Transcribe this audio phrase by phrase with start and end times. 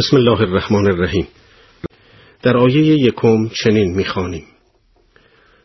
[0.00, 1.28] بسم الله الرحمن الرحیم.
[2.42, 4.44] در آیه یکم چنین می‌خوانیم.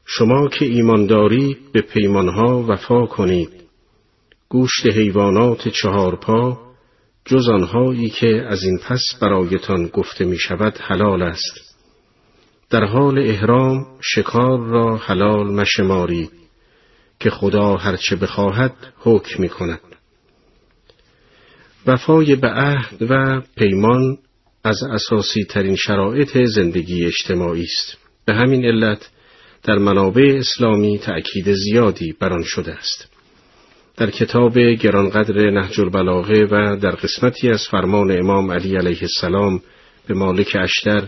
[0.05, 3.49] شما که ایمان دارید به پیمانها وفا کنید.
[4.49, 6.57] گوشت حیوانات چهار پا
[7.25, 11.75] جز آنهایی که از این پس برایتان گفته می شود حلال است.
[12.69, 16.31] در حال احرام شکار را حلال مشمارید
[17.19, 19.79] که خدا هرچه بخواهد حکم می کند
[21.87, 24.17] وفای به عهد و پیمان
[24.65, 27.97] از اساسی ترین شرایط زندگی اجتماعی است.
[28.25, 29.09] به همین علت
[29.63, 33.07] در منابع اسلامی تأکید زیادی بر آن شده است.
[33.97, 39.61] در کتاب گرانقدر نهج البلاغه و در قسمتی از فرمان امام علی علیه السلام
[40.07, 41.07] به مالک اشتر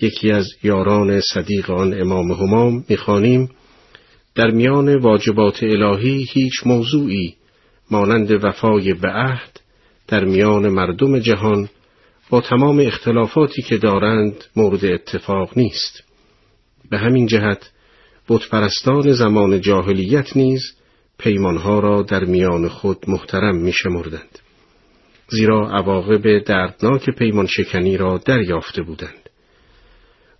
[0.00, 3.50] یکی از یاران صدیق آن امام همام می‌خوانیم
[4.34, 7.34] در میان واجبات الهی هیچ موضوعی
[7.90, 9.60] مانند وفای به عهد
[10.08, 11.68] در میان مردم جهان
[12.30, 16.02] با تمام اختلافاتی که دارند مورد اتفاق نیست.
[16.90, 17.70] به همین جهت
[18.28, 20.62] بتپرستان زمان جاهلیت نیز
[21.18, 24.38] پیمانها را در میان خود محترم می شمردند.
[25.28, 29.30] زیرا عواقب دردناک پیمان شکنی را دریافته بودند.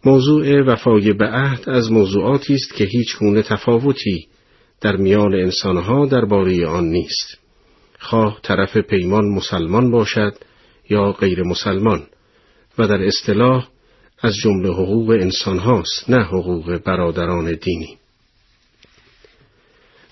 [0.04, 4.26] موضوع وفای به عهد از موضوعاتی است که هیچ گونه تفاوتی
[4.80, 7.38] در میان انسانها درباره آن نیست.
[7.98, 10.34] خواه طرف پیمان مسلمان باشد
[10.90, 12.06] یا غیر مسلمان
[12.78, 13.68] و در اصطلاح
[14.18, 17.98] از جمله حقوق انسان هاست نه حقوق برادران دینی.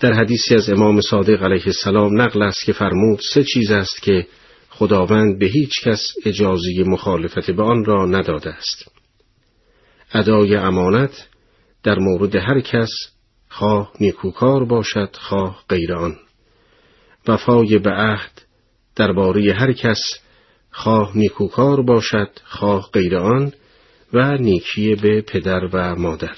[0.01, 4.27] در حدیثی از امام صادق علیه السلام نقل است که فرمود سه چیز است که
[4.71, 8.91] خداوند به هیچ کس اجازه مخالفت به آن را نداده است.
[10.13, 11.29] ادای امانت
[11.83, 12.91] در مورد هر کس
[13.49, 16.17] خواه نیکوکار باشد خواه غیر آن.
[17.29, 18.43] وفای به عهد
[18.97, 20.01] درباره هر کس
[20.77, 23.53] خواه نیکوکار باشد خواه غیر آن
[24.13, 26.37] و نیکی به پدر و مادر.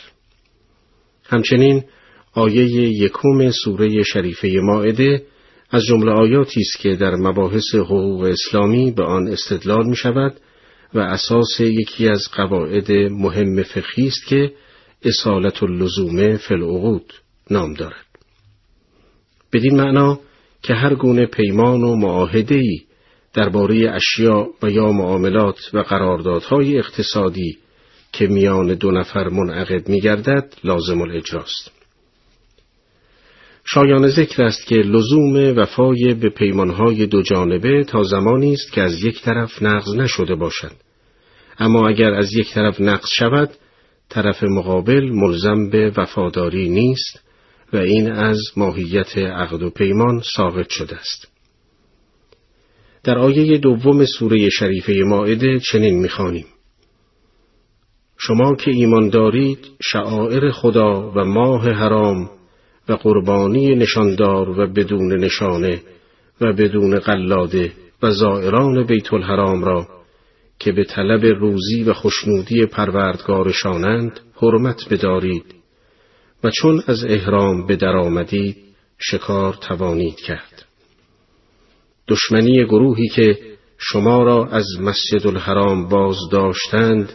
[1.24, 1.84] همچنین
[2.32, 5.22] آیه یکم سوره شریفه ماعده
[5.70, 10.40] از جمله آیاتی است که در مباحث حقوق اسلامی به آن استدلال می شود
[10.94, 14.52] و اساس یکی از قواعد مهم فقهی است که
[15.02, 17.12] اصالت اللزوم فی العقود
[17.50, 18.06] نام دارد.
[19.52, 20.20] بدین معنا
[20.62, 22.85] که هر گونه پیمان و معاهده‌ای
[23.36, 27.58] درباره اشیا و یا معاملات و قراردادهای اقتصادی
[28.12, 31.70] که میان دو نفر منعقد می گردد لازم الاجراست.
[33.64, 39.04] شایان ذکر است که لزوم وفای به پیمانهای دو جانبه تا زمانی است که از
[39.04, 40.72] یک طرف نقض نشده باشد.
[41.58, 43.50] اما اگر از یک طرف نقض شود،
[44.08, 47.22] طرف مقابل ملزم به وفاداری نیست
[47.72, 51.35] و این از ماهیت عقد و پیمان ثابت شده است.
[53.06, 56.46] در آیه دوم سوره شریفه ماعده چنین می‌خوانیم.
[58.18, 62.30] شما که ایمان دارید شعائر خدا و ماه حرام
[62.88, 65.80] و قربانی نشاندار و بدون نشانه
[66.40, 67.72] و بدون قلاده
[68.02, 69.88] و زائران بیت الحرام را
[70.58, 75.54] که به طلب روزی و خوشنودی پروردگارشانند حرمت بدارید
[76.44, 78.56] و چون از احرام به در آمدید
[78.98, 80.65] شکار توانید کرد.
[82.08, 83.38] دشمنی گروهی که
[83.78, 87.12] شما را از مسجد الحرام باز داشتند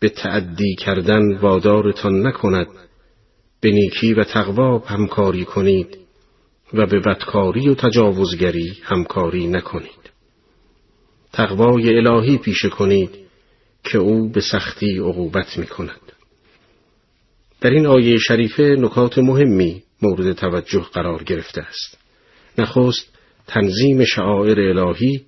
[0.00, 2.66] به تعدی کردن وادارتان نکند
[3.60, 5.98] به نیکی و تقوا همکاری کنید
[6.74, 10.02] و به بدکاری و تجاوزگری همکاری نکنید
[11.32, 13.10] تقوای الهی پیشه کنید
[13.84, 16.00] که او به سختی عقوبت می کند.
[17.60, 21.98] در این آیه شریفه نکات مهمی مورد توجه قرار گرفته است.
[22.58, 23.11] نخست
[23.52, 25.22] تنظیم شعائر الهی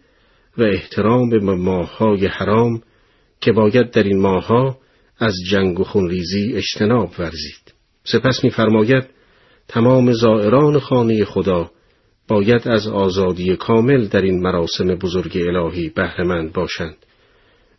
[0.59, 2.83] و احترام به ماههای حرام
[3.41, 4.79] که باید در این ماهها
[5.19, 7.75] از جنگ و خونریزی اجتناب ورزید.
[8.05, 9.05] سپس می‌فرماید
[9.69, 11.71] تمام زائران خانه خدا
[12.29, 16.97] باید از آزادی کامل در این مراسم بزرگ الهی بهرهمند باشند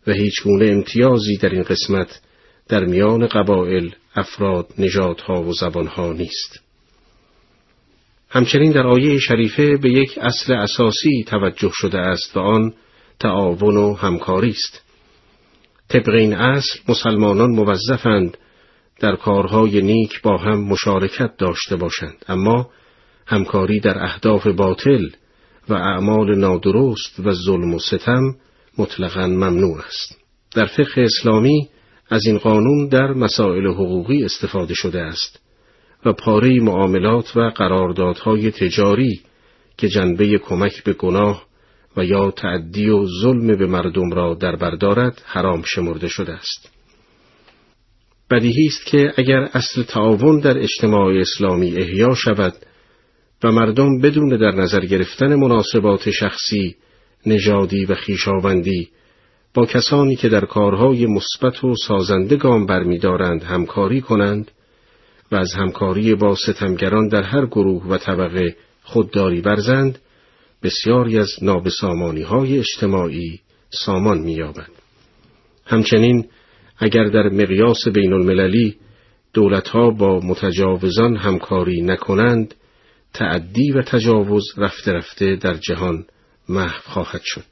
[0.06, 2.20] و هیچ گونه امتیازی در این قسمت
[2.68, 6.65] در میان قبایل، افراد، نژادها و زبانها نیست.
[8.28, 12.72] همچنین در آیه شریفه به یک اصل اساسی توجه شده است و آن
[13.20, 14.82] تعاون و همکاری است.
[15.88, 18.36] طبق این اصل مسلمانان موظفند
[19.00, 22.70] در کارهای نیک با هم مشارکت داشته باشند اما
[23.26, 25.08] همکاری در اهداف باطل
[25.68, 28.34] و اعمال نادرست و ظلم و ستم
[28.78, 30.18] مطلقا ممنوع است.
[30.54, 31.68] در فقه اسلامی
[32.10, 35.45] از این قانون در مسائل حقوقی استفاده شده است
[36.04, 39.20] و پاره معاملات و قراردادهای تجاری
[39.76, 41.46] که جنبه کمک به گناه
[41.96, 46.70] و یا تعدی و ظلم به مردم را در بردارد حرام شمرده شده است.
[48.30, 52.54] بدیهی است که اگر اصل تعاون در اجتماع اسلامی احیا شود
[53.44, 56.76] و مردم بدون در نظر گرفتن مناسبات شخصی،
[57.26, 58.88] نژادی و خیشاوندی
[59.54, 64.50] با کسانی که در کارهای مثبت و سازنده گام برمیدارند همکاری کنند
[65.32, 69.98] و از همکاری با ستمگران در هر گروه و طبقه خودداری برزند
[70.62, 73.40] بسیاری از نابسامانی های اجتماعی
[73.70, 74.72] سامان می‌یابند.
[75.66, 76.28] همچنین
[76.78, 78.76] اگر در مقیاس بین المللی
[79.32, 82.54] دولتها با متجاوزان همکاری نکنند
[83.14, 86.04] تعدی و تجاوز رفته رفته در جهان
[86.48, 87.44] محو خواهد شد.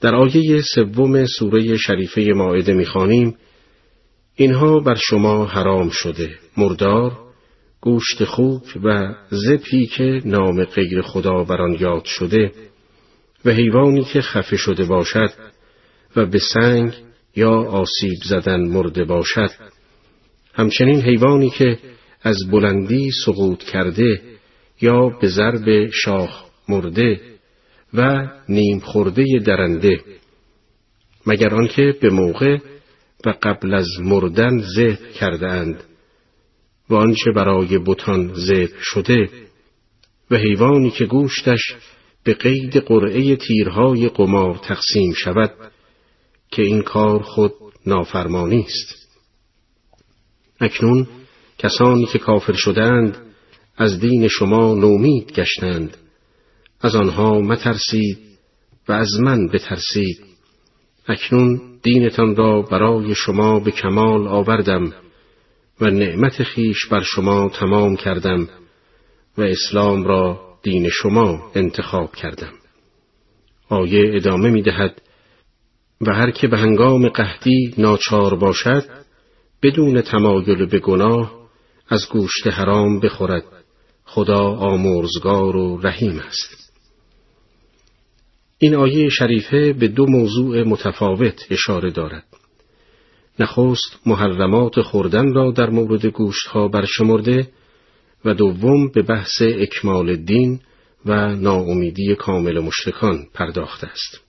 [0.00, 3.36] در آیه سوم سوره شریفه ماعده می‌خوانیم
[4.36, 6.30] اینها بر شما حرام شده.
[6.56, 7.12] مردار
[7.80, 12.52] گوشت خوب و زپی که نام غیر خدا بر آن یاد شده
[13.44, 15.30] و حیوانی که خفه شده باشد
[16.16, 16.92] و به سنگ
[17.36, 19.50] یا آسیب زدن مرده باشد.
[20.54, 21.78] همچنین حیوانی که
[22.22, 24.20] از بلندی سقوط کرده
[24.80, 27.20] یا به ضرب شاخ مرده
[27.94, 30.00] و نیم خورده درنده.
[31.26, 32.58] مگر آنکه به موقع
[33.26, 35.84] و قبل از مردن ذبح کرده اند
[36.90, 39.28] و آنچه برای بتان ذبح شده
[40.30, 41.74] و حیوانی که گوشتش
[42.24, 45.52] به قید قرعه تیرهای قمار تقسیم شود
[46.50, 47.52] که این کار خود
[47.86, 49.08] نافرمانی است.
[50.60, 51.06] اکنون
[51.58, 53.16] کسانی که کافر شدند
[53.76, 55.96] از دین شما نومید گشتند
[56.80, 58.18] از آنها مترسید
[58.88, 60.24] و از من بترسید.
[61.08, 64.92] اکنون دینتان را برای شما به کمال آوردم
[65.80, 68.48] و نعمت خیش بر شما تمام کردم
[69.38, 72.52] و اسلام را دین شما انتخاب کردم.
[73.68, 75.02] آیه ادامه می دهد
[76.00, 78.84] و هر که به هنگام قحطی ناچار باشد
[79.62, 81.48] بدون تمایل به گناه
[81.88, 83.44] از گوشت حرام بخورد.
[84.04, 86.63] خدا آمرزگار و رحیم است.
[88.58, 92.24] این آیه شریفه به دو موضوع متفاوت اشاره دارد
[93.38, 97.48] نخست محرمات خوردن را در مورد گوشتها برشمرده
[98.24, 100.60] و دوم به بحث اکمال دین
[101.06, 104.20] و ناامیدی کامل مشرکان پرداخته است.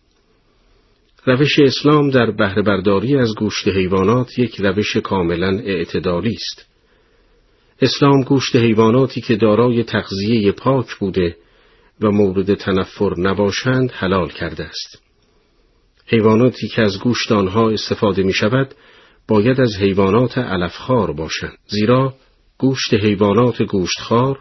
[1.25, 6.65] روش اسلام در بهره برداری از گوشت حیوانات یک روش کاملا اعتدالی است.
[7.81, 11.35] اسلام گوشت حیواناتی که دارای تغذیه پاک بوده
[12.01, 15.01] و مورد تنفر نباشند حلال کرده است.
[16.07, 18.75] حیواناتی که از گوشت آنها استفاده می شود
[19.27, 22.13] باید از حیوانات علفخوار باشند زیرا
[22.57, 24.39] گوشت حیوانات گوشتخوار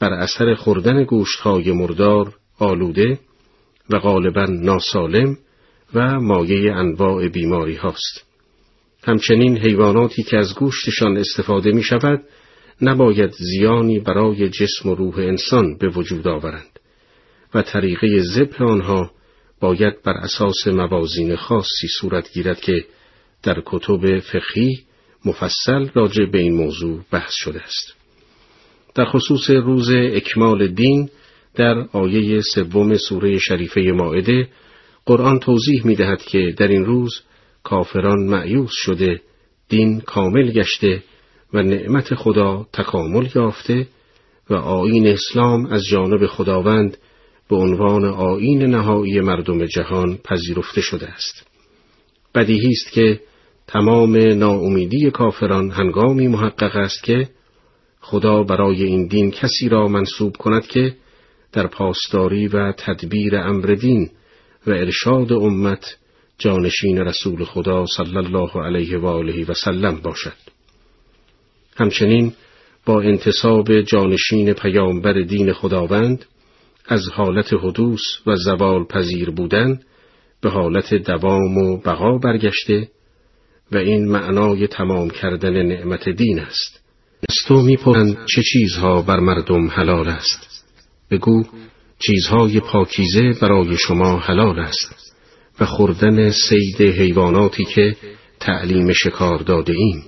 [0.00, 3.18] بر اثر خوردن گوشتهای مردار آلوده
[3.90, 5.38] و غالبا ناسالم
[5.94, 8.24] و مایه انواع بیماری هاست.
[9.04, 12.24] همچنین حیواناتی که از گوشتشان استفاده می شود
[12.82, 16.78] نباید زیانی برای جسم و روح انسان به وجود آورند
[17.54, 19.10] و طریقه ذبح آنها
[19.60, 22.84] باید بر اساس موازین خاصی صورت گیرد که
[23.42, 24.82] در کتب فقهی
[25.24, 27.94] مفصل راجع به این موضوع بحث شده است.
[28.94, 31.08] در خصوص روز اکمال دین
[31.54, 34.48] در آیه سوم سوره شریفه ماعده
[35.06, 37.20] قرآن توضیح می دهد که در این روز
[37.62, 39.20] کافران معیوس شده
[39.68, 41.02] دین کامل گشته
[41.52, 43.86] و نعمت خدا تکامل یافته
[44.50, 46.96] و آین اسلام از جانب خداوند
[47.52, 51.46] به عنوان آین نهایی مردم جهان پذیرفته شده است.
[52.34, 53.20] بدیهی است که
[53.66, 57.28] تمام ناامیدی کافران هنگامی محقق است که
[58.00, 60.94] خدا برای این دین کسی را منصوب کند که
[61.52, 64.10] در پاسداری و تدبیر امر دین
[64.66, 65.96] و ارشاد امت
[66.38, 70.36] جانشین رسول خدا صلی الله علیه و آله و سلم باشد
[71.76, 72.32] همچنین
[72.86, 76.24] با انتصاب جانشین پیامبر دین خداوند
[76.86, 79.80] از حالت حدوث و زوال پذیر بودن
[80.40, 82.88] به حالت دوام و بقا برگشته
[83.72, 86.82] و این معنای تمام کردن نعمت دین است.
[87.28, 87.76] از تو
[88.26, 90.64] چه چیزها بر مردم حلال است.
[91.10, 91.44] بگو
[91.98, 95.14] چیزهای پاکیزه برای شما حلال است
[95.60, 97.96] و خوردن سید حیواناتی که
[98.40, 100.04] تعلیم شکار داده ایم.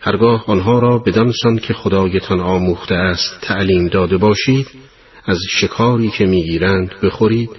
[0.00, 4.66] هرگاه آنها را بدانسان که خدایتان آموخته است تعلیم داده باشید
[5.30, 7.50] از شکاری که می‌گیرند بخورید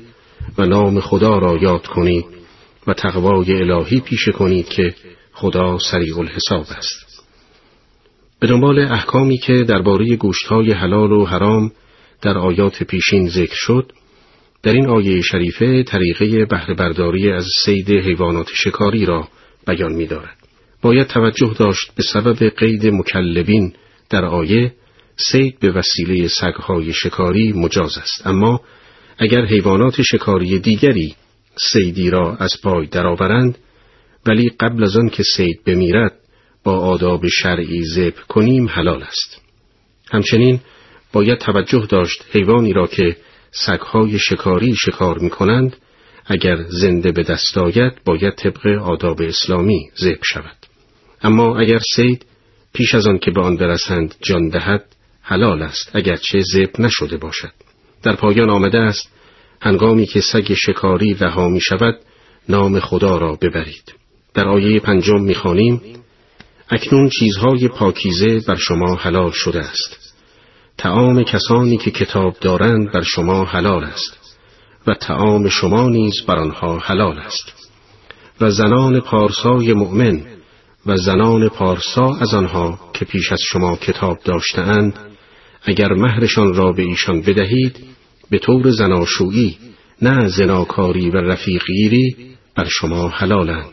[0.57, 2.25] و نام خدا را یاد کنید
[2.87, 4.95] و تقوای الهی پیشه کنید که
[5.33, 7.23] خدا سریع الحساب است.
[8.39, 11.71] به دنبال احکامی که درباره گوشتهای حلال و حرام
[12.21, 13.91] در آیات پیشین ذکر شد،
[14.63, 19.27] در این آیه شریفه طریقه بهره برداری از سید حیوانات شکاری را
[19.67, 20.37] بیان می دارد.
[20.81, 23.73] باید توجه داشت به سبب قید مکلبین
[24.09, 24.73] در آیه
[25.15, 28.27] سید به وسیله سگهای شکاری مجاز است.
[28.27, 28.61] اما
[29.17, 31.15] اگر حیوانات شکاری دیگری
[31.71, 33.57] سیدی را از پای درآورند
[34.25, 36.13] ولی قبل از آن که سید بمیرد
[36.63, 39.41] با آداب شرعی ذبح کنیم حلال است.
[40.11, 40.59] همچنین
[41.13, 43.17] باید توجه داشت حیوانی را که
[43.51, 45.75] سگهای شکاری شکار می کنند
[46.25, 50.57] اگر زنده به دست آید باید طبق آداب اسلامی ذبح شود.
[51.21, 52.25] اما اگر سید
[52.73, 54.85] پیش از آن که به آن برسند جان دهد
[55.21, 57.51] حلال است اگرچه ذبح نشده باشد.
[58.03, 59.09] در پایان آمده است
[59.61, 61.99] هنگامی که سگ شکاری رها می شود
[62.49, 63.93] نام خدا را ببرید.
[64.33, 65.81] در آیه پنجم می‌خوانیم
[66.69, 70.15] اکنون چیزهای پاکیزه بر شما حلال شده است.
[70.77, 74.17] تعام کسانی که کتاب دارند بر شما حلال است
[74.87, 77.53] و تعام شما نیز بر آنها حلال است.
[78.41, 80.21] و زنان پارسای مؤمن
[80.85, 85.10] و زنان پارسا از آنها که پیش از شما کتاب داشتهاند
[85.63, 87.75] اگر مهرشان را به ایشان بدهید
[88.29, 89.57] به طور زناشویی
[90.01, 92.15] نه زناکاری و رفیقیری
[92.55, 93.71] بر شما حلالند.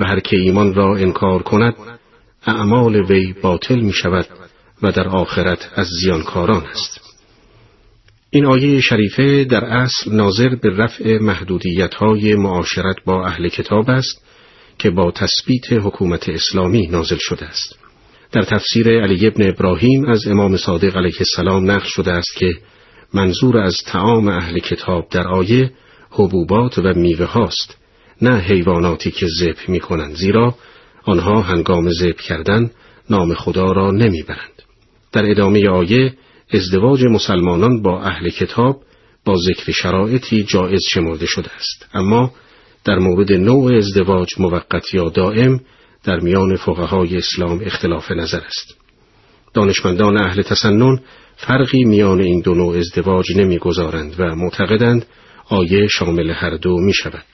[0.00, 1.74] و هر که ایمان را انکار کند
[2.46, 4.26] اعمال وی باطل می شود
[4.82, 7.00] و در آخرت از زیانکاران است.
[8.30, 14.24] این آیه شریفه در اصل ناظر به رفع محدودیت های معاشرت با اهل کتاب است
[14.78, 17.83] که با تثبیت حکومت اسلامی نازل شده است.
[18.34, 22.54] در تفسیر علی ابن ابراهیم از امام صادق علیه السلام نقل شده است که
[23.14, 25.70] منظور از تعام اهل کتاب در آیه
[26.10, 27.76] حبوبات و میوه هاست
[28.22, 30.54] نه حیواناتی که ذبح می کنند زیرا
[31.04, 32.70] آنها هنگام ذبح کردن
[33.10, 34.62] نام خدا را نمی‌برند.
[35.12, 36.14] در ادامه آیه
[36.52, 38.82] ازدواج مسلمانان با اهل کتاب
[39.24, 42.30] با ذکر شرایطی جایز شمرده شده است اما
[42.84, 45.60] در مورد نوع ازدواج موقت یا دائم
[46.04, 48.76] در میان فقهای اسلام اختلاف نظر است
[49.54, 51.00] دانشمندان اهل تسنن
[51.36, 55.06] فرقی میان این دو نوع ازدواج نمی‌گذارند و معتقدند
[55.48, 57.24] آیه شامل هر دو می شود.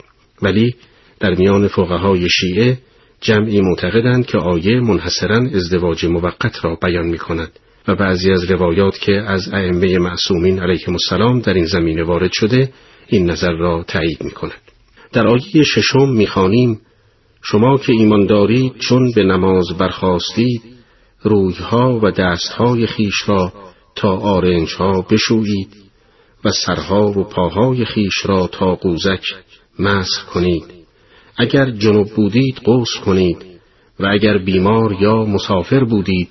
[0.42, 0.74] ولی
[1.20, 2.78] در میان فقهای شیعه
[3.20, 7.50] جمعی معتقدند که آیه منحصرا ازدواج موقت را بیان می کند
[7.88, 12.72] و بعضی از روایات که از ائمه معصومین علیهم السلام در این زمینه وارد شده
[13.06, 14.60] این نظر را تایید می کند.
[15.12, 16.80] در آیه ششم می‌خوانیم
[17.42, 20.62] شما که ایمان دارید چون به نماز برخواستید
[21.22, 23.52] رویها و دستهای خیش را
[23.94, 25.68] تا آرنجها بشویید
[26.44, 29.24] و سرها و پاهای خیش را تا قوزک
[29.78, 30.64] مسح کنید.
[31.36, 33.46] اگر جنوب بودید قوس کنید
[34.00, 36.28] و اگر بیمار یا مسافر بودید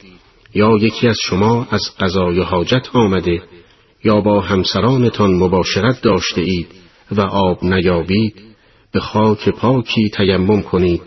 [0.54, 3.44] یا یکی از شما از قضای حاجت آمده
[4.04, 6.68] یا با همسرانتان مباشرت داشته اید
[7.12, 8.49] و آب نیابید
[8.92, 11.02] به خاک پاکی تیمم کنید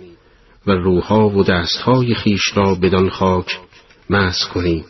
[0.67, 3.59] و روحا و دستهای خیش را بدان خاک
[4.11, 4.85] مس کنید.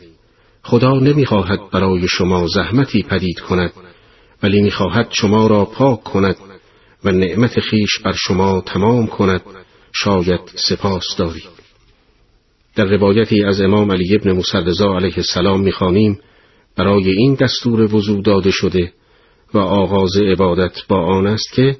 [0.62, 3.72] خدا نمی‌خواهد برای شما زحمتی پدید کند
[4.42, 6.36] ولی می‌خواهد شما را پاک کند
[7.04, 9.42] و نعمت خیش بر شما تمام کند.
[9.94, 11.62] شاید سپاس دارید.
[12.74, 16.20] در روایتی از امام علی ابن مسرزا علیه السلام می‌خوانیم
[16.76, 18.92] برای این دستور وضوع داده شده
[19.54, 21.76] و آغاز عبادت با آن است که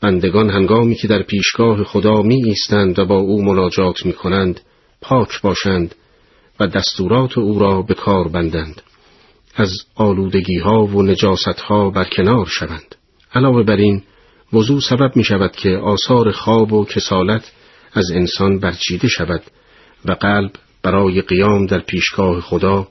[0.00, 4.60] بندگان هنگامی که در پیشگاه خدا می ایستند و با او مناجات می کنند
[5.00, 5.94] پاک باشند
[6.60, 8.82] و دستورات او را به کار بندند.
[9.56, 12.94] از آلودگی ها و نجاست ها برکنار شوند.
[13.34, 14.02] علاوه بر این
[14.52, 17.52] وضوع سبب می شود که آثار خواب و کسالت
[17.92, 19.42] از انسان برچیده شود
[20.04, 20.50] و قلب
[20.82, 22.88] برای قیام در پیشگاه خدا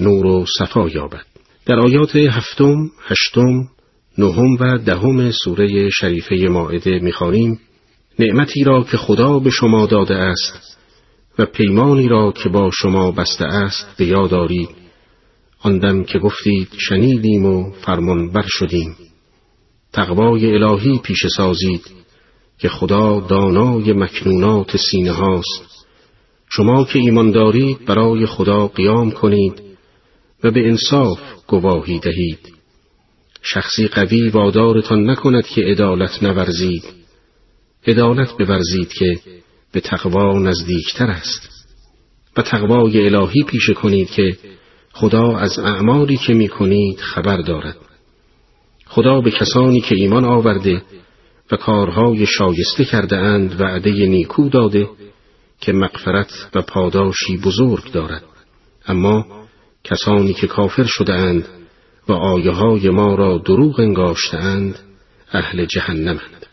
[0.00, 1.24] نور و صفا یابد.
[1.66, 3.68] در آیات هفتم، هشتم،
[4.20, 7.60] نهم و دهم سوره شریفه ماعده می‌خوانیم.
[8.18, 10.78] نعمتی را که خدا به شما داده است
[11.38, 14.68] و پیمانی را که با شما بسته است به یاد دارید
[15.62, 18.96] آن که گفتید شنیدیم و فرمان بر شدیم.
[19.92, 21.90] تقوای الهی پیش سازید
[22.58, 25.86] که خدا دانای مکنونات سینه هاست.
[26.48, 29.62] شما که ایمان دارید برای خدا قیام کنید
[30.44, 32.59] و به انصاف گواهی دهید.
[33.42, 36.84] شخصی قوی وادارتان نکند که عدالت نورزید.
[37.86, 39.18] عدالت بورزید که
[39.72, 41.48] به تقوا نزدیکتر است.
[42.36, 44.36] و تقوای الهی پیشه کنید که
[44.92, 47.76] خدا از اعمالی که می کنید خبر دارد.
[48.86, 50.82] خدا به کسانی که ایمان آورده
[51.52, 54.88] و کارهای شایسته کرده اند وعده نیکو داده
[55.60, 58.22] که مغفرت و پاداشی بزرگ دارد.
[58.86, 59.26] اما
[59.84, 61.48] کسانی که کافر شده اند
[62.08, 64.78] و آیه های ما را دروغ انگاشتند
[65.32, 66.46] اهل جهنمند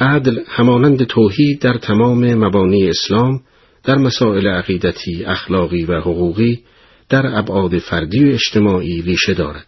[0.00, 3.40] عدل همانند توحید در تمام مبانی اسلام
[3.84, 6.62] در مسائل عقیدتی، اخلاقی و حقوقی
[7.08, 9.66] در ابعاد فردی و اجتماعی ریشه دارد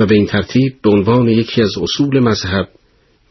[0.00, 2.68] و به این ترتیب به عنوان یکی از اصول مذهب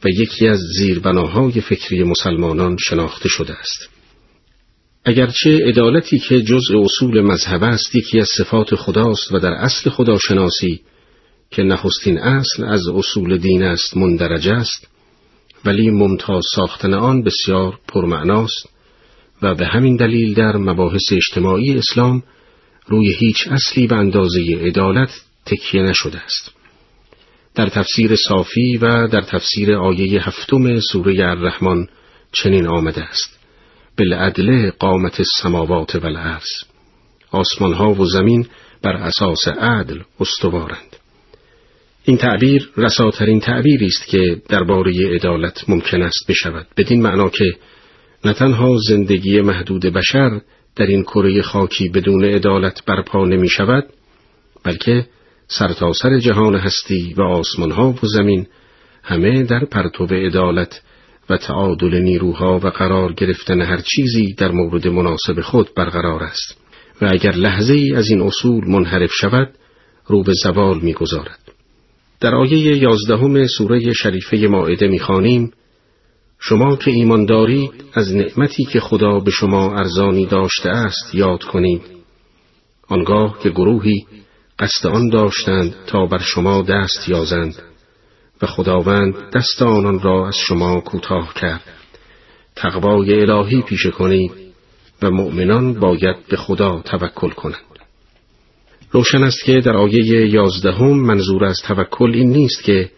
[0.05, 3.98] و یکی از زیربناهای فکری مسلمانان شناخته شده است.
[5.09, 10.81] اگرچه عدالتی که جزء اصول مذهب است یکی از صفات خداست و در اصل خداشناسی
[11.51, 14.87] که نخستین اصل از اصول دین است مندرج است
[15.65, 18.69] ولی ممتاز ساختن آن بسیار پرمعناست
[19.41, 22.23] و به همین دلیل در مباحث اجتماعی اسلام
[22.87, 26.51] روی هیچ اصلی به اندازه عدالت تکیه نشده است.
[27.55, 31.87] در تفسیر صافی و در تفسیر آیه هفتم سوره الرحمن
[32.31, 33.38] چنین آمده است.
[33.99, 36.49] بالعدل قامت السماوات و الارض.
[37.31, 38.47] آسمان ها و زمین
[38.81, 40.95] بر اساس عدل استوارند.
[42.03, 47.45] این تعبیر رساترین تعبیری است که درباره عدالت ممکن است بشود بدین معنا که
[48.25, 50.41] نه تنها زندگی محدود بشر
[50.75, 53.83] در این کره خاکی بدون عدالت برپا نمی شود
[54.63, 55.05] بلکه
[55.47, 58.47] سرتاسر سر جهان هستی و آسمان ها و زمین
[59.03, 60.81] همه در پرتو عدالت
[61.29, 66.57] و تعادل نیروها و قرار گرفتن هر چیزی در مورد مناسب خود برقرار است.
[67.01, 69.49] و اگر لحظه ای از این اصول منحرف شود
[70.07, 71.39] رو به زوال می‌گذارد.
[72.19, 75.51] در آیه یازدهم سوره شریفه ماعده می‌خوانیم
[76.39, 81.81] شما که ایمان دارید از نعمتی که خدا به شما ارزانی داشته است یاد کنید.
[82.87, 84.05] آنگاه که گروهی
[84.59, 87.68] قصد آن داشتند تا بر شما دست یازند.
[88.41, 91.63] و خداوند دست آنان را از شما کوتاه کرد.
[92.55, 94.31] تقوای الهی پیشه کنید
[95.01, 97.69] و مؤمنان باید به خدا توکل کنند.
[98.91, 102.89] روشن است که در آیه یازدهم منظور از توکل این نیست که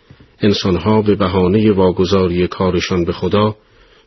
[0.41, 3.55] انسانها به بهانه واگذاری کارشان به خدا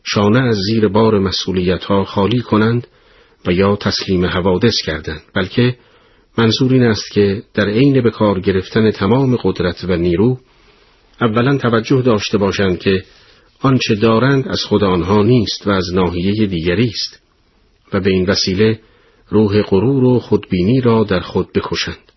[0.03, 2.87] شانه از زیر بار مسئولیتها خالی کنند
[3.47, 5.77] و یا تسلیم حوادث کردند بلکه
[6.37, 10.37] منظور این است که در عین به کار گرفتن تمام قدرت و نیرو
[11.21, 13.03] اولا توجه داشته باشند که
[13.61, 17.21] آنچه دارند از خود آنها نیست و از ناحیه دیگری است
[17.93, 18.79] و به این وسیله
[19.29, 22.11] روح غرور و خودبینی را در خود بکشند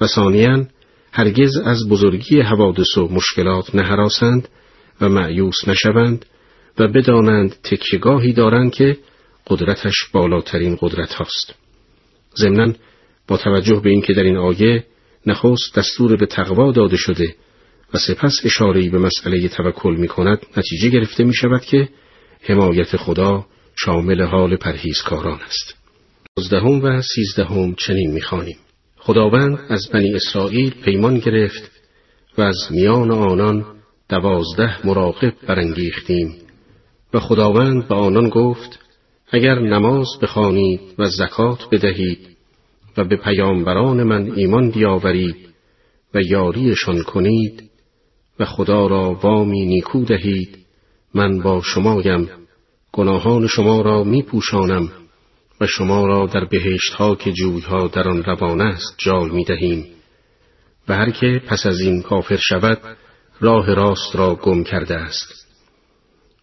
[0.00, 0.66] و ثانیاً
[1.12, 4.48] هرگز از بزرگی حوادث و مشکلات نهراسند
[5.00, 6.26] و معیوس نشوند
[6.78, 8.98] و بدانند تکیگاهی دارند که
[9.46, 11.54] قدرتش بالاترین قدرت هاست.
[12.36, 12.72] ضمناً
[13.28, 14.84] با توجه به اینکه در این آیه
[15.26, 17.34] نخست دستور به تقوا داده شده
[17.94, 21.88] و سپس اشارهی به مسئله توکل می کند نتیجه گرفته می شود که
[22.42, 23.46] حمایت خدا
[23.76, 25.74] شامل حال پرهیزکاران است.
[26.36, 28.56] دوازدهم و سیزدهم چنین می‌خوانیم
[28.96, 31.70] خداوند از بنی اسرائیل پیمان گرفت
[32.38, 33.64] و از میان آنان
[34.08, 36.34] دوازده مراقب برانگیختیم
[37.14, 38.78] و خداوند به آنان گفت
[39.30, 42.36] اگر نماز بخوانید و زکات بدهید
[42.96, 45.36] و به پیامبران من ایمان بیاورید
[46.14, 47.70] و یاریشان کنید
[48.40, 50.58] و خدا را وامی نیکو دهید.
[51.14, 52.28] من با شمایم.
[52.92, 54.92] گناهان شما را می پوشانم
[55.60, 59.86] و شما را در بهشت ها که جویها در آن روان است جای می دهیم
[60.88, 62.80] و هر که پس از این کافر شود
[63.40, 65.46] راه راست را گم کرده است.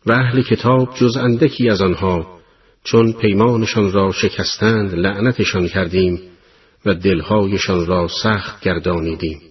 [0.06, 2.40] و اهل کتاب جز اندکی از آنها
[2.84, 6.22] چون پیمانشان را شکستند لعنتشان کردیم
[6.86, 9.42] و دلهایشان را سخت گردانیدیم.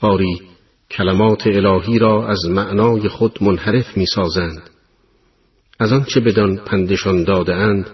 [0.00, 0.40] آری
[0.90, 4.70] کلمات الهی را از معنای خود منحرف می سازند
[5.78, 7.90] از آنچه بدان پندشان داده اند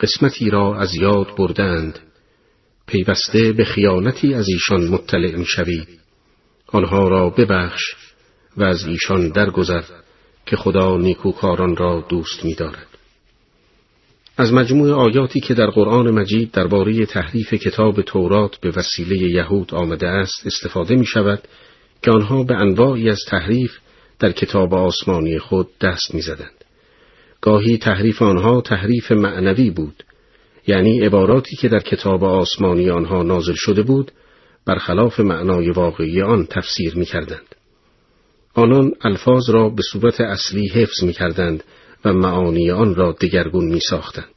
[0.00, 1.98] قسمتی را از یاد بردند
[2.86, 5.88] پیوسته به خیانتی از ایشان مطلع می شوید
[6.66, 7.82] آنها را ببخش
[8.56, 9.82] و از ایشان درگذر
[10.46, 12.86] که خدا نیکوکاران را دوست می دارد.
[14.36, 20.08] از مجموع آیاتی که در قرآن مجید درباره تحریف کتاب تورات به وسیله یهود آمده
[20.08, 21.48] است استفاده می شود
[22.02, 23.72] که آنها به انواعی از تحریف
[24.18, 26.64] در کتاب آسمانی خود دست می زدند.
[27.40, 30.04] گاهی تحریف آنها تحریف معنوی بود
[30.66, 34.12] یعنی عباراتی که در کتاب آسمانی آنها نازل شده بود
[34.66, 37.54] برخلاف معنای واقعی آن تفسیر می کردند.
[38.54, 41.64] آنان الفاظ را به صورت اصلی حفظ می کردند
[42.04, 44.34] و معانی آن را دگرگون می ساختند.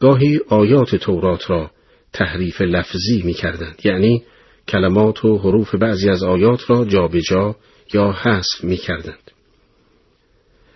[0.00, 1.70] گاهی آیات تورات را
[2.12, 4.22] تحریف لفظی می کردند یعنی
[4.68, 7.56] کلمات و حروف بعضی از آیات را جابجا جا
[7.94, 9.30] یا حذف می کردند.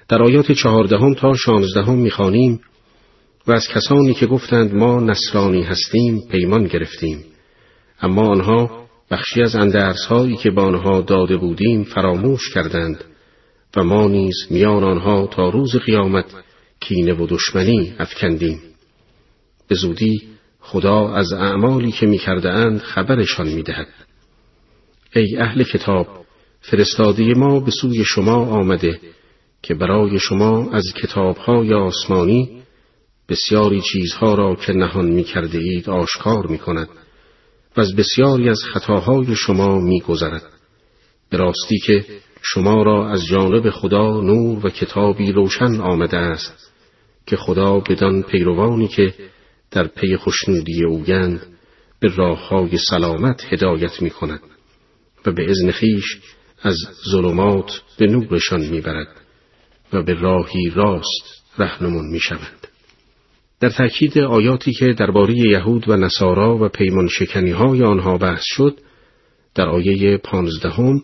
[0.09, 2.61] در آیات چهاردهم تا شانزدهم می‌خوانیم
[3.46, 7.24] و از کسانی که گفتند ما نصرانی هستیم پیمان گرفتیم
[8.01, 13.05] اما آنها بخشی از اندرس هایی که به آنها داده بودیم فراموش کردند
[13.77, 16.24] و ما نیز میان آنها تا روز قیامت
[16.81, 18.61] کینه و دشمنی افکندیم
[19.68, 20.27] به زودی
[20.70, 23.88] خدا از اعمالی که می‌کرده اند خبرشان می‌دهد
[25.16, 26.07] ای اهل کتاب
[26.61, 29.00] فرستادی ما به سوی شما آمده
[29.62, 32.62] که برای شما از کتابهای آسمانی
[33.28, 36.88] بسیاری چیزها را که نهان می کرده اید آشکار می کند
[37.76, 40.42] و از بسیاری از خطاهای شما می گذرد.
[41.31, 42.04] به راستی که
[42.42, 46.72] شما را از جانب خدا نور و کتابی روشن آمده است
[47.26, 49.14] که خدا بدان پیروانی که
[49.70, 51.46] در پی خوشنودی اوگند
[52.00, 54.40] به راه های سلامت هدایت می کند
[55.26, 56.18] و به ازن خیش
[56.62, 56.76] از
[57.11, 59.09] ظلمات به نورشان می برد
[59.92, 62.68] و به راهی راست رهنمون می شود.
[63.61, 68.78] در تأکید آیاتی که درباره یهود و نصارا و پیمان شکنی های آنها بحث شد
[69.54, 71.02] در آیه پانزدهم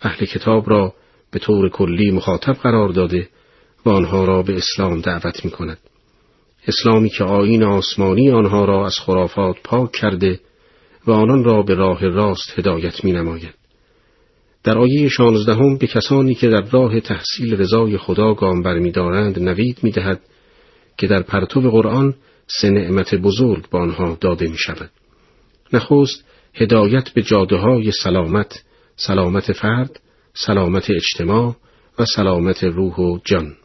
[0.00, 0.94] اهل کتاب را
[1.30, 3.28] به طور کلی مخاطب قرار داده
[3.86, 5.78] و آنها را به اسلام دعوت می کند.
[6.68, 10.40] اسلامی که آین آسمانی آنها را از خرافات پاک کرده
[11.06, 13.54] و آنان را به راه راست هدایت می نماید.
[14.64, 19.90] در آیه شانزدهم به کسانی که در راه تحصیل رضای خدا گام برمیدارند نوید می
[19.90, 20.20] دهد
[20.98, 22.14] که در پرتو قرآن
[22.46, 24.90] سه نعمت بزرگ با آنها داده می شود.
[25.72, 28.64] نخست هدایت به جاده های سلامت،
[28.96, 30.00] سلامت فرد،
[30.34, 31.56] سلامت اجتماع
[31.98, 33.56] و سلامت روح و جان.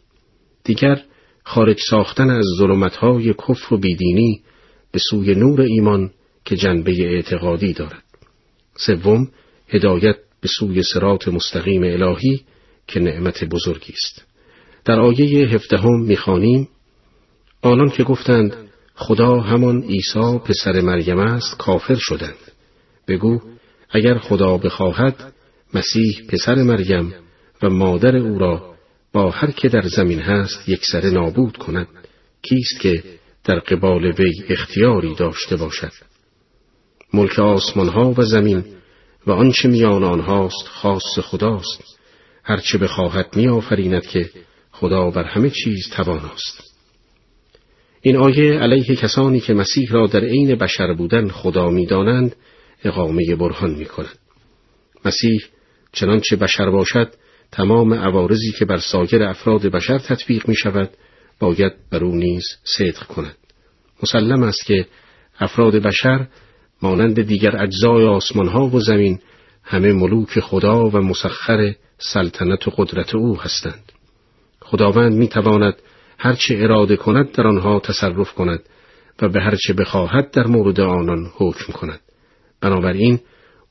[0.63, 1.01] دیگر
[1.47, 4.41] خارج ساختن از ظلمتهای کفر و بیدینی
[4.91, 6.12] به سوی نور ایمان
[6.45, 8.03] که جنبه اعتقادی دارد.
[8.75, 9.27] سوم
[9.67, 12.41] هدایت به سوی سرات مستقیم الهی
[12.88, 14.25] که نعمت بزرگی است.
[14.86, 16.69] در آیه هفدهم می‌خوانیم
[17.62, 18.55] آنان که گفتند
[18.95, 22.51] خدا همان عیسی پسر مریم است کافر شدند
[23.07, 23.39] بگو
[23.89, 25.33] اگر خدا بخواهد
[25.73, 27.13] مسیح پسر مریم
[27.63, 28.76] و مادر او را
[29.17, 31.88] هر که در زمین هست یک سر نابود کند
[32.41, 33.03] کیست که
[33.43, 35.91] در قبال وی اختیاری داشته باشد؟
[37.13, 38.65] ملک آسمان ها و زمین
[39.27, 41.97] و آنچه میان آنهاست خاص خداست.
[42.43, 44.30] هرچه بخواهد میآفریند که
[44.71, 46.63] خدا بر همه چیز تواناست.
[48.01, 52.36] این آیه علیه کسانی که مسیح را در عین بشر بودن خدا می‌دانند
[52.84, 54.17] اقامه برهان می کند.
[55.06, 55.41] مسیح
[55.93, 57.13] چنانچه بشر باشد
[57.51, 60.89] تمام عوارضی که بر ساگر افراد بشر تطبیق می شود
[61.39, 63.38] باید بر او نیز صدق کند.
[64.03, 64.86] مسلم است که
[65.39, 66.27] افراد بشر
[66.81, 69.19] مانند دیگر اجزای آسمان ها و زمین
[69.63, 73.91] همه ملوک خدا و مسخر سلطنت و قدرت او هستند.
[74.62, 75.75] خداوند می تواند
[76.17, 78.60] هرچه اراده کند در آنها تصرف کند
[79.21, 81.99] و به هرچه بخواهد در مورد آنان حکم کند.
[82.62, 83.19] بنابراین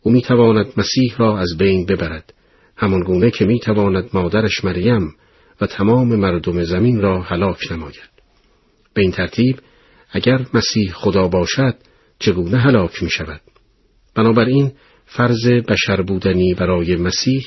[0.02, 2.32] او می تواند مسیح را از بین ببرد
[2.76, 5.14] همان گونه که می تواند مادرش مریم
[5.60, 8.10] و تمام مردم زمین را هلاک نماید.
[8.94, 9.58] به این ترتیب
[10.10, 11.74] اگر مسیح خدا باشد
[12.18, 13.40] چگونه هلاک می شود؟
[14.14, 14.72] بنابراین
[15.06, 17.46] فرض بشر بودنی برای مسیح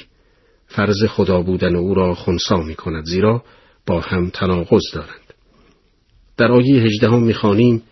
[0.67, 3.43] فرض خدا بودن او را خونسا می کند زیرا
[3.85, 5.33] با هم تناقض دارند.
[6.37, 7.83] در آیه هجدهم می‌خوانیم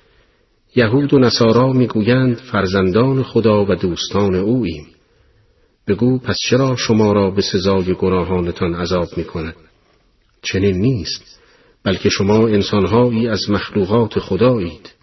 [0.75, 4.96] یهود و نصارا می‌گویند فرزندان خدا و دوستان اوییم.
[5.87, 9.55] بگو پس چرا شما را به سزای گناهانتان عذاب می کند؟
[10.41, 11.39] چنین نیست
[11.83, 14.93] بلکه شما انسانهایی از مخلوقات خدایید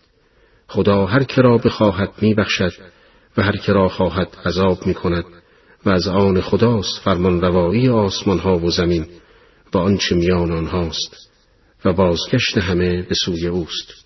[0.69, 2.73] خدا هر که را بخواهد می بخشد
[3.37, 5.25] و هر که را خواهد عذاب می کند
[5.87, 9.07] و از آن خداست فرمان روایی آسمان ها و زمین
[9.75, 11.17] و آنچه میان آنهاست
[11.85, 14.05] و بازگشت همه به سوی اوست.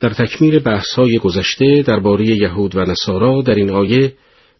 [0.00, 4.14] در تکمیل بحث‌های گذشته درباره یهود و نصارا در این آیه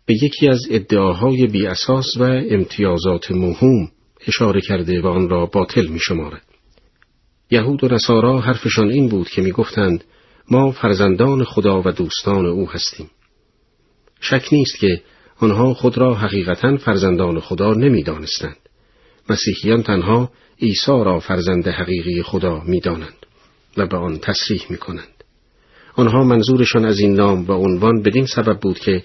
[0.07, 3.89] به یکی از ادعاهای بی اساس و امتیازات مهم
[4.27, 6.43] اشاره کرده و آن را باطل می شمارد.
[7.51, 10.05] یهود و نصارا حرفشان این بود که می گفتند
[10.51, 13.11] ما فرزندان خدا و دوستان او هستیم.
[14.21, 15.03] شک نیست که
[15.37, 18.57] آنها خود را حقیقتا فرزندان خدا نمی دانستند.
[19.31, 23.27] مسیحیان تنها عیسی را فرزند حقیقی خدا می دانند
[23.77, 25.25] و به آن تصریح می کنند.
[25.95, 29.03] آنها منظورشان از این نام و عنوان بدین سبب بود که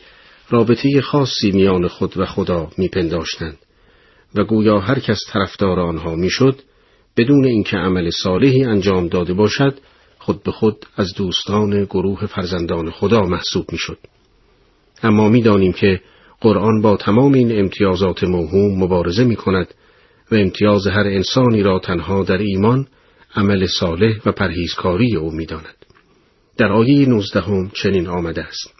[0.49, 3.57] رابطه خاصی میان خود و خدا میپنداشتند
[4.35, 6.59] و گویا هر کس طرفدار آنها می‌شد
[7.17, 9.79] بدون اینکه عمل صالحی انجام داده باشد
[10.19, 13.97] خود به خود از دوستان گروه فرزندان خدا محسوب می‌شد
[15.03, 16.01] اما می‌دانیم که
[16.41, 19.73] قرآن با تمام این امتیازات موهوم مبارزه می کند
[20.31, 22.87] و امتیاز هر انسانی را تنها در ایمان
[23.35, 25.75] عمل صالح و پرهیزکاری او می‌داند.
[26.57, 28.76] در آیه نوزدهم چنین آمده است.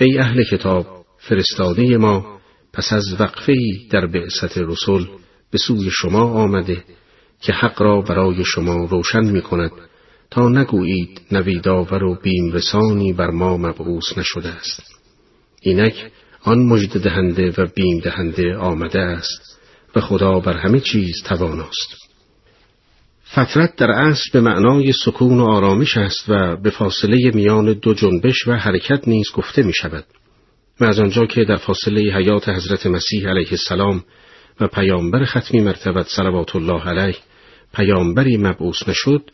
[0.00, 0.86] ای اهل کتاب
[1.18, 2.38] فرستاده ما
[2.72, 3.54] پس از وقفه
[3.90, 5.06] در بعثت رسول
[5.50, 6.84] به سوی شما آمده
[7.40, 9.70] که حق را برای شما روشن می کند
[10.30, 14.82] تا نگویید نویداور و بیم رسانی بر ما مبعوث نشده است.
[15.60, 16.10] اینک
[16.42, 19.58] آن مجد دهنده و بیم دهنده آمده است
[19.96, 22.05] و خدا بر همه چیز تواناست.
[23.32, 28.48] فترت در اصل به معنای سکون و آرامش است و به فاصله میان دو جنبش
[28.48, 30.04] و حرکت نیز گفته می شود.
[30.80, 34.04] و از آنجا که در فاصله حیات حضرت مسیح علیه السلام
[34.60, 37.16] و پیامبر ختمی مرتبت صلوات الله علیه
[37.74, 39.30] پیامبری مبعوث نشد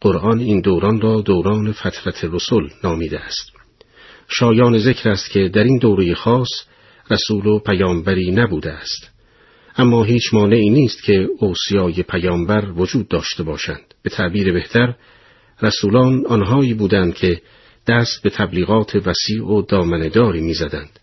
[0.00, 3.52] قرآن این دوران را دوران فترت رسول نامیده است
[4.28, 6.48] شایان ذکر است که در این دوره خاص
[7.10, 9.10] رسول و پیامبری نبوده است
[9.78, 14.94] اما هیچ مانعی نیست که اوسیای پیامبر وجود داشته باشند به تعبیر بهتر
[15.62, 17.40] رسولان آنهایی بودند که
[17.86, 21.00] دست به تبلیغات وسیع و دامنداری می‌زدند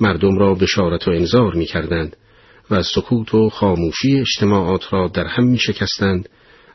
[0.00, 2.16] مردم را بشارت و انذار می‌کردند
[2.70, 6.28] و سکوت و خاموشی اجتماعات را در هم می شکستند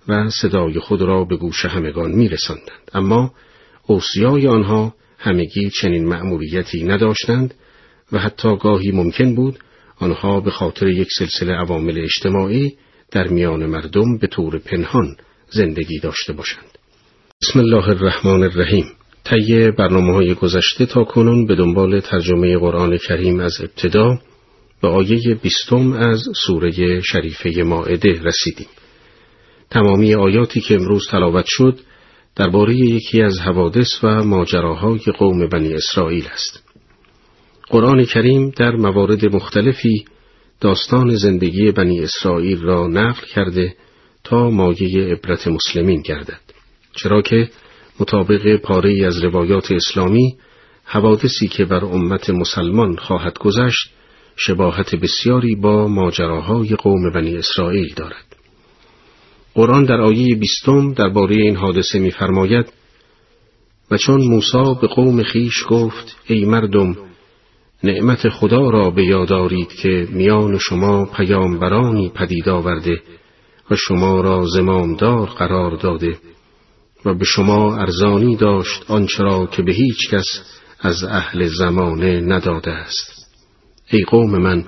[0.07, 2.91] و صدای خود را به گوش همگان می رسندند.
[2.93, 3.33] اما
[3.87, 7.53] اوسیای آنها همگی چنین مأموریتی نداشتند
[8.11, 9.59] و حتی گاهی ممکن بود
[10.01, 12.73] آنها به خاطر یک سلسله عوامل اجتماعی
[13.11, 15.15] در میان مردم به طور پنهان
[15.49, 16.77] زندگی داشته باشند.
[17.41, 18.85] بسم الله الرحمن الرحیم
[19.23, 24.19] طی برنامه های گذشته تا کنون به دنبال ترجمه قرآن کریم از ابتدا
[24.81, 28.67] به آیه بیستم از سوره شریفه ماعده رسیدیم.
[29.69, 31.79] تمامی آیاتی که امروز تلاوت شد
[32.35, 36.70] درباره یکی از حوادث و ماجراهای قوم بنی اسرائیل است.
[37.71, 40.05] قرآن کریم در موارد مختلفی
[40.61, 43.75] داستان زندگی بنی اسرائیل را نقل کرده
[44.23, 46.41] تا مایه عبرت مسلمین گردد.
[46.95, 47.49] چرا که
[47.99, 50.37] مطابق پاره از روایات اسلامی
[50.85, 53.89] حوادثی که بر امت مسلمان خواهد گذشت
[54.35, 58.35] شباهت بسیاری با ماجراهای قوم بنی اسرائیل دارد.
[59.53, 62.73] قرآن در آیه بیستم درباره این حادثه می‌فرماید
[63.91, 67.10] و چون موسی به قوم خیش گفت ای مردم
[67.83, 73.01] نعمت خدا را به یاد که میان شما پیامبرانی پدید آورده
[73.71, 76.17] و شما را زمامدار قرار داده
[77.05, 80.25] و به شما ارزانی داشت آنچرا که به هیچ کس
[80.79, 83.27] از اهل زمانه نداده است.
[83.91, 84.65] ای قوم من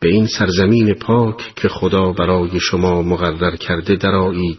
[0.00, 4.58] به این سرزمین پاک که خدا برای شما مقرر کرده درایید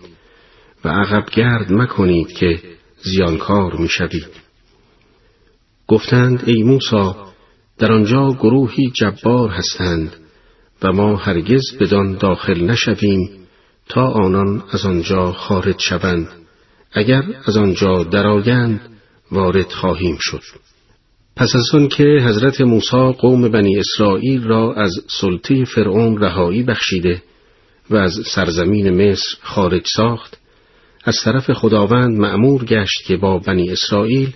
[0.86, 2.60] و عقب گرد مکنید که
[3.04, 4.30] زیانکار می‌شوید.
[5.88, 7.14] گفتند ای موسی
[7.84, 10.14] در آنجا گروهی جبار هستند
[10.84, 13.30] و ما هرگز بدان داخل نشویم
[13.90, 16.28] تا آنان از آنجا خارج شوند.
[16.92, 18.82] اگر از آنجا درآیند
[19.32, 20.42] وارد خواهیم شد.
[21.36, 24.92] پس از آن که حضرت موسی قوم بنی اسرائیل را از
[25.22, 27.22] سلطه فرعون رهایی بخشیده
[27.90, 30.38] و از سرزمین مصر خارج ساخت
[31.04, 34.36] از طرف خداوند معمور گشت که با بنی اسرائیل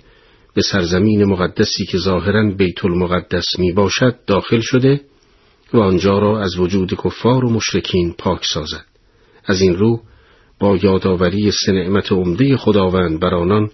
[0.58, 5.00] به سرزمین مقدسی که ظاهرا بیت المقدس می باشد داخل شده
[5.74, 8.84] و آنجا را از وجود کفار و مشرکین پاک سازد
[9.44, 10.00] از این رو
[10.60, 13.70] با یادآوری سه نعمت عمده خداوند بر آنان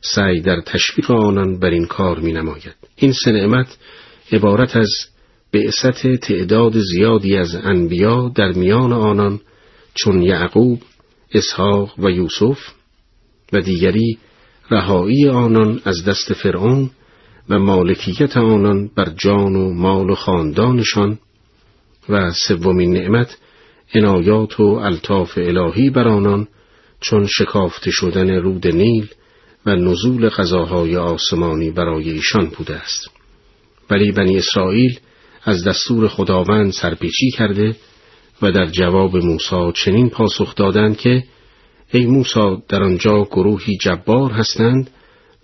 [0.00, 2.76] سعی در تشویق آنان بر این کار می نماید.
[2.96, 3.48] این سه
[4.32, 4.90] عبارت از
[5.52, 9.40] بعثت تعداد زیادی از انبیا در میان آنان
[9.94, 10.82] چون یعقوب،
[11.34, 12.58] اسحاق و یوسف
[13.52, 14.18] و دیگری
[14.70, 16.90] رهایی آنان از دست فرعون
[17.48, 21.18] و مالکیت آنان بر جان و مال و خاندانشان
[22.08, 23.38] و سومین نعمت
[23.94, 26.48] عنایات و الطاف الهی بر آنان
[27.00, 29.08] چون شکافته شدن رود نیل
[29.66, 33.10] و نزول غذاهای آسمانی برای ایشان بوده است.
[33.90, 34.98] ولی بنی اسرائیل
[35.44, 37.76] از دستور خداوند سرپیچی کرده
[38.42, 41.24] و در جواب موسی چنین پاسخ دادند که
[41.92, 44.90] ای موسی در آنجا گروهی جبار هستند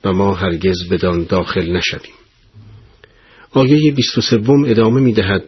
[0.05, 2.13] و ما هرگز بدان داخل نشویم.
[3.53, 5.45] آیه بیست و سوم ادامه می دهد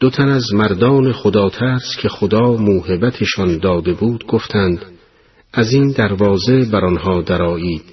[0.00, 4.84] دو تن از مردان خدا ترس که خدا موهبتشان داده بود گفتند
[5.52, 7.84] از این دروازه بر آنها درایید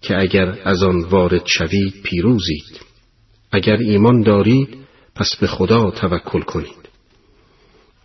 [0.00, 2.80] که اگر از آن وارد شوید پیروزید.
[3.52, 4.68] اگر ایمان دارید
[5.14, 6.88] پس به خدا توکل کنید.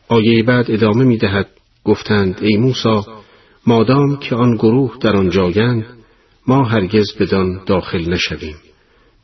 [0.08, 1.50] آیه بعد ادامه می دهد
[1.84, 3.19] گفتند ای موسی
[3.70, 5.86] مادام که آن گروه در آن جایند
[6.48, 8.56] ما هرگز بدان داخل نشویم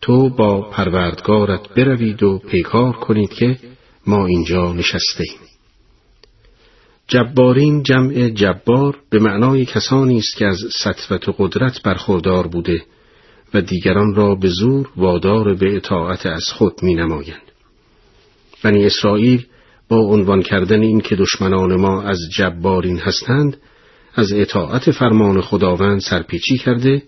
[0.02, 3.58] تو با پروردگارت بروید و پیکار کنید که
[4.08, 5.40] ما اینجا نشسته ایم.
[7.08, 12.84] جبارین جمع جبار به معنای کسانی است که از سطوت و قدرت برخوردار بوده
[13.54, 17.52] و دیگران را به زور وادار به اطاعت از خود می نمایند.
[18.64, 19.46] بنی اسرائیل
[19.90, 23.58] با عنوان کردن این که دشمنان ما از جبارین هستند
[24.16, 27.04] از اطاعت فرمان خداوند سرپیچی کرده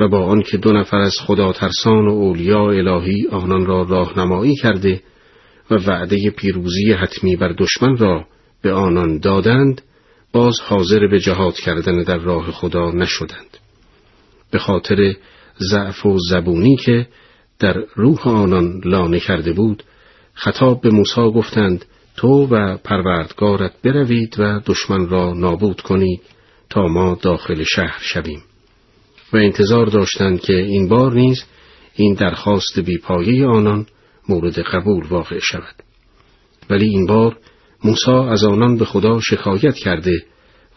[0.00, 5.02] و با آنکه دو نفر از خدا ترسان و اولیاء الهی آنان را راهنمایی کرده
[5.70, 8.26] و وعده پیروزی حتمی بر دشمن را
[8.62, 9.82] به آنان دادند
[10.32, 13.58] باز حاضر به جهاد کردن در راه خدا نشدند.
[14.50, 15.14] به خاطر
[15.70, 17.08] ضعف و زبونی که
[17.58, 19.82] در روح آنان لانه کرده بود
[20.34, 21.84] خطاب به موسی گفتند
[22.22, 26.20] تو و پروردگارت بروید و دشمن را نابود کنید
[26.70, 28.42] تا ما داخل شهر شویم.
[29.32, 31.44] و انتظار داشتند که این بار نیز
[31.94, 33.86] این درخواست بیپایه آنان
[34.28, 35.74] مورد قبول واقع شود.
[36.70, 37.38] ولی این بار
[37.84, 40.24] موسی از آنان به خدا شکایت کرده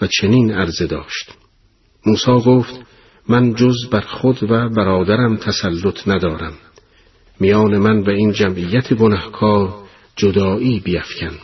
[0.01, 1.31] و چنین عرضه داشت.
[2.05, 2.79] موسی گفت
[3.29, 6.53] من جز بر خود و برادرم تسلط ندارم.
[7.39, 9.84] میان من و این جمعیت گنهکار
[10.15, 11.37] جدایی بیفکن.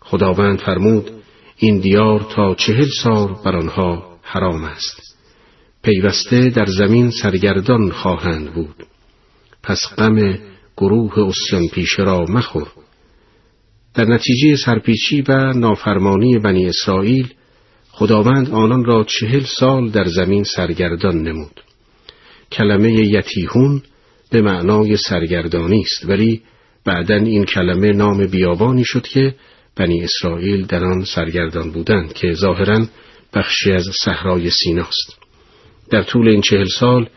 [0.00, 1.10] خداوند فرمود
[1.56, 5.16] این دیار تا چهل سال بر آنها حرام است.
[5.82, 8.86] پیوسته در زمین سرگردان خواهند بود.
[9.62, 10.38] پس غم
[10.76, 12.68] گروه اسیان پیشه را مخور.
[13.94, 17.32] در نتیجه سرپیچی و نافرمانی بنی اسرائیل
[17.90, 21.60] خداوند آنان را چهل سال در زمین سرگردان نمود.
[22.52, 23.82] کلمه یتیهون
[24.30, 26.42] به معنای سرگردانی است ولی
[26.84, 29.34] بعدا این کلمه نام بیابانی شد که
[29.76, 32.86] بنی اسرائیل در آن سرگردان بودند که ظاهرا
[33.34, 35.18] بخشی از صحرای سیناست.
[35.90, 37.08] در طول این چهل سال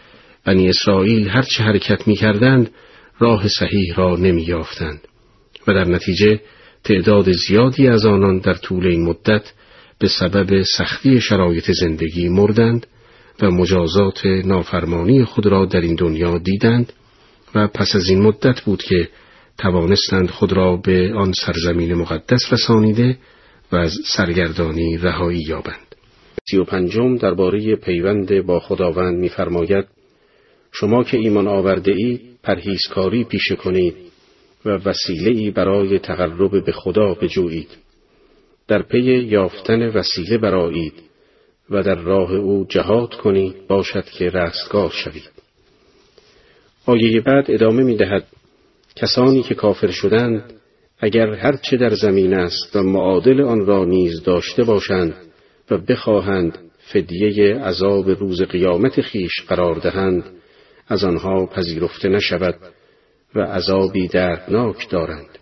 [0.45, 2.71] بنی اسرائیل هرچه حرکت می کردند
[3.19, 5.07] راه صحیح را نمی یافتند
[5.67, 6.39] و در نتیجه
[6.83, 9.53] تعداد زیادی از آنان در طول این مدت
[9.99, 12.87] به سبب سختی شرایط زندگی مردند
[13.41, 16.93] و مجازات نافرمانی خود را در این دنیا دیدند
[17.55, 19.09] و پس از این مدت بود که
[19.57, 23.17] توانستند خود را به آن سرزمین مقدس رسانیده
[23.71, 25.95] و از سرگردانی رهایی یابند.
[26.49, 29.85] سی و پنجم درباره پیوند با خداوند می‌فرماید
[30.71, 33.95] شما که ایمان آورده ای پرهیزکاری پیشه کنید
[34.65, 37.69] و وسیله ای برای تقرب به خدا بجویید.
[38.67, 40.93] در پی یافتن وسیله برایید
[41.69, 45.31] و در راه او جهاد کنید باشد که رستگار شوید.
[46.85, 48.23] آیه بعد ادامه می دهد
[48.97, 50.53] کسانی که کافر شدند
[50.99, 55.13] اگر هرچه در زمین است و معادل آن را نیز داشته باشند
[55.71, 56.57] و بخواهند
[56.93, 60.23] فدیه عذاب روز قیامت خیش قرار دهند
[60.87, 62.55] از آنها پذیرفته نشود
[63.35, 65.39] و عذابی دردناک دارند.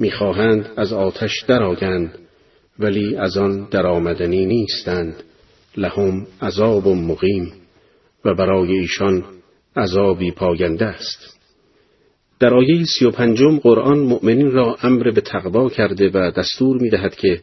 [0.00, 2.18] می‌خواهند از آتش درآیند
[2.78, 5.22] ولی از آن درآمدنی نیستند.
[5.76, 7.52] لهم عذاب مقیم
[8.24, 9.24] و برای ایشان
[9.76, 11.31] عذابی پاینده است.
[12.42, 16.90] در آیه سی و پنجم قرآن مؤمنین را امر به تقوا کرده و دستور می
[16.90, 17.40] دهد که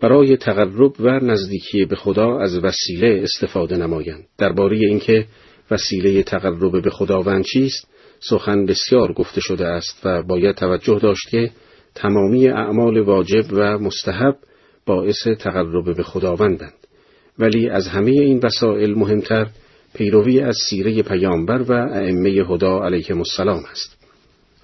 [0.00, 4.24] برای تقرب و نزدیکی به خدا از وسیله استفاده نمایند.
[4.38, 5.26] درباره اینکه
[5.70, 7.88] وسیله تقرب به خداوند چیست
[8.20, 11.50] سخن بسیار گفته شده است و باید توجه داشت که
[11.94, 14.36] تمامی اعمال واجب و مستحب
[14.86, 16.86] باعث تقرب به خداوندند
[17.38, 19.46] ولی از همه این وسائل مهمتر
[19.94, 23.97] پیروی از سیره پیامبر و ائمه هدا علیهم السلام است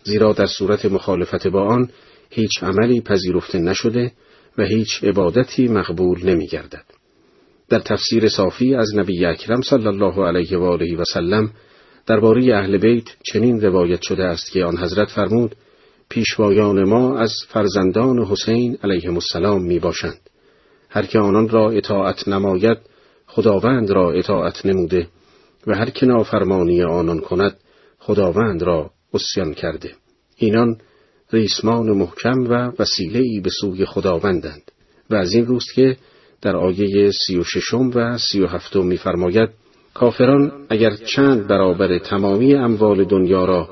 [0.04, 1.88] زیرا در صورت مخالفت با آن
[2.30, 4.12] هیچ عملی پذیرفته نشده
[4.58, 6.84] و هیچ عبادتی مقبول نمی گردد.
[7.68, 11.50] در تفسیر صافی از نبی اکرم صلی الله علیه و آله و سلم
[12.06, 15.56] درباره اهل بیت چنین روایت شده است که آن حضرت فرمود
[16.08, 20.20] پیشوایان ما از فرزندان حسین علیه السلام می باشند.
[20.88, 22.78] هر که آنان را اطاعت نماید
[23.26, 25.08] خداوند را اطاعت نموده
[25.66, 27.56] و هر که نافرمانی آنان کند
[27.98, 29.90] خداوند را اسیان کرده.
[30.36, 30.76] اینان
[31.32, 34.72] ریسمان محکم و وسیله به سوی خداوندند
[35.10, 35.96] و از این روست که
[36.42, 39.48] در آیه سی و ششم و سی و هفتم میفرماید
[39.94, 43.68] کافران اگر چند برابر تمامی اموال دنیا را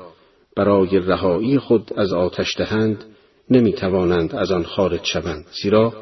[0.55, 3.05] برای رهایی خود از آتش دهند
[3.49, 5.45] نمی توانند از آن خارج شوند.
[5.61, 5.93] زیرا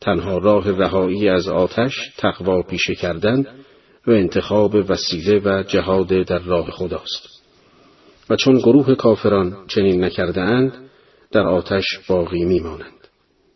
[0.00, 3.46] تنها راه رهایی از آتش تقوا پیشه کردن
[4.06, 7.33] و انتخاب وسیله و جهاد در راه خداست.
[8.30, 10.72] و چون گروه کافران چنین نکرده اند
[11.32, 13.08] در آتش باقی میمانند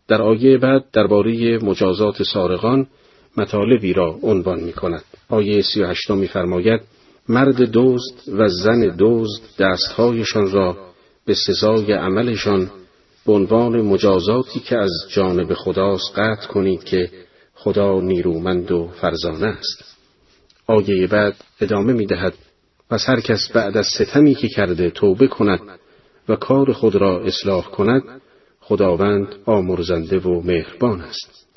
[0.07, 2.87] در آیه بعد درباره مجازات سارقان
[3.37, 5.03] مطالبی را عنوان می کند.
[5.29, 6.81] آیه سی و میفرماید
[7.29, 10.77] مرد دزد و زن دزد دستهایشان را
[11.25, 12.71] به سزای عملشان
[13.25, 17.09] به عنوان مجازاتی که از جانب خداست قطع کنید که
[17.55, 19.97] خدا نیرومند و فرزانه است.
[20.67, 22.33] آیه بعد ادامه می دهد
[22.89, 25.61] پس هر کس بعد از ستمی که کرده توبه کند
[26.29, 28.21] و کار خود را اصلاح کند
[28.59, 31.47] خداوند آمرزنده و مهربان است.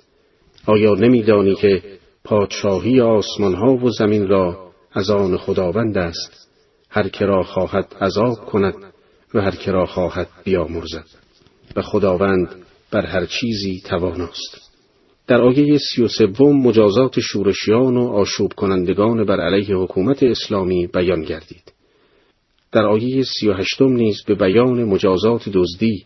[0.66, 1.82] آیا نمیدانی که
[2.24, 6.48] پادشاهی آسمان ها و زمین را از آن خداوند است؟
[6.90, 8.74] هر که را خواهد عذاب کند
[9.34, 11.06] و هر که را خواهد بیامرزد.
[11.76, 12.48] و خداوند
[12.90, 14.61] بر هر چیزی تواناست.
[15.32, 21.22] در آیه سی و سوم مجازات شورشیان و آشوب کنندگان بر علیه حکومت اسلامی بیان
[21.22, 21.72] گردید.
[22.72, 26.04] در آیه سی و هشتم نیز به بیان مجازات دزدی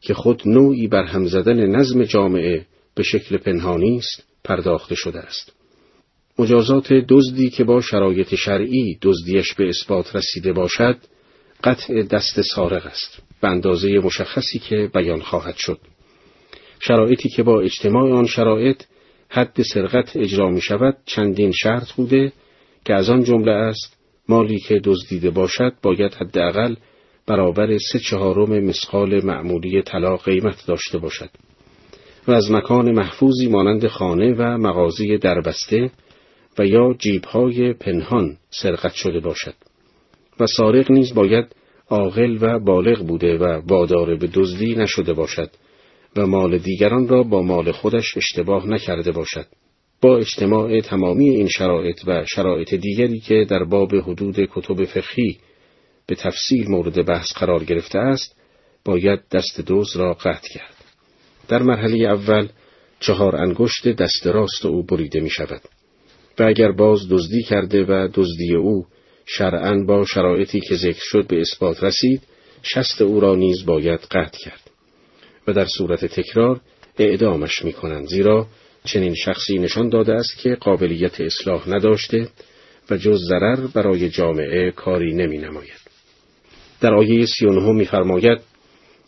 [0.00, 5.52] که خود نوعی بر هم زدن نظم جامعه به شکل پنهانی است پرداخته شده است.
[6.38, 10.96] مجازات دزدی که با شرایط شرعی دزدیش به اثبات رسیده باشد
[11.64, 15.78] قطع دست سارق است به اندازه مشخصی که بیان خواهد شد.
[16.88, 18.82] شرایطی که با اجتماع آن شرایط
[19.28, 22.32] حد سرقت اجرا می شود چندین شرط بوده
[22.84, 23.96] که از آن جمله است
[24.28, 26.74] مالی که دزدیده باشد باید حداقل
[27.26, 31.30] برابر سه چهارم مسقال معمولی طلا قیمت داشته باشد.
[32.28, 35.90] و از مکان محفوظی مانند خانه و مغازی دربسته
[36.58, 39.54] و یا جیبهای پنهان سرقت شده باشد.
[40.40, 41.46] و سارق نیز باید
[41.90, 45.50] عاقل و بالغ بوده و وادار به دزدی نشده باشد.
[46.16, 49.46] و مال دیگران را با مال خودش اشتباه نکرده باشد.
[50.00, 55.38] با اجتماع تمامی این شرایط و شرایط دیگری که در باب حدود کتب فقهی
[56.06, 58.36] به تفصیل مورد بحث قرار گرفته است،
[58.84, 60.74] باید دست دوز را قطع کرد.
[61.48, 62.48] در مرحله اول
[63.00, 65.60] چهار انگشت دست راست او بریده می شود.
[66.38, 68.86] و اگر باز دزدی کرده و دزدی او
[69.26, 72.22] شرعا با شرایطی که ذکر شد به اثبات رسید،
[72.62, 74.65] شست او را نیز باید قطع کرد.
[75.46, 76.60] و در صورت تکرار
[76.98, 78.46] اعدامش می کنند زیرا
[78.84, 82.28] چنین شخصی نشان داده است که قابلیت اصلاح نداشته
[82.90, 85.86] و جز ضرر برای جامعه کاری نمی نماید.
[86.80, 88.38] در آیه سی و میفرماید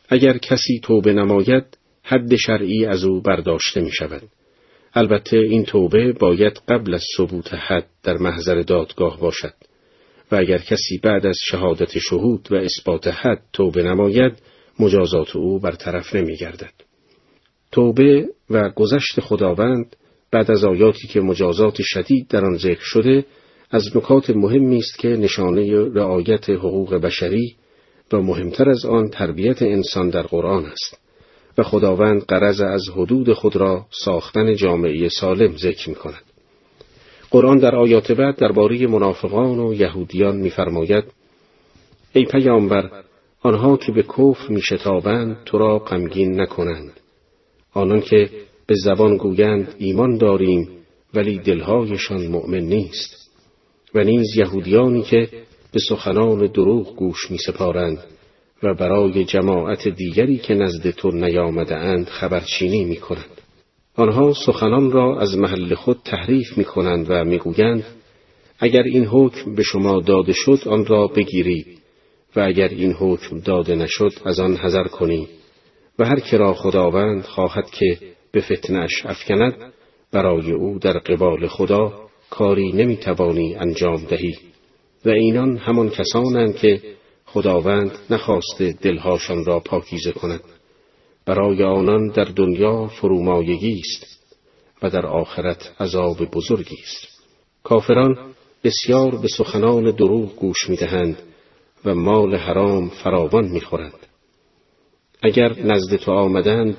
[0.09, 1.65] اگر کسی توبه نماید
[2.03, 4.23] حد شرعی از او برداشته می شود.
[4.95, 9.55] البته این توبه باید قبل از ثبوت حد در محضر دادگاه باشد
[10.33, 14.33] و اگر کسی بعد از شهادت شهود و اثبات حد توبه نماید
[14.79, 16.73] مجازات او برطرف نمی گردد.
[17.73, 19.97] توبه و گذشت خداوند
[20.31, 23.25] بعد از آیاتی که مجازات شدید در آن ذکر شده
[23.71, 27.57] از نکات مهمی است که نشانه رعایت حقوق بشری
[28.13, 30.99] و مهمتر از آن تربیت انسان در قرآن است
[31.59, 36.23] و خداوند قرض از حدود خود را ساختن جامعه سالم ذکر می کند.
[37.31, 41.05] قرآن در آیات بعد درباره منافقان و یهودیان می‌فرماید
[42.13, 42.91] ای پیامبر
[43.43, 47.01] آنها که به کفر میشتابند تو را غمگین نکنند.
[47.73, 48.31] آنان که
[48.67, 50.69] به زبان گویند ایمان داریم
[51.15, 53.31] ولی دلهایشان مؤمن نیست.
[53.95, 55.29] و نیز یهودیانی که
[55.73, 57.99] به سخنان دروغ گوش می سپارند
[58.63, 63.41] و برای جماعت دیگری که نزد تو نیامده اند خبرچینی می کنند.
[63.97, 67.85] آنها سخنان را از محل خود تحریف می کنند و می گویند
[68.59, 71.78] اگر این حکم به شما داده شد آن را بگیرید.
[72.39, 75.29] و اگر این حکم داده نشد از آن حذر کنی.
[75.99, 77.99] و هر که را خداوند خواهد که
[78.33, 79.73] به فتنش افکند
[80.13, 81.93] برای او در قبال خدا
[82.31, 84.39] کاری نمی‌توانی انجام دهی.
[85.05, 86.83] و اینان همان کسانند که
[87.27, 90.41] خداوند نخواسته دلهاشان را پاکیزه کند.
[91.27, 94.19] برای آنان در دنیا فرومایگی است
[94.83, 97.23] و در آخرت عذاب بزرگی است.
[97.63, 98.17] کافران
[98.65, 101.28] بسیار به سخنان دروغ گوش می‌دهند.
[101.85, 104.07] و مال حرام فراوان می‌خورند
[105.23, 106.77] اگر نزد تو آمدند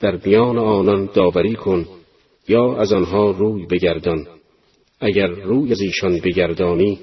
[0.00, 1.86] در میان آنان داوری کن
[2.48, 4.26] یا از آنها روی بگردان.
[5.00, 6.98] اگر روی از ایشان بگردانی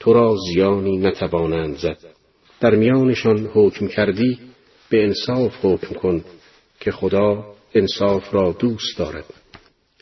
[0.00, 1.98] تو را زیانی نتوانند زد.
[2.60, 4.38] در میانشان حکم کردی
[4.90, 6.24] به انصاف حکم کن
[6.80, 7.44] که خدا
[7.74, 9.24] انصاف را دوست دارد.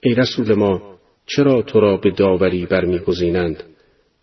[0.02, 3.62] ای رسول ما چرا تو را به داوری برمیگزینند؟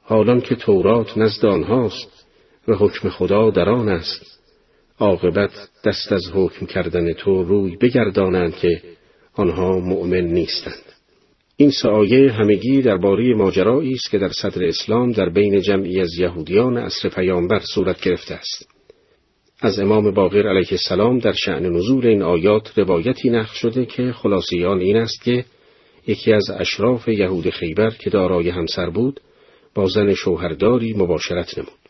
[0.02, 2.23] حالان که تورات نزد آنهاست
[2.68, 4.40] و حکم خدا در آن است.
[5.00, 8.82] عاقبت دست از حکم کردن تو روی بگردانند که
[9.34, 10.84] آنها مؤمن نیستند.
[11.58, 16.78] این سایه همگی درباره ماجرایی است که در صدر اسلام در بین جمعی از یهودیان
[16.78, 18.70] عصر پیامبر صورت گرفته است.
[19.62, 24.80] از امام باقر علیه السلام در شعن نزول این آیات روایتی نقل شده که خلاصیان
[24.80, 25.46] این است که
[26.08, 29.20] یکی از اشراف یهود خیبر که دارای همسر بود
[29.76, 31.83] با زن شوهرداری مباشرت نمود.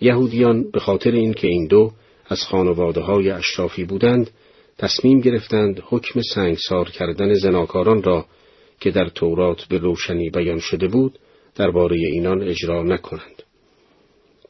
[0.00, 1.92] یهودیان به خاطر اینکه این دو
[2.26, 4.30] از خانواده های اشرافی بودند
[4.78, 8.26] تصمیم گرفتند حکم سنگسار کردن زناکاران را
[8.80, 11.18] که در تورات به روشنی بیان شده بود
[11.54, 13.42] درباره اینان اجرا نکنند.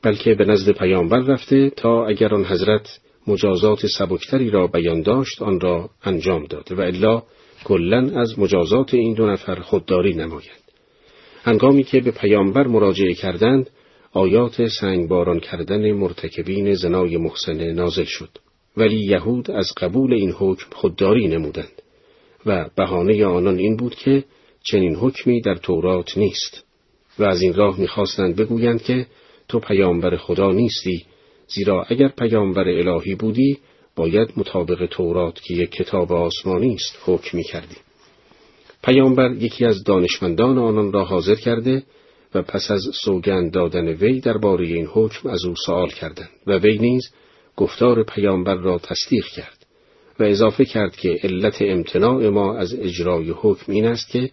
[0.03, 5.61] بلکه به نزد پیامبر رفته تا اگر آن حضرت مجازات سبکتری را بیان داشت آن
[5.61, 7.22] را انجام داد و الا
[7.64, 10.64] کلا از مجازات این دو نفر خودداری نمایند
[11.42, 13.70] هنگامی که به پیامبر مراجعه کردند
[14.16, 18.28] آیات سنگباران کردن مرتکبین زنای محسنه نازل شد
[18.76, 21.82] ولی یهود از قبول این حکم خودداری نمودند
[22.46, 24.24] و بهانه آنان این بود که
[24.62, 26.64] چنین حکمی در تورات نیست
[27.18, 29.06] و از این راه می‌خواستند بگویند که
[29.48, 31.04] تو پیامبر خدا نیستی
[31.48, 33.58] زیرا اگر پیامبر الهی بودی
[33.96, 37.76] باید مطابق تورات که یک کتاب آسمانی است حکم کردی.
[38.84, 41.82] پیامبر یکی از دانشمندان آنان را حاضر کرده
[42.35, 46.78] و پس از سوگند دادن وی درباره این حکم از او سوال کردند و وی
[46.78, 47.11] نیز
[47.57, 49.66] گفتار پیامبر را تصدیق کرد
[50.20, 54.30] و اضافه کرد که علت امتناع ما از اجرای حکم این است که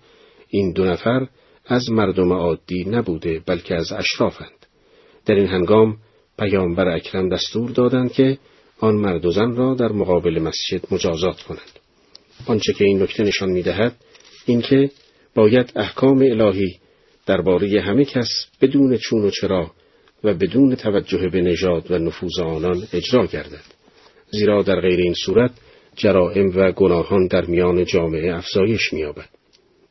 [0.47, 1.27] این دو نفر
[1.65, 4.65] از مردم عادی نبوده بلکه از اشرافند.
[5.25, 5.97] در این هنگام
[6.39, 8.37] پیامبر اکرم دستور دادند که
[8.79, 11.79] آن مرد و زن را در مقابل مسجد مجازات کنند.
[12.47, 13.95] آنچه که این نکته نشان می‌دهد
[14.45, 14.89] اینکه
[15.35, 16.80] باید احکام الهی
[17.31, 18.27] درباره همه کس
[18.61, 19.71] بدون چون و چرا
[20.23, 23.63] و بدون توجه به نژاد و نفوذ آنان اجرا گردد.
[24.31, 25.51] زیرا در غیر این صورت
[25.95, 29.29] جرائم و گناهان در میان جامعه افزایش مییابد.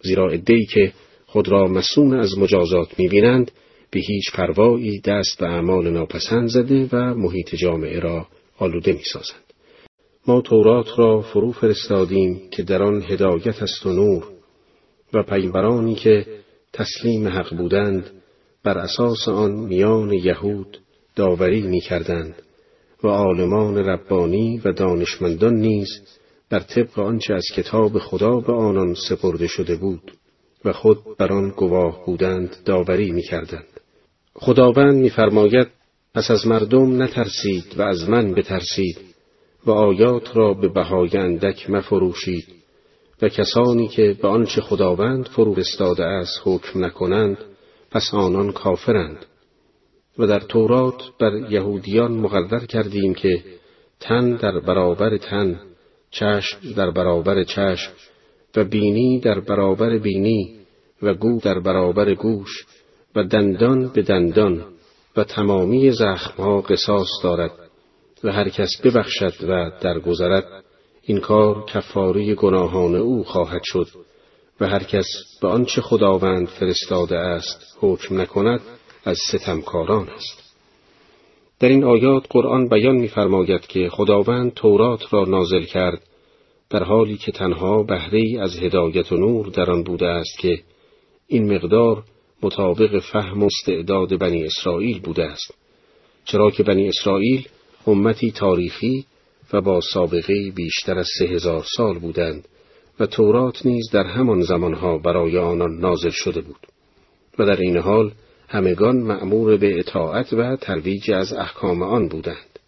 [0.03, 0.93] زیرا عدهای که
[1.27, 3.51] خود را مسون از مجازات می‌بینند
[3.91, 8.27] به هیچ پروایی دست به اعمال ناپسند زده و محیط جامعه را
[8.59, 9.45] آلوده می‌سازند.
[10.27, 14.25] ما تورات را فرو فرستادیم که در آن هدایت است و نور
[15.13, 16.27] و پیمبرانی که
[16.73, 18.11] تسلیم حق بودند
[18.65, 20.79] بر اساس آن میان یهود
[21.17, 22.43] داوری می کردند
[23.05, 25.89] و عالمان ربانی و دانشمندان نیز
[26.51, 30.13] بر طبق آنچه از کتاب خدا به آنان سپرده شده بود
[30.65, 33.81] و خود بر آن گواه بودند داوری می کردند.
[34.35, 35.69] خداوند میفرماید
[36.15, 38.99] پس از مردم نترسید و از من بترسید
[39.67, 42.60] و آیات را به بهای اندک مفروشید
[43.23, 47.39] و کسانی که به آنچه خداوند فرستاده است حکم نکنند
[47.91, 49.27] پس آنان کافرند.
[50.19, 53.45] و در تورات بر یهودیان مقرر کردیم که
[54.01, 55.61] تن در برابر تن
[56.11, 57.93] چشم در برابر چشم
[58.57, 60.57] و بینی در برابر بینی
[61.03, 62.67] و گو در برابر گوش
[63.17, 64.65] و دندان به دندان
[65.17, 67.53] و تمامی زخمها قصاص دارد
[68.25, 70.65] و هر کس ببخشد و درگذرد.
[71.03, 73.87] این کار کفاری گناهان او خواهد شد
[74.61, 75.07] و هر کس
[75.43, 78.61] به آنچه خداوند فرستاده است حکم نکند
[79.05, 80.55] از ستمکاران است.
[81.61, 86.03] در این آیات قرآن بیان می‌فرماید که خداوند تورات را نازل کرد
[86.71, 90.61] در حالی که تنها بهره از هدایت و نور در آن بوده است که
[91.27, 92.03] این مقدار
[92.43, 95.55] مطابق فهم و استعداد بنی اسرائیل بوده است
[96.25, 97.49] چرا که بنی اسرائیل
[97.87, 99.05] امتی تاریخی
[99.53, 102.49] و با سابقه بیشتر از سه هزار سال بودند
[103.01, 106.67] و تورات نیز در همان زمانها برای آنان نازل شده بود.
[107.39, 108.13] و در این حال
[108.49, 112.59] همگان مأمور به اطاعت و ترویج از احکام آن بودند.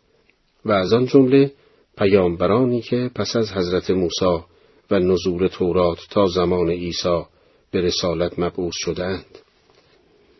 [0.64, 1.52] و از آن جمله
[1.98, 4.44] پیامبرانی که پس از حضرت موسی
[4.90, 7.22] و نزول تورات تا زمان عیسی
[7.70, 9.38] به رسالت مبعوث شدند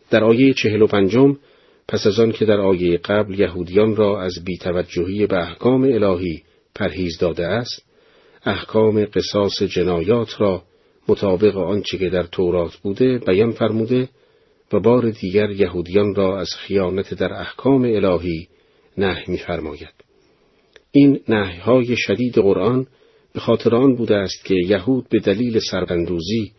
[0.09, 1.37] در آیه چهل و پنجم
[1.93, 6.43] پس از آن که در آیه قبل یهودیان را از بیتوجهی به احکام الهی
[6.75, 7.85] پرهیز داده است
[8.45, 10.63] احکام قصاص جنایات را
[11.07, 14.09] مطابق آنچه که در تورات بوده بیان فرموده
[14.73, 18.47] و بار دیگر یهودیان را از خیانت در احکام الهی
[18.97, 19.93] نهی می‌فرماید.
[20.91, 21.19] این
[21.61, 22.87] های شدید قرآن
[23.33, 26.51] به خاطر آن بوده است که یهود به دلیل سربندوزی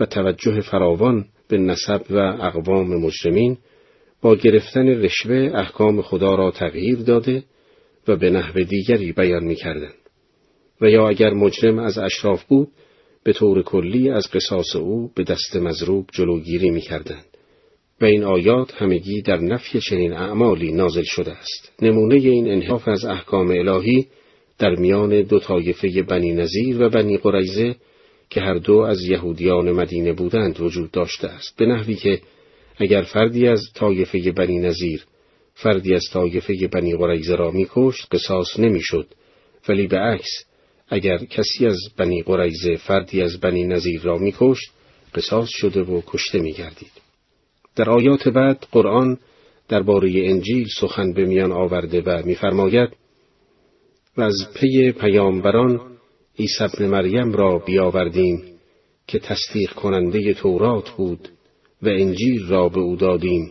[0.00, 3.58] و توجه فراوان به نسب و اقوام مجرمین
[4.22, 7.44] با گرفتن رشوه احکام خدا را تغییر داده
[8.08, 9.92] و به نحو دیگری بیان می کردن.
[10.80, 12.68] و یا اگر مجرم از اشراف بود
[13.24, 17.20] به طور کلی از قصاص او به دست مضروب جلوگیری می کردن.
[18.00, 21.72] و این آیات همگی در نفی چنین اعمالی نازل شده است.
[21.82, 24.06] نمونه این انحاف از احکام الهی
[24.58, 27.76] در میان دو طایفه بنی نظیر و بنی قریزه
[28.30, 32.20] که هر دو از یهودیان مدینه بودند وجود داشته است به نحوی که
[32.76, 35.04] اگر فردی از طایفه بنی نظیر
[35.54, 39.06] فردی از طایفه بنی قریزه را میکشت قصاص نمی‌شد.
[39.68, 40.44] ولی به عکس
[40.88, 44.70] اگر کسی از بنی قریزه فردی از بنی نظیر را میکشت
[45.14, 46.92] قصاص شده و کشته میگردید.
[47.76, 49.18] در آیات بعد قرآن
[49.68, 52.88] درباره انجیل سخن به میان آورده و میفرماید
[54.16, 55.80] و از پی پیامبران
[56.38, 58.42] عیسی ابن مریم را بیاوردیم
[59.06, 61.28] که تصدیق کننده تورات بود
[61.82, 63.50] و انجیل را به او دادیم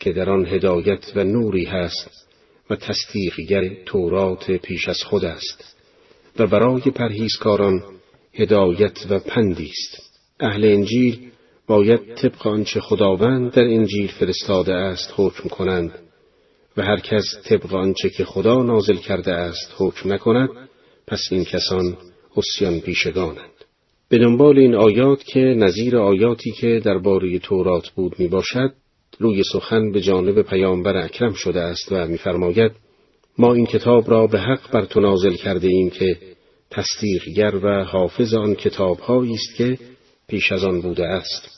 [0.00, 2.10] که در آن هدایت و نوری هست
[2.70, 5.76] و تصدیقگر تورات پیش از خود است
[6.38, 7.82] و برای پرهیزکاران
[8.34, 10.12] هدایت و پندی است.
[10.40, 11.30] اهل انجیل
[11.66, 15.92] باید طبق آنچه خداوند در انجیل فرستاده است حکم کنند
[16.76, 20.48] و هر کس طبق آنچه که خدا نازل کرده است حکم نکند
[21.06, 21.96] پس این کسان
[22.30, 23.55] حسیان پیشگانند
[24.08, 28.72] به دنبال این آیات که نظیر آیاتی که درباره تورات بود می باشد
[29.18, 32.72] روی سخن به جانب پیامبر اکرم شده است و میفرماید
[33.38, 36.16] ما این کتاب را به حق بر تو نازل کرده ایم که
[36.70, 39.78] تصدیقگر و حافظ آن کتاب است که
[40.28, 41.48] پیش از آن بوده است.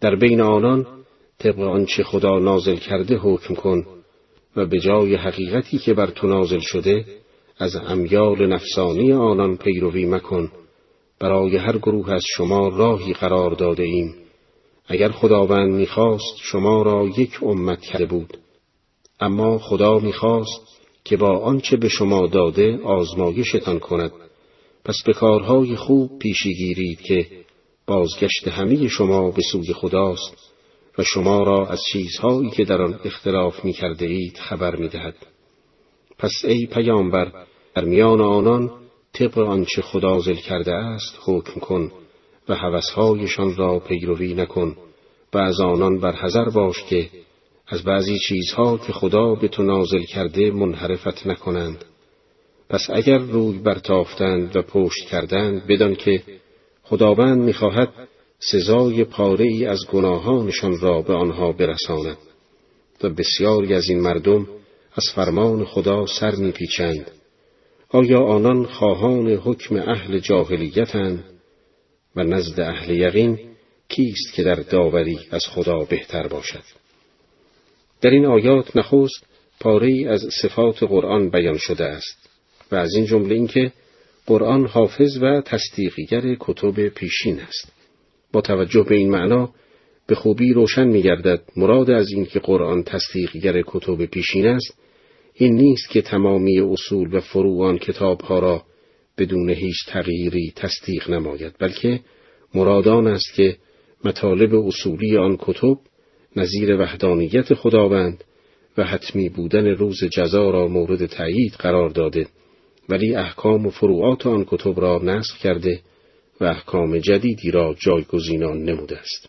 [0.00, 0.86] در بین آنان
[1.38, 3.86] طبق آنچه خدا نازل کرده حکم کن
[4.56, 7.04] و به جای حقیقتی که بر تو نازل شده
[7.58, 10.50] از امیال نفسانی آنان پیروی مکن.
[11.22, 14.14] برای هر گروه از شما راهی قرار داده ایم.
[14.86, 18.38] اگر خداوند می‌خواست شما را یک امت کرده بود.
[19.20, 20.60] اما خدا می‌خواست
[21.04, 24.12] که با آنچه به شما داده آزمایشتان کند.
[24.84, 27.26] پس به کارهای خوب پیشی گیرید که
[27.86, 30.52] بازگشت همه شما به سوی خداست
[30.98, 35.16] و شما را از چیزهایی که در آن اختلاف می اید خبر می دهد.
[36.18, 37.32] پس ای پیامبر
[37.74, 38.81] در میان آنان
[39.14, 41.92] طبق آنچه خدا زل کرده است حکم کن
[42.48, 44.76] و هوسهایشان را پیروی نکن
[45.34, 47.08] و از آنان بر حذر باش که
[47.68, 51.84] از بعضی چیزها که خدا به تو نازل کرده منحرفت نکنند.
[52.68, 56.22] پس اگر روی برتافتند و پشت کردند بدان که
[56.82, 57.88] خداوند می‌خواهد
[58.38, 62.18] سزای پاره ای از گناهانشان را به آنها برساند.
[63.02, 64.48] و بسیاری از این مردم
[64.94, 67.10] از فرمان خدا سر میپیچند.
[67.92, 71.24] آیا آنان خواهان حکم اهل جاهلیتند
[72.16, 73.38] و نزد اهل یقین
[73.88, 76.62] کیست که در داوری از خدا بهتر باشد؟
[78.00, 79.24] در این آیات نخست
[79.60, 82.28] پاره از صفات قرآن بیان شده است
[82.72, 83.72] و از این جمله اینکه
[84.26, 87.72] قرآن حافظ و تصدیقیگر کتب پیشین است.
[88.32, 89.50] با توجه به این معنا
[90.06, 94.81] به خوبی روشن می گردد مراد از این که قرآن تصدیقگر کتب پیشین است
[95.42, 98.62] این نیست که تمامی اصول و فروع آن کتابها را
[99.18, 102.00] بدون هیچ تغییری تصدیق نماید بلکه
[102.54, 103.56] مرادان است که
[104.04, 105.76] مطالب اصولی آن کتب
[106.36, 108.24] نظیر وحدانیت خداوند
[108.78, 112.26] و حتمی بودن روز جزا را مورد تأیید قرار داده
[112.88, 115.80] ولی احکام و فروعات آن کتب را نسخ کرده
[116.40, 119.28] و احکام جدیدی را جایگزینان نموده است.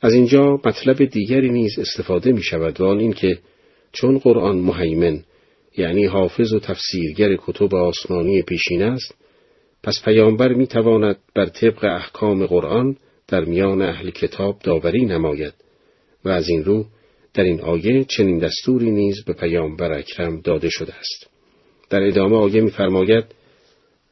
[0.00, 3.38] از اینجا مطلب دیگری نیز استفاده می شود و آن اینکه
[3.92, 5.24] چون قرآن مهیمن
[5.76, 9.14] یعنی حافظ و تفسیرگر کتب آسمانی پیشین است
[9.82, 12.96] پس پیامبر می تواند بر طبق احکام قرآن
[13.28, 15.54] در میان اهل کتاب داوری نماید
[16.24, 16.86] و از این رو
[17.34, 21.30] در این آیه چنین دستوری نیز به پیامبر اکرم داده شده است
[21.90, 23.24] در ادامه آیه می‌فرماید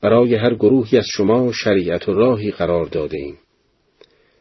[0.00, 3.38] برای هر گروهی از شما شریعت و راهی قرار داده ایم.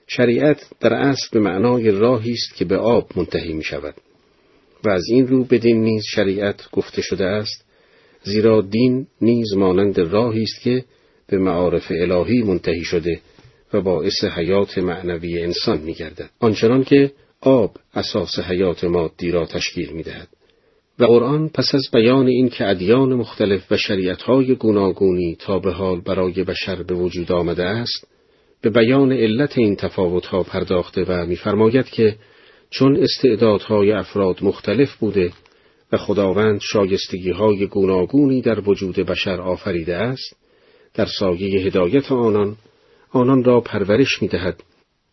[0.08, 3.96] شریعت در اصل به معنای راهی است که به آب منتهی می شود
[4.86, 7.66] و از این رو بدین نیز شریعت گفته شده است
[8.24, 10.84] زیرا دین نیز مانند راهی است که
[11.28, 13.20] به معارف الهی منتهی شده
[13.74, 16.30] و باعث حیات معنوی انسان می گردد.
[16.40, 17.12] آنچنان که
[17.42, 20.28] آب اساس حیات مادی را تشکیل می دهد.
[21.00, 26.02] و قرآن پس از بیان این که ادیان مختلف و شریعتهای گوناگونی تا به حال
[26.02, 28.08] برای بشر به وجود آمده است
[28.62, 32.16] به بیان علت این تفاوتها پرداخته و می‌فرماید که
[32.78, 35.32] چون استعدادهای افراد مختلف بوده
[35.92, 40.36] و خداوند شایستگیهای گوناگونی در وجود بشر آفریده است
[40.94, 42.56] در سایه هدایت آنان
[43.12, 44.64] آنان را پرورش می دهد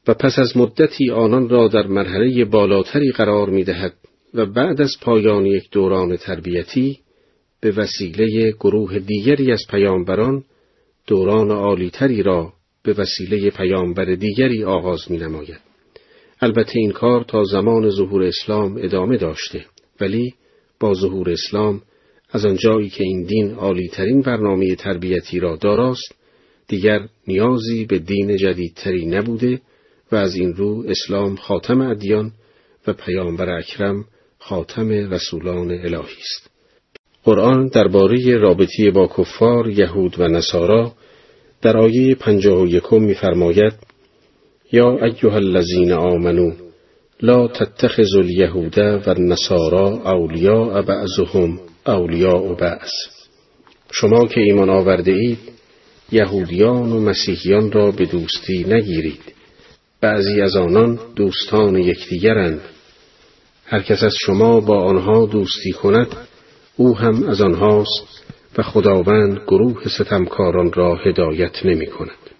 [0.08, 3.94] و پس از مدتی آنان را در مرحله بالاتری قرار می دهد
[4.34, 6.98] و بعد از پایان یک دوران تربیتی
[7.60, 10.44] به وسیله گروه دیگری از پیامبران
[11.06, 12.52] دوران عالیتری را
[12.82, 15.71] به وسیله پیامبر دیگری آغاز می نماید.
[16.42, 19.64] البته این کار تا زمان ظهور اسلام ادامه داشته
[20.00, 20.34] ولی
[20.80, 21.82] با ظهور اسلام
[22.30, 26.14] از آنجایی که این دین عالیترین برنامه تربیتی را داراست
[26.68, 29.60] دیگر نیازی به دین جدیدتری نبوده
[30.12, 32.32] و از این رو اسلام خاتم ادیان
[32.86, 34.04] و پیامبر اکرم
[34.38, 36.50] خاتم رسولان الهی است.
[37.24, 40.92] قرآن درباره رابطی با کفار یهود و نصارا
[41.62, 43.91] در آیه پنجاه و یکم می‌فرماید
[44.72, 46.52] یا ایها الذین آمنو
[47.20, 52.90] لا تتخذوا اليهود و النصارا اولیاء بعضهم اولیاء بعض.
[53.92, 55.38] شما که ایمان آورده اید
[56.12, 59.34] یهودیان و مسیحیان را به دوستی نگیرید.
[60.00, 62.60] بعضی از آنان دوستان یکدیگرند.
[63.66, 66.16] هر کس از شما با آنها دوستی کند
[66.76, 68.24] او هم از آنهاست
[68.58, 72.31] و خداوند گروه ستمکاران را هدایت نمی کند.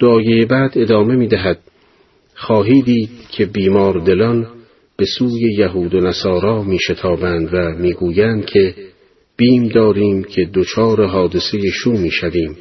[0.00, 1.58] دعای بعد ادامه می دهد
[2.34, 4.46] خواهی دید که بیمار دلان
[4.96, 8.74] به سوی یهود و نصارا می شتابند و می گویند که
[9.36, 12.56] بیم داریم که دچار حادثه شو می شویم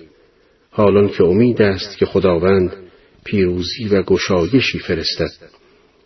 [0.71, 2.73] حالان که امید است که خداوند
[3.25, 5.31] پیروزی و گشایشی فرستد.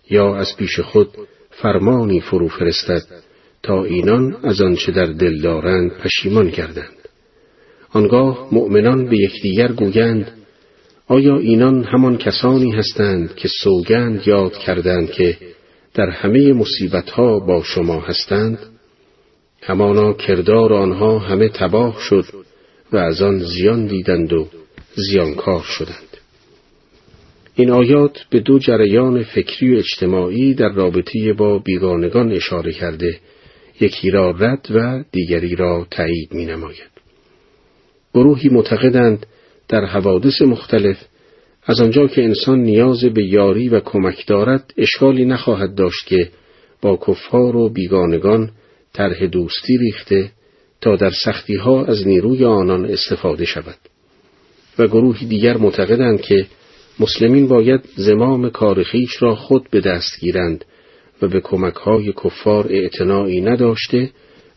[0.10, 1.10] یا از پیش خود
[1.50, 3.04] فرمانی فرو فرستد
[3.64, 7.10] تا اینان از آنچه در دل دارند پشیمان گردند.
[7.90, 10.43] آنگاه مؤمنان به یکدیگر گویند
[11.08, 15.38] آیا اینان همان کسانی هستند که سوگند یاد کردند که
[15.93, 18.60] در همه مصیبتها با شما هستند
[19.62, 22.26] همانا کردار آنها همه تباه شد
[22.91, 24.47] و از آن زیان دیدند و
[24.95, 26.18] زیانکار شدند
[27.56, 33.20] این آیات به دو جریان فکری و اجتماعی در رابطه با بیگانگان اشاره کرده
[33.82, 36.91] یکی را رد و دیگری را تایید می نماید.
[38.14, 39.26] گروهی معتقدند
[39.68, 40.97] در حوادث مختلف
[41.66, 46.30] از آنجا که انسان نیاز به یاری و کمک دارد اشکالی نخواهد داشت که
[46.82, 48.51] با کفار و بیگانگان
[48.93, 50.32] طرح دوستی ریخته
[50.82, 53.78] تا در سختی ها از نیروی آنان استفاده شود
[54.80, 56.45] و گروهی دیگر معتقدند که
[56.99, 58.86] مسلمین باید زمام کار
[59.20, 60.66] را خود به دست گیرند
[61.22, 64.11] و به کمک های کفار اعتنایی نداشته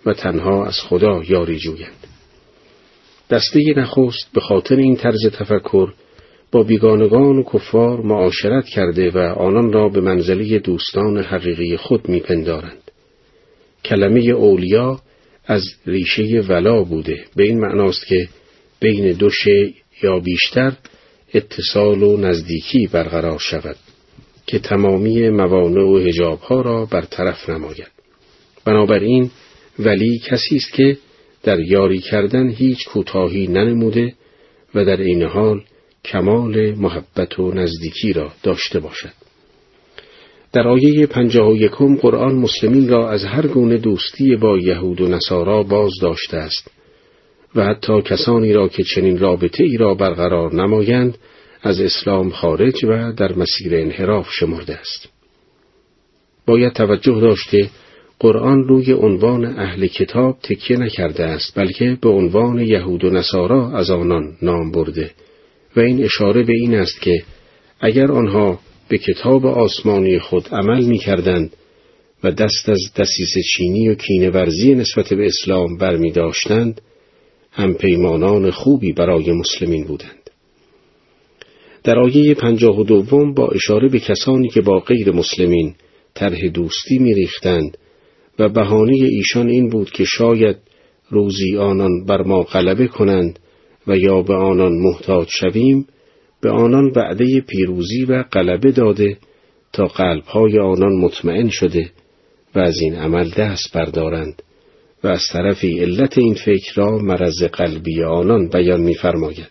[0.06, 2.05] و تنها از خدا یاری جویند.
[3.30, 5.92] دسته نخست به خاطر این طرز تفکر
[6.52, 12.90] با بیگانگان و کفار معاشرت کرده و آنان را به منزله دوستان حقیقی خود میپندارند.
[13.84, 15.00] کلمه اولیا
[15.46, 18.28] از ریشه ولا بوده به این معناست که
[18.80, 20.72] بین دو شی یا بیشتر
[21.34, 23.76] اتصال و نزدیکی برقرار شود
[24.46, 27.90] که تمامی موانع و هجابها را برطرف نماید
[28.64, 29.30] بنابراین
[29.78, 30.96] ولی کسی است که
[31.46, 34.14] در یاری کردن هیچ کوتاهی ننموده
[34.74, 35.62] و در این حال
[36.04, 39.12] کمال محبت و نزدیکی را داشته باشد
[40.52, 45.08] در آیه پنجاه و یکم قرآن مسلمین را از هر گونه دوستی با یهود و
[45.08, 46.70] نصارا باز داشته است
[47.54, 51.18] و حتی کسانی را که چنین رابطه ای را برقرار نمایند
[51.62, 55.08] از اسلام خارج و در مسیر انحراف شمرده است.
[56.46, 57.70] باید توجه داشته
[58.20, 63.90] قرآن روی عنوان اهل کتاب تکیه نکرده است بلکه به عنوان یهود و نصارا از
[63.90, 65.10] آنان نام برده
[65.76, 67.22] و این اشاره به این است که
[67.80, 71.52] اگر آنها به کتاب آسمانی خود عمل می کردند
[72.24, 76.80] و دست از دسیس چینی و کینورزی نسبت به اسلام برمی داشتند
[77.52, 80.30] هم پیمانان خوبی برای مسلمین بودند.
[81.84, 85.74] در آیه پنجاه و دوم با اشاره به کسانی که با غیر مسلمین
[86.14, 87.78] طرح دوستی میریختند
[88.38, 90.56] و بهانه ایشان این بود که شاید
[91.10, 93.38] روزی آنان بر ما غلبه کنند
[93.86, 95.86] و یا به آنان محتاج شویم
[96.40, 99.16] به آنان وعده پیروزی و غلبه داده
[99.72, 101.90] تا قلبهای آنان مطمئن شده
[102.54, 104.42] و از این عمل دست بردارند
[105.04, 109.50] و از طرفی علت این فکر را مرض قلبی آنان بیان می‌فرماید.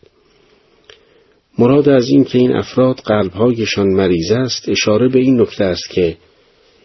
[1.60, 6.18] مراد از این که این افراد قلبهایشان مریض است اشاره به این نکته است که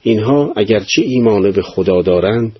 [0.03, 2.59] اینها اگرچه ایمان به خدا دارند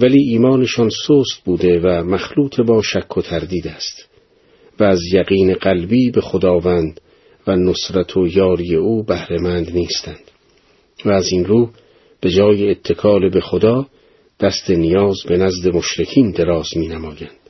[0.00, 4.08] ولی ایمانشان سست بوده و مخلوط با شک و تردید است
[4.80, 7.00] و از یقین قلبی به خداوند
[7.46, 10.30] و نصرت و یاری او بهرهمند نیستند
[11.04, 11.70] و از این رو
[12.20, 13.86] به جای اتکال به خدا
[14.40, 17.40] دست نیاز به نزد مشرکین دراز می نمایند.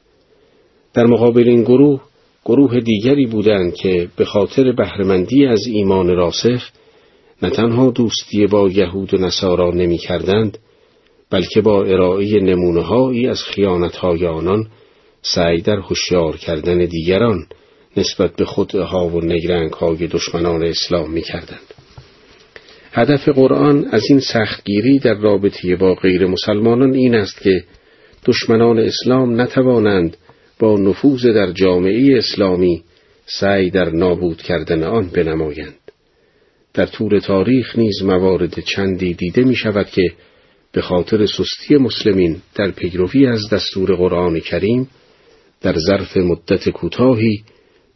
[0.95, 2.01] در مقابل این گروه
[2.45, 6.71] گروه دیگری بودند که به خاطر بهرهمندی از ایمان راسخ
[7.43, 10.59] نه تنها دوستی با یهود و نصارا نمی کردند
[11.31, 14.67] بلکه با ارائه نمونههایی از خیانتهای آنان
[15.23, 17.47] سعی در هوشیار کردن دیگران
[17.97, 21.75] نسبت به خودها و نگرنگ های دشمنان اسلام می کردند.
[22.93, 27.65] هدف قرآن از این سختگیری در رابطه با غیر مسلمانان این است که
[28.27, 30.17] دشمنان اسلام نتوانند
[30.59, 32.83] با نفوذ در جامعه اسلامی
[33.27, 35.80] سعی در نابود کردن آن بنمایند.
[36.75, 40.03] در طول تاریخ نیز موارد چندی دیده می شود که
[40.73, 44.89] به خاطر سستی مسلمین در پیروی از دستور قرآن کریم
[45.61, 47.43] در ظرف مدت کوتاهی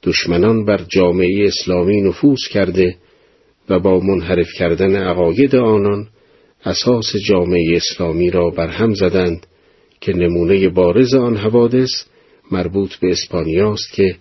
[0.02, 2.96] دشمنان بر جامعه اسلامی نفوذ کرده
[3.68, 6.08] و با منحرف کردن عقاید آنان
[6.64, 9.46] اساس جامعه اسلامی را برهم زدند
[10.00, 11.90] که نمونه بارز آن حوادث
[12.50, 14.16] مربوط به اسپانیاست که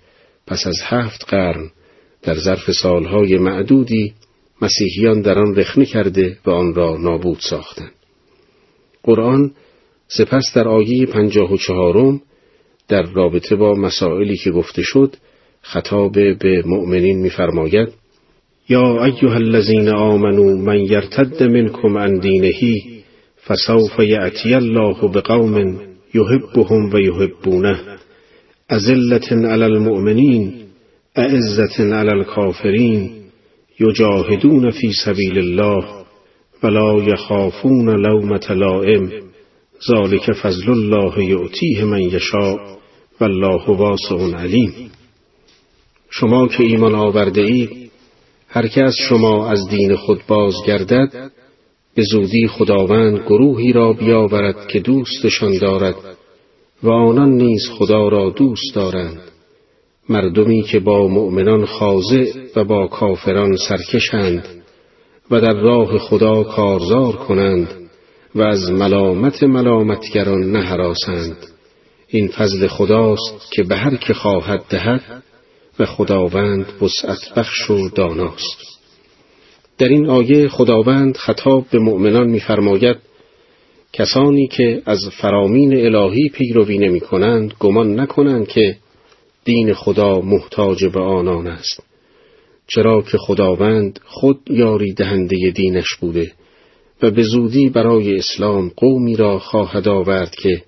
[0.48, 1.72] پس از هفت قرن
[2.22, 4.14] در ظرف سالهای معدودی
[4.62, 7.92] مسیحیان در آن رخنه کرده و آن را نابود ساختند
[9.04, 9.52] قرآن
[10.08, 12.22] سپس در آیه پنجاه و چهارم
[12.88, 15.16] در رابطه با مسائلی که گفته شد
[15.62, 17.90] خطاب به مؤمنین می‌فرماید
[18.70, 22.54] یا ایها الذین آمنوا من یرتد منکم عن دینه
[23.48, 25.80] فسوف یأتی الله بقوم
[26.14, 27.80] یحبهم و یحبونه.
[28.70, 30.54] ازلة علی المؤمنین
[31.16, 33.23] اعزة علی الکافرین.
[33.80, 35.86] یجاهدون فی سبیل الله
[36.64, 39.10] ولا یخافون لومة لائم
[39.92, 42.58] ذلك فضل الله یعطیه من یشاء
[43.22, 44.92] والله واسع علیم.
[46.10, 47.92] شما که ایمان آورده اید
[48.48, 51.32] هر از شما از دین خود بازگردد
[51.96, 55.96] به زودی خداوند گروهی را بیاورد که دوستشان دارد
[56.84, 59.33] و آنان نیز خدا را دوست دارند.
[60.10, 62.26] مردمی که با مؤمنان خاضع
[62.56, 64.48] و با کافران سرکشند
[65.32, 67.68] و در راه خدا کارزار کنند
[68.36, 71.38] و از ملامت ملامتگران نهراسند.
[72.08, 75.24] این فضل خداست که به هر که خواهد دهد
[75.80, 78.58] و خداوند وسعت بخش و داناست.
[79.78, 82.98] در این آیه خداوند خطاب به مؤمنان می‌فرماید
[83.94, 88.78] کسانی که از فرامین الهی پیروی نمی کنند گمان نکنند که
[89.46, 91.84] دین خدا محتاج به آنان است.
[92.68, 96.32] چرا که خداوند خود یاری دهنده دینش بوده
[97.02, 100.64] و به زودی برای اسلام قومی را خواهد آورد که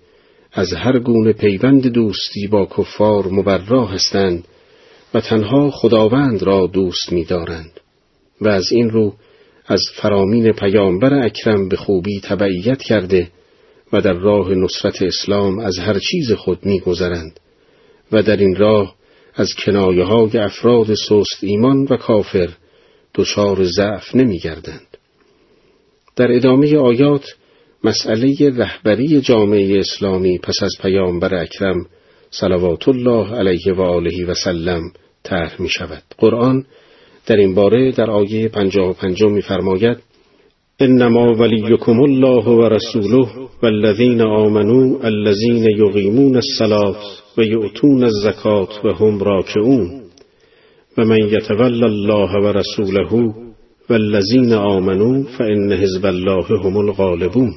[0.53, 4.47] از هر گونه پیوند دوستی با کفار مبرا هستند
[5.13, 7.71] و تنها خداوند را دوست می‌دارند.
[8.41, 9.13] و از این رو
[9.67, 13.27] از فرامین پیامبر اکرم به خوبی تبعیت کرده
[13.93, 17.39] و در راه نصرت اسلام از هر چیز خود میگذرند.
[18.15, 18.95] و در این راه
[19.35, 22.49] از کنایه های افراد سست ایمان و کافر
[23.15, 24.97] دچار ضعف نمیگردند.
[26.15, 27.25] در ادامه آیات
[27.83, 31.85] مسئله رهبری جامعه اسلامی پس از پیامبر اکرم
[32.31, 34.81] صلوات الله علیه و آله و سلم
[35.23, 36.03] طرح می شود.
[36.17, 36.65] قرآن
[37.25, 39.97] در این باره در آیه پنجاه و پنجم می فرماید
[40.79, 43.27] انما ولیکم الله و رسوله
[43.63, 50.01] والذین آمنوا الذین یقیمون الصلاة و یؤتون الزکات و هم راکعون
[50.97, 53.33] و من یتول الله و رسوله
[53.89, 57.53] والذین آمنوا فان حزب الله هم الغالبون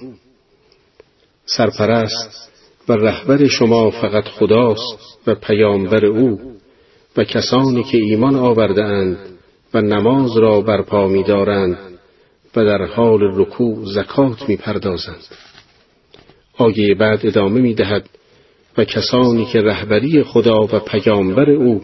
[1.44, 2.50] سرپرست
[2.88, 6.40] و رهبر شما فقط خداست و پیامبر او
[7.16, 9.18] و کسانی که ایمان آورده اند
[9.74, 11.78] و نماز را برپا می دارند
[12.56, 15.24] و در حال رکوع زکات می پردازند.
[16.58, 18.08] آیه بعد ادامه می دهد
[18.78, 21.80] و کسانی که رهبری خدا و پیامبر او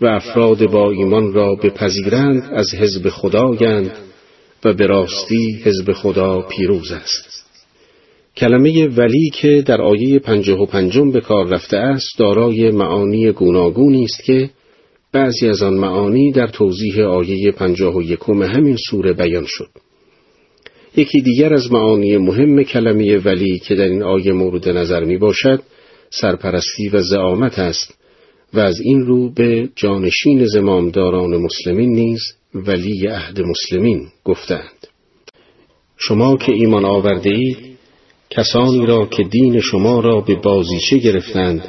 [0.00, 3.90] و افراد با ایمان را بپذیرند از حزب خدایند
[4.64, 7.44] و به راستی حزب خدا پیروز است.
[8.36, 14.04] کلمه ولی که در آیه پنجه و پنجم به کار رفته است دارای معانی گوناگونی
[14.04, 14.50] است که
[15.12, 19.68] بعضی از آن معانی در توضیح آیه پنجاه و یکم همین سوره بیان شد.
[20.96, 25.60] یکی دیگر از معانی مهم کلمه ولی که در این آیه مورد نظر می باشد
[26.20, 27.94] سرپرستی و زعامت است
[28.54, 32.20] و از این رو به جانشین زمامداران مسلمین نیز
[32.54, 34.86] ولی عهد مسلمین گفتند.
[35.96, 37.58] شما که ایمان آورده اید
[38.30, 41.64] کسانی را که دین شما را به بازیچه گرفتند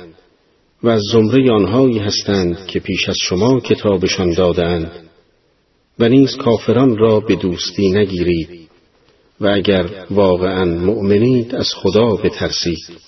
[0.83, 4.91] و از زمره آنهایی هستند که پیش از شما کتابشان دادند
[5.99, 8.49] و نیز کافران را به دوستی نگیرید
[9.41, 13.05] و اگر واقعا مؤمنید از خدا بترسید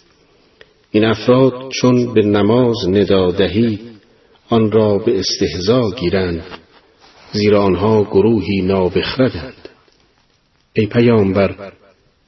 [0.98, 3.80] این افراد چون به نماز ندا دهید
[4.50, 6.44] آن را به استهزا گیرند
[7.32, 9.70] زیرا آنها گروهی نابخردند.
[10.74, 11.72] ای پیامبر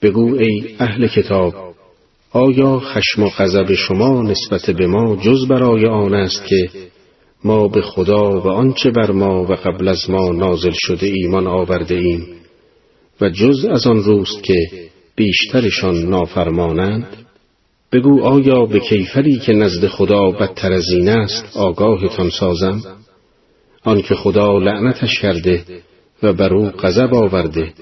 [0.02, 1.54] بگو ای اهل کتاب
[2.32, 6.70] آیا خشم و غضب شما نسبت به ما جز برای آن است که
[7.44, 11.96] ما به خدا و آنچه بر ما و قبل از ما نازل شده ایمان آورده
[11.96, 12.28] ایم
[13.22, 17.29] و جز از آن روست که بیشترشان نافرمانند؟
[17.92, 22.82] بگو آیا به کیفری که نزد خدا بدتر از این است آگاهتان سازم
[23.84, 25.64] آنکه خدا لعنتش کرده
[26.24, 27.74] و بر او غضب آورده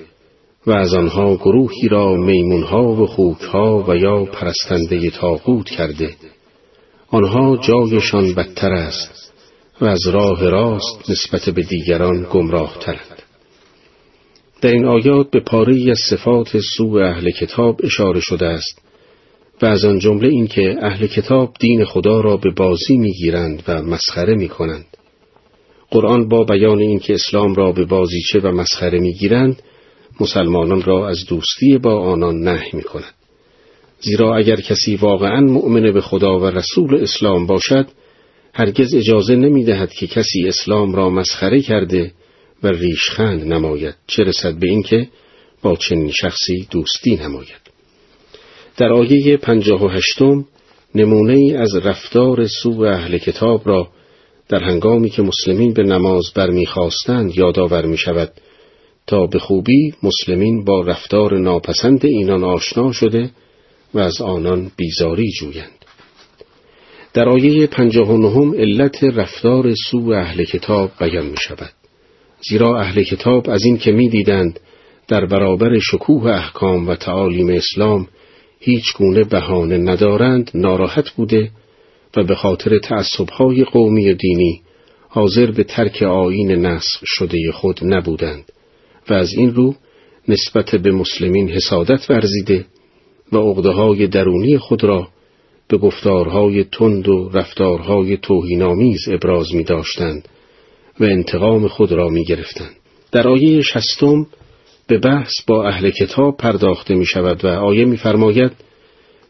[0.67, 6.15] و از آنها گروهی را میمونها و خوکها و یا پرستنده تاغوت کرده
[7.07, 9.33] آنها جایشان بدتر است
[9.81, 13.21] و از راه راست نسبت به دیگران گمراه ترند.
[14.61, 18.86] در این آیات به پاره از صفات سوء اهل کتاب اشاره شده است
[19.61, 24.35] و از آن جمله اینکه اهل کتاب دین خدا را به بازی می‌گیرند و مسخره
[24.35, 24.85] می‌کنند
[25.91, 29.61] قرآن با بیان اینکه اسلام را به بازیچه و مسخره می‌گیرند
[30.19, 33.13] مسلمانان را از دوستی با آنان نهی می کند.
[33.99, 37.87] زیرا اگر کسی واقعا مؤمن به خدا و رسول اسلام باشد
[38.53, 42.11] هرگز اجازه نمی دهد که کسی اسلام را مسخره کرده
[42.63, 45.07] و ریشخند نماید چه رسد به اینکه
[45.61, 47.66] با چنین شخصی دوستی نماید
[48.77, 50.45] در آیه پنجاه و هشتم
[50.95, 53.87] نمونه ای از رفتار سو اهل کتاب را
[54.49, 58.31] در هنگامی که مسلمین به نماز برمیخواستند یادآور می شود
[59.07, 63.31] تا به خوبی مسلمین با رفتار ناپسند اینان آشنا شده
[63.93, 65.85] و از آنان بیزاری جویند.
[67.13, 71.71] در آیه پنجاه و نهم علت رفتار سو اهل کتاب بیان می شود.
[72.49, 74.59] زیرا اهل کتاب از این که می دیدند
[75.07, 78.07] در برابر شکوه احکام و تعالیم اسلام
[78.59, 81.51] هیچ گونه بهانه ندارند ناراحت بوده
[82.17, 84.61] و به خاطر تعصبهای قومی و دینی
[85.09, 88.51] حاضر به ترک آین نصف شده خود نبودند
[89.09, 89.75] و از این رو
[90.27, 92.65] نسبت به مسلمین حسادت ورزیده
[93.31, 95.07] و عقده درونی خود را
[95.67, 100.27] به گفتارهای تند و رفتارهای توهینآمیز ابراز می داشتند
[100.99, 102.75] و انتقام خود را می گرفتند.
[103.11, 104.27] در آیه شستم
[104.87, 108.51] به بحث با اهل کتاب پرداخته می شود و آیه می فرماید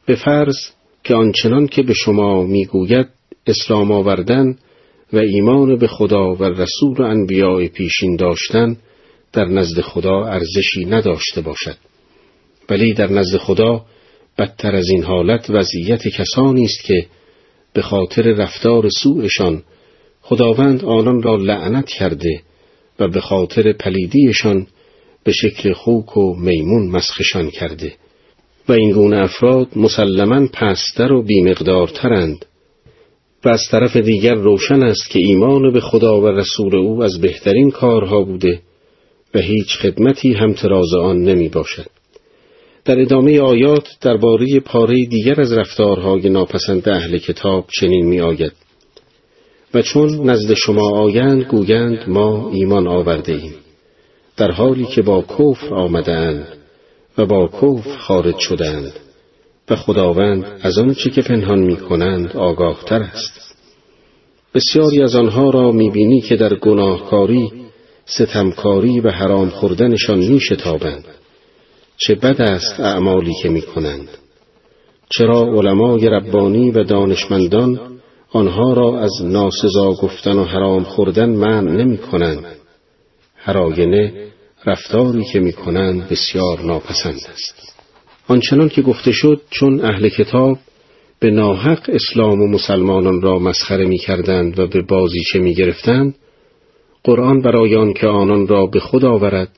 [0.06, 0.56] به فرض
[1.04, 3.08] که آنچنان که به شما می گوید
[3.48, 4.58] اسلام آوردن
[5.14, 8.78] و ایمان به خدا و رسول و انبیاء پیشین داشتن
[9.34, 11.78] در نزد خدا ارزشی نداشته باشد.
[12.70, 13.86] ولی در نزد خدا
[14.38, 17.06] بدتر از این حالت وضعیت کسانی است که
[17.74, 19.64] به خاطر رفتار سوءشان
[20.22, 22.42] خداوند آنان را لعنت کرده
[23.00, 24.68] و به خاطر پلیدیشان
[25.28, 27.94] به شکل خوک و میمون مسخشان کرده
[28.70, 32.46] و این گونه افراد مسلما پستر و بیمقدارترند
[33.46, 37.72] و از طرف دیگر روشن است که ایمان به خدا و رسول او از بهترین
[37.72, 38.60] کارها بوده
[39.36, 41.90] و هیچ خدمتی همتراز آن نمی باشد.
[42.86, 48.54] در ادامه آیات درباره پاره دیگر از رفتارهای ناپسند اهل کتاب چنین می آید.
[49.74, 53.67] و چون نزد شما آیند گویند ما ایمان آورده ایم
[54.38, 56.48] در حالی که با کفر آمدند
[57.18, 58.94] و با کفر خارج شدند
[59.70, 63.56] و خداوند از آنچه که پنهان می کنند آگاه تر است.
[64.54, 67.52] بسیاری از آنها را می بینی که در گناهکاری
[68.06, 71.06] ستمکاری و حرام خوردنشان می شتابند
[71.98, 74.08] چه بد است اعمالی که می کنند
[75.10, 77.80] چرا علمای ربانی و دانشمندان
[78.32, 82.46] آنها را از ناسزا گفتن و حرام خوردن منع نمی کنند
[83.48, 84.12] هر
[84.66, 87.74] رفتاری که می کنند بسیار ناپسند است
[88.28, 90.58] آنچنان که گفته شد چون اهل کتاب
[91.20, 96.16] به ناحق اسلام و مسلمانان را مسخره می کردند و به بازیچه می گرفتند
[97.04, 99.50] قرآن برای آن که آنان را به خود آورد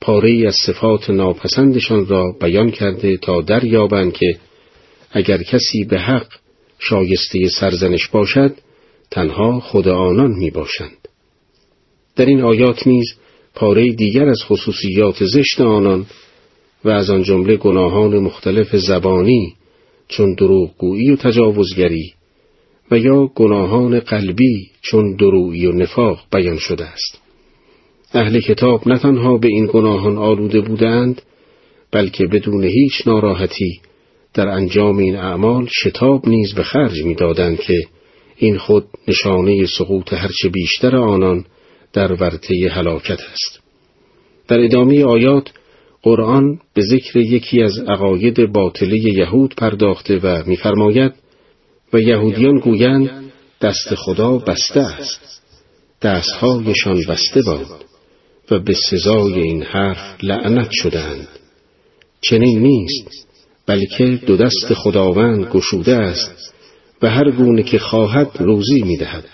[0.00, 4.36] پاره از صفات ناپسندشان را بیان کرده تا دریابند که
[5.10, 6.26] اگر کسی به حق
[6.78, 8.54] شایسته سرزنش باشد
[9.10, 10.99] تنها خود آنان می باشند.
[12.16, 13.06] در این آیات نیز
[13.54, 16.06] پاره دیگر از خصوصیات زشت آنان
[16.84, 19.54] و از آن جمله گناهان مختلف زبانی
[20.08, 22.12] چون دروغگویی و تجاوزگری
[22.90, 27.20] و یا گناهان قلبی چون درویی و نفاق بیان شده است.
[28.14, 31.22] اهل کتاب نه تنها به این گناهان آلوده بودند
[31.92, 33.80] بلکه بدون هیچ ناراحتی
[34.34, 37.74] در انجام این اعمال شتاب نیز به خرج می‌دادند که
[38.36, 41.44] این خود نشانه سقوط هرچه بیشتر آنان
[41.92, 43.60] در ورطه هلاکت است.
[44.48, 45.48] در ادامه آیات
[46.02, 51.12] قرآن به ذکر یکی از عقاید باطله یهود پرداخته و می‌فرماید
[51.92, 55.42] و یهودیان گویند دست خدا بسته است
[56.02, 57.84] دستهایشان بسته باد
[58.50, 61.28] و به سزای این حرف لعنت شدند
[62.20, 63.26] چنین نیست
[63.66, 66.54] بلکه دو دست خداوند گشوده است
[67.02, 69.24] و هر گونه که خواهد روزی می‌دهد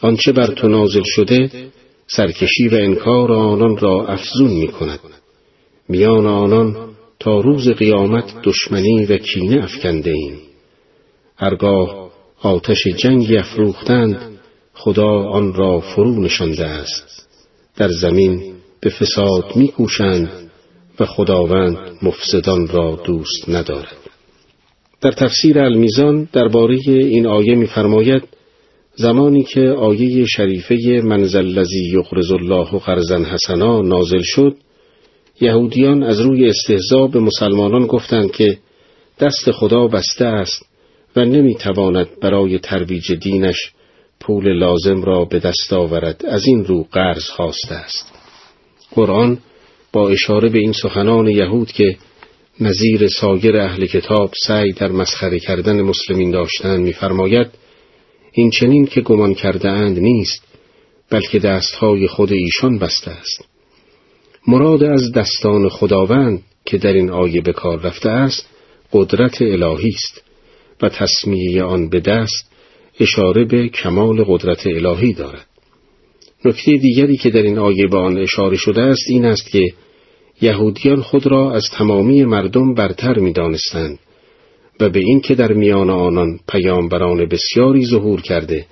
[0.00, 1.50] آنچه بر تو نازل شده
[2.06, 5.00] سرکشی و انکار آنان را افزون می کند
[5.88, 6.76] میان آنان
[7.20, 10.38] تا روز قیامت دشمنی و کینه افکنده ایم
[11.36, 12.10] هرگاه
[12.42, 14.38] آتش جنگی افروختند
[14.74, 17.28] خدا آن را فرو نشانده است.
[17.76, 20.50] در زمین به فساد میکوشند
[21.00, 23.96] و خداوند مفسدان را دوست ندارد.
[25.00, 28.22] در تفسیر المیزان درباره این آیه میفرماید
[28.98, 34.56] زمانی که آیه شریفه منزل لذی یقرز الله قرضا حسنا نازل شد
[35.40, 38.58] یهودیان از روی استهزا به مسلمانان گفتند که
[39.20, 40.66] دست خدا بسته است
[41.16, 43.72] و نمی‌تواند برای ترویج دینش
[44.20, 46.26] پول لازم را به دست آورد.
[46.26, 48.12] از این رو قرض خواسته است.
[48.94, 49.38] قرآن
[49.92, 51.96] با اشاره به این سخنان یهود که
[52.60, 57.46] نظیر سایر اهل کتاب سعی در مسخره کردن مسلمین داشتند می‌فرماید
[58.38, 60.42] این چنین که گمان کرده اند نیست
[61.10, 63.44] بلکه دستهای خود ایشان بسته است.
[64.46, 68.48] مراد از دستان خداوند که در این آیه به کار رفته است
[68.92, 70.22] قدرت الهی است
[70.82, 72.50] و تصمیه آن به دست
[73.00, 75.46] اشاره به کمال قدرت الهی دارد.
[76.44, 79.66] نکته دیگری که در این آیه به آن اشاره شده است این است که
[80.40, 83.98] یهودیان خود را از تمامی مردم برتر می دانستند
[84.80, 88.66] و به این که در میان آنان پیامبران بسیاری ظهور کرده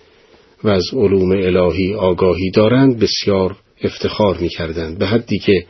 [0.64, 5.66] و از علوم الهی آگاهی دارند بسیار افتخار می کردند به حدی که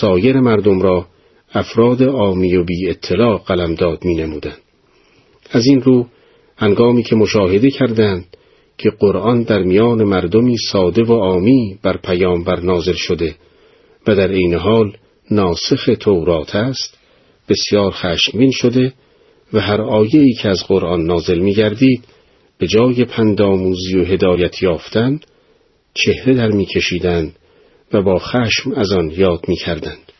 [0.00, 1.06] سایر مردم را
[1.54, 4.58] افراد آمی و بی اطلاع قلمداد می نمودند.
[5.50, 6.06] از این رو
[6.56, 8.24] هنگامی که مشاهده کردند
[8.78, 13.34] که قرآن در میان مردمی ساده و آمی بر پیامبر نازل شده
[14.06, 14.96] و در این حال
[15.30, 16.98] ناسخ تورات است
[17.48, 18.92] بسیار خشمگین شده
[19.52, 22.04] و هر آیه‌ای که از قرآن نازل می گردید
[22.58, 25.20] به جای پنداموزی و هدایت یافتن
[25.94, 27.36] چهره در می کشیدند
[27.92, 30.12] و با خشم از آن یاد می کردند.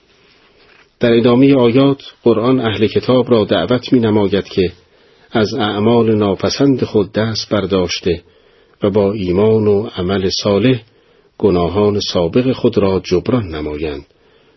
[1.00, 4.72] در ادامه آیات قرآن اهل کتاب را دعوت می نماید که
[5.30, 8.22] از اعمال ناپسند خود دست برداشته
[8.82, 10.82] و با ایمان و عمل صالح
[11.38, 14.06] گناهان سابق خود را جبران نمایند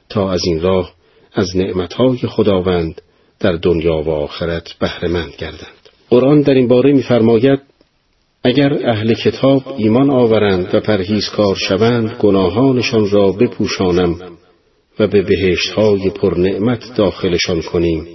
[0.09, 0.93] تا از این راه
[1.34, 3.01] از نعمتهای خداوند
[3.40, 5.80] در دنیا و آخرت بهرهمند گردند.
[6.10, 7.60] قرآن در این باره می‌فرماید
[8.44, 14.16] اگر اهل کتاب ایمان آورند و پرهیزکار شوند گناهانشان را بپوشانم
[15.00, 18.08] و به بهشتهای پرنعمت داخلشان کنیم.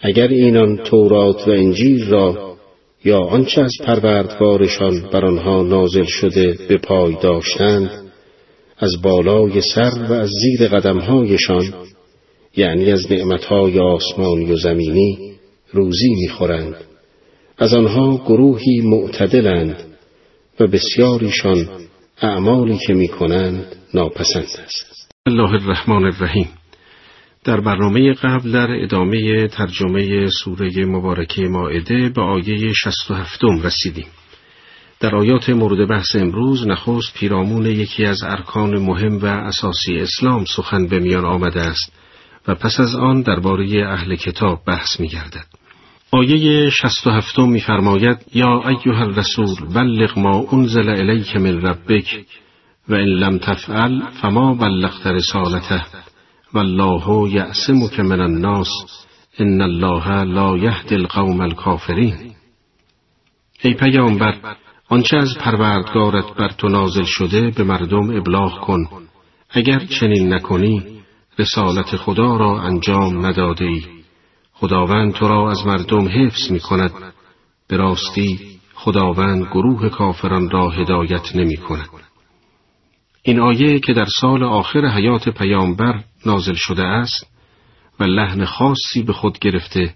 [0.00, 2.56] اگر اینان تورات و انجیل را
[3.04, 7.90] یا آنچه از پروردگارشان بر آنها نازل شده به پای داشتند
[8.78, 11.74] از بالای سر و از زیر قدمهایشان
[12.56, 15.32] یعنی از نعمتهای آسمانی و زمینی
[15.72, 16.74] روزی می‌خورند.
[17.58, 19.84] از آنها گروهی معتدلند
[20.60, 21.68] و بسیاریشان
[22.22, 25.10] اعمالی که می‌کنند ناپسند است.
[25.26, 26.48] الله الرحمن الرحیم.
[27.44, 34.06] در برنامه قبل در ادامه ترجمه سوره مبارکه ماعده به آیه 67 رسیدیم.
[35.00, 40.86] در آیات مورد بحث امروز نخست پیرامون یکی از ارکان مهم و اساسی اسلام سخن
[40.86, 41.92] به میان آمده است.
[42.48, 45.46] و پس از آن درباره اهل کتاب بحث می گردد.
[46.12, 52.24] آیه 67 میفرماید یا ایها الرسول بلغ ما انزل الیک من ربک
[52.88, 55.82] و ان لم تفعل فما بلغت رسالته
[56.54, 58.68] والله یعصمک من الناس
[59.38, 62.14] ان الله لا یهدی القوم الکافرین
[63.62, 64.34] ای پیامبر
[64.88, 68.88] آنچه از پروردگارت بر تو نازل شده به مردم ابلاغ کن
[69.50, 70.99] اگر چنین نکنی
[71.40, 73.84] رسالت خدا را انجام نداده ای
[74.52, 76.92] خداوند تو را از مردم حفظ می کند
[77.68, 78.38] به راستی
[78.74, 81.88] خداوند گروه کافران را هدایت نمی کند
[83.22, 87.26] این آیه که در سال آخر حیات پیامبر نازل شده است
[88.00, 89.94] و لحن خاصی به خود گرفته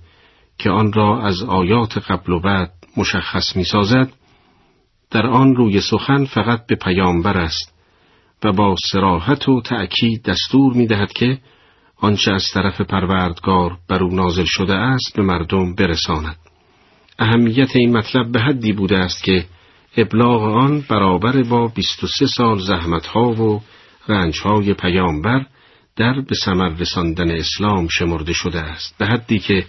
[0.58, 4.12] که آن را از آیات قبل و بعد مشخص می سازد
[5.10, 7.73] در آن روی سخن فقط به پیامبر است.
[8.44, 11.38] و با سراحت و تأکید دستور می دهد که
[11.96, 16.36] آنچه از طرف پروردگار بر او نازل شده است به مردم برساند.
[17.18, 19.44] اهمیت این مطلب به حدی بوده است که
[19.96, 23.62] ابلاغ آن برابر با 23 سال زحمتها و
[24.08, 25.46] رنجهای پیامبر
[25.96, 29.66] در به ثمر رساندن اسلام شمرده شده است به حدی که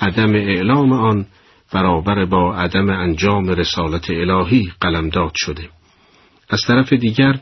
[0.00, 1.26] عدم اعلام آن
[1.72, 5.68] برابر با عدم انجام رسالت الهی قلمداد شده
[6.50, 7.40] از طرف دیگر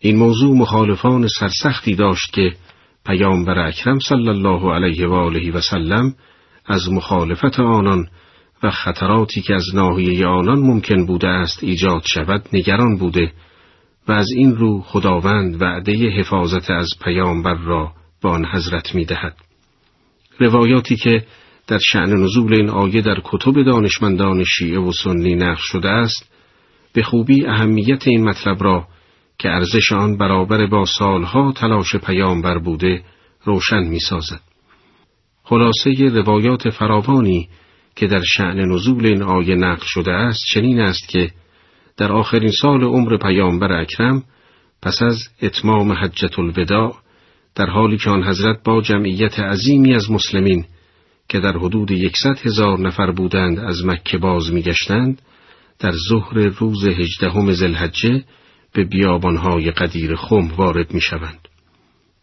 [0.00, 2.52] این موضوع مخالفان سرسختی داشت که
[3.06, 6.14] پیامبر اکرم صلی الله علیه و آله و سلم
[6.66, 8.06] از مخالفت آنان
[8.62, 13.32] و خطراتی که از ناحیه آنان ممکن بوده است ایجاد شود نگران بوده
[14.08, 17.92] و از این رو خداوند وعده حفاظت از پیامبر را
[18.22, 19.36] به آن حضرت می دهد.
[20.38, 21.24] روایاتی که
[21.66, 26.32] در شعن نزول این آیه در کتب دانشمندان شیعه و سنی نقش شده است
[26.92, 28.86] به خوبی اهمیت این مطلب را
[29.38, 33.02] که ارزش آن برابر با سالها تلاش پیامبر بوده
[33.44, 34.40] روشن می سازد.
[35.42, 37.48] خلاصه روایات فراوانی
[37.96, 41.30] که در شعن نزول این آیه نقل شده است چنین است که
[41.96, 44.24] در آخرین سال عمر پیامبر اکرم
[44.82, 46.96] پس از اتمام حجت الوداع
[47.54, 50.64] در حالی که آن حضرت با جمعیت عظیمی از مسلمین
[51.28, 55.22] که در حدود یکصد هزار نفر بودند از مکه باز میگشتند
[55.78, 58.24] در ظهر روز هجدهم زلحجه
[58.78, 61.48] به بیابانهای قدیر خم وارد می شوند.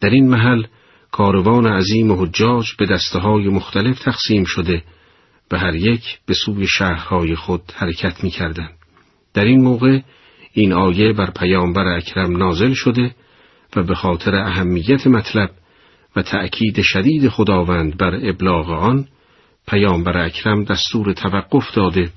[0.02, 0.64] در این محل
[1.11, 4.84] کاروان عظیم و حجاج به دسته های مختلف تقسیم شده
[5.52, 8.69] و هر یک به سوی شهرهای خود حرکت می کردن.
[9.34, 9.99] در این موقع
[10.53, 13.15] این آیه بر پیامبر اکرم نازل شده
[13.76, 15.49] و به خاطر اهمیت مطلب
[16.15, 19.07] و تأکید شدید خداوند بر ابلاغ آن
[19.68, 22.10] پیامبر اکرم دستور توقف داده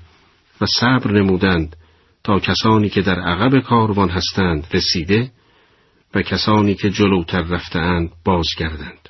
[0.61, 1.75] و صبر نمودند
[2.37, 5.31] کسانی که در عقب کاروان هستند رسیده
[6.15, 9.09] و کسانی که جلوتر رفتهاند بازگردند.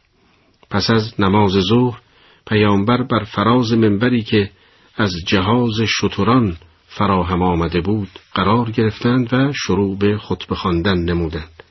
[0.70, 2.00] پس از نماز ظهر
[2.48, 4.50] پیامبر بر فراز منبری که
[4.98, 11.64] از جهاز شتران فراهم آمده بود قرار گرفتند و شروع به خطبه خواندن نمودند.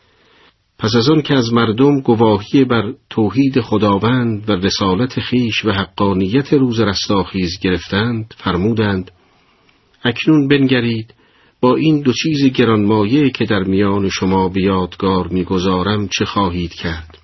[0.79, 6.53] پس از آن که از مردم گواهی بر توحید خداوند و رسالت خیش و حقانیت
[6.53, 9.11] روز رستاخیز گرفتند فرمودند
[10.05, 11.15] اکنون بنگرید
[11.61, 17.19] با این دو چیز گرانمایه که در میان شما بیادگار می‌گذارم چه خواهید کرد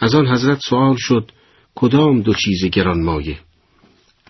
[0.00, 1.30] از آن حضرت سوال شد
[1.74, 3.38] کدام دو چیز گرانمایه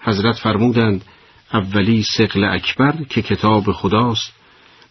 [0.01, 1.05] حضرت فرمودند
[1.53, 4.33] اولی سقل اکبر که کتاب خداست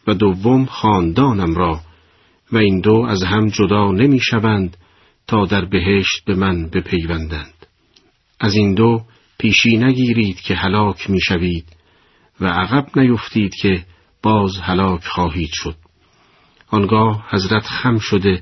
[0.07, 1.79] و دوم خاندانم را
[2.51, 4.77] و این دو از هم جدا نمی شوند
[5.27, 7.53] تا در بهشت به من بپیوندند.
[8.39, 9.01] از این دو
[9.37, 11.65] پیشی نگیرید که هلاک می شوید
[12.41, 13.85] و عقب نیفتید که
[14.25, 15.75] باز هلاک خواهید شد.
[16.71, 18.41] آنگاه حضرت خم شده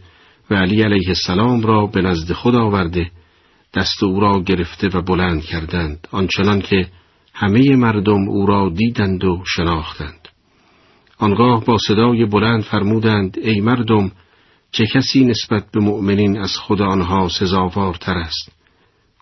[0.50, 3.12] و علی علیه السلام را به نزد خود آورده
[3.74, 6.88] دست او را گرفته و بلند کردند آنچنان که
[7.34, 10.28] همه مردم او را دیدند و شناختند.
[11.18, 14.12] آنگاه با صدای بلند فرمودند ای مردم
[14.72, 18.52] چه کسی نسبت به مؤمنین از خدا آنها سزاوارتر است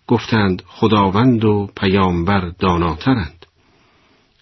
[0.07, 3.45] گفتند خداوند و پیامبر داناترند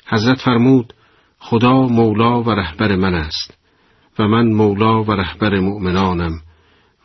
[0.06, 0.94] حضرت فرمود
[1.40, 3.58] خدا مولا و رهبر من است
[4.20, 6.42] و من مولا و رهبر مؤمنانم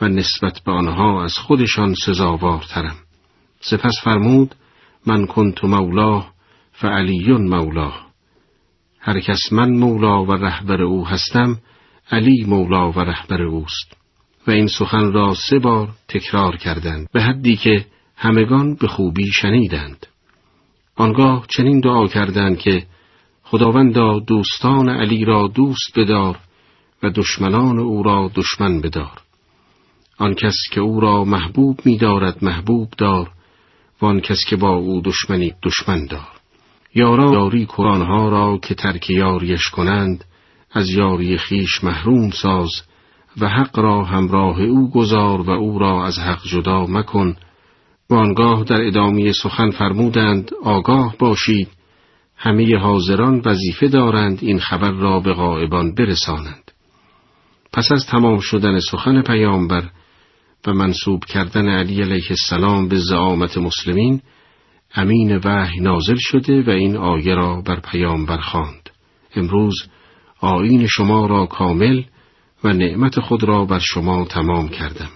[0.00, 2.96] و نسبت به آنها از خودشان سزاوارترم.
[3.60, 4.54] سپس فرمود
[5.06, 6.32] من کنت مولاه
[6.72, 8.06] فعلیون مولاه.
[9.00, 11.58] هر کس من مولا و رهبر او هستم
[12.10, 13.96] علی مولا و رهبر اوست.
[14.46, 17.86] و این سخن را سه بار تکرار کردند به حدی که
[18.16, 20.06] همگان به خوبی شنیدند.
[20.96, 22.86] آنگاه چنین دعا کردند که
[23.54, 26.38] خداوندا دوستان علی را دوست بدار
[27.02, 29.20] و دشمنان او را دشمن بدار.
[30.18, 33.30] آن کس که او را محبوب می دارد محبوب دار
[34.02, 36.28] و آن کس که با او دشمنی دشمن دار.
[36.94, 40.24] یارا یاری ها را که ترک یاریش کنند
[40.72, 42.70] از یاری خیش محروم ساز
[43.40, 47.36] و حق را همراه او گذار و او را از حق جدا مکن.
[48.10, 51.68] و آنگاه در ادامه سخن فرمودند آگاه باشید.
[52.44, 56.70] همه حاضران وظیفه دارند این خبر را به غائبان برسانند
[57.72, 59.90] پس از تمام شدن سخن پیامبر
[60.66, 64.20] و منصوب کردن علی علیه السلام به زعامت مسلمین
[64.94, 68.90] امین وحی نازل شده و این آیه را بر پیامبر خواند.
[69.36, 69.74] امروز
[70.40, 72.02] آیین شما را کامل
[72.64, 75.10] و نعمت خود را بر شما تمام کردم.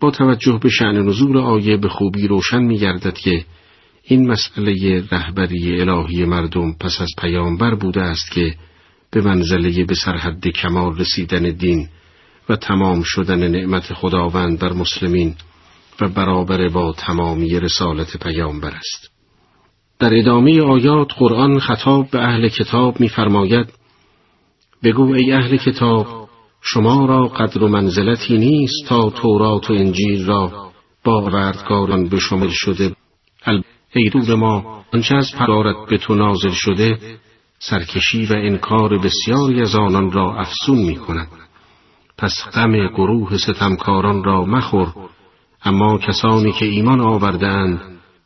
[0.00, 3.44] با توجه به شعن نزول آیه به خوبی روشن می گردد که
[4.10, 8.54] این مسئله رهبری الهی مردم پس از پیامبر بوده است که
[9.10, 11.88] به منزله به سرحد کمال رسیدن دین
[12.48, 15.34] و تمام شدن نعمت خداوند بر مسلمین
[16.00, 19.10] و برابر با تمامی رسالت پیامبر است.
[19.98, 23.66] در ادامه آیات قرآن خطاب به اهل کتاب می‌فرماید
[24.82, 26.28] بگو ای اهل کتاب
[26.62, 30.70] شما را قدر و منزلتی نیست تا تورات و انجیل را
[31.04, 32.92] با وردگاران به شما شده
[33.94, 36.98] ای دور ما آنچه از پرارت به تو نازل شده
[37.58, 41.28] سرکشی و انکار بسیاری از آنان را افسون می کند.
[42.18, 44.88] پس غم گروه ستمکاران را مخور
[45.64, 47.80] اما کسانی که ایمان آوردهاند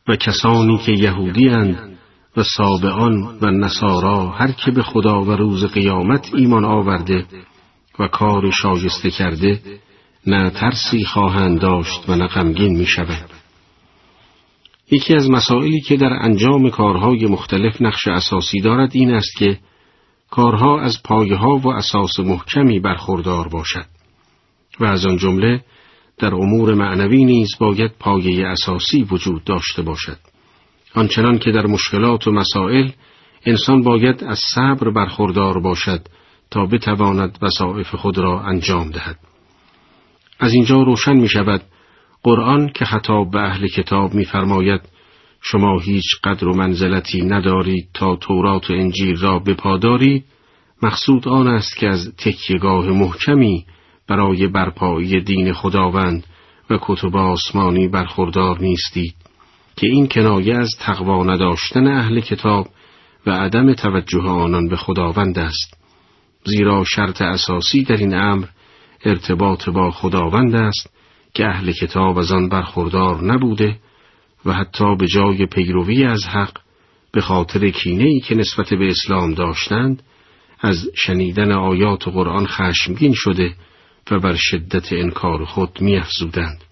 [0.07, 1.97] و کسانی که یهودیاند
[2.37, 7.25] و سابعان و نصارا هر که به خدا و روز قیامت ایمان آورده
[7.99, 9.59] و کار شایسته کرده
[10.27, 13.42] نه ترسی خواهند داشت و نه غمگین می شود.
[14.93, 19.59] یکی از مسائلی که در انجام کارهای مختلف نقش اساسی دارد این است که
[20.29, 23.85] کارها از پایه ها و اساس محکمی برخوردار باشد
[24.79, 25.63] و از آن جمله
[26.17, 30.17] در امور معنوی نیز باید پایه اساسی وجود داشته باشد.
[30.95, 32.89] آنچنان که در مشکلات و مسائل
[33.45, 36.01] انسان باید از صبر برخوردار باشد
[36.51, 39.19] تا بتواند وظایف خود را انجام دهد.
[40.39, 41.61] از اینجا روشن می شود
[42.23, 44.81] قرآن که خطاب به اهل کتاب می‌فرماید
[45.41, 50.25] شما هیچ قدر و منزلتی ندارید تا تورات و انجیل را بپادارید
[50.83, 53.65] مقصود آن است که از تکیگاه محکمی
[54.07, 56.23] برای برپایی دین خداوند
[56.69, 59.15] و کتب آسمانی برخوردار نیستید
[59.75, 62.67] که این کنایه از تقوا نداشتن اهل کتاب
[63.27, 65.77] و عدم توجه آنان به خداوند است.
[66.45, 68.45] زیرا شرط اساسی در این امر
[69.05, 70.93] ارتباط با خداوند است
[71.33, 73.79] که اهل کتاب از آن برخوردار نبوده
[74.45, 76.57] و حتی به جای پیروی از حق
[77.11, 80.03] به خاطر کینه ای که نسبت به اسلام داشتند
[80.59, 83.53] از شنیدن آیات قرآن خشمگین شده
[84.11, 86.63] و بر شدت انکار خود میافزودند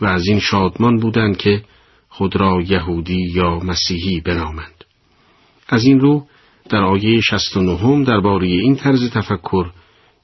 [0.00, 1.62] و از این شادمان بودند که
[2.08, 4.84] خود را یهودی یا مسیحی بنامند.
[5.68, 6.26] از این رو
[6.68, 9.70] در آیه 69 درباره این طرز تفکر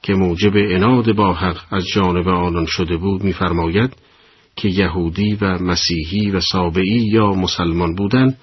[0.05, 3.93] که موجب اناد با حق از جانب آنان شده بود می‌فرماید
[4.55, 8.37] که یهودی و مسیحی و سابعی یا مسلمان بودن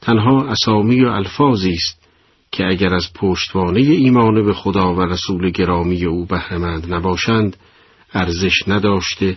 [0.00, 2.08] تنها اسامی و الفاظی است
[2.52, 7.56] که اگر از پشتوانه ایمان به خدا و رسول گرامی او بهرهمند نباشند
[8.12, 9.36] ارزش نداشته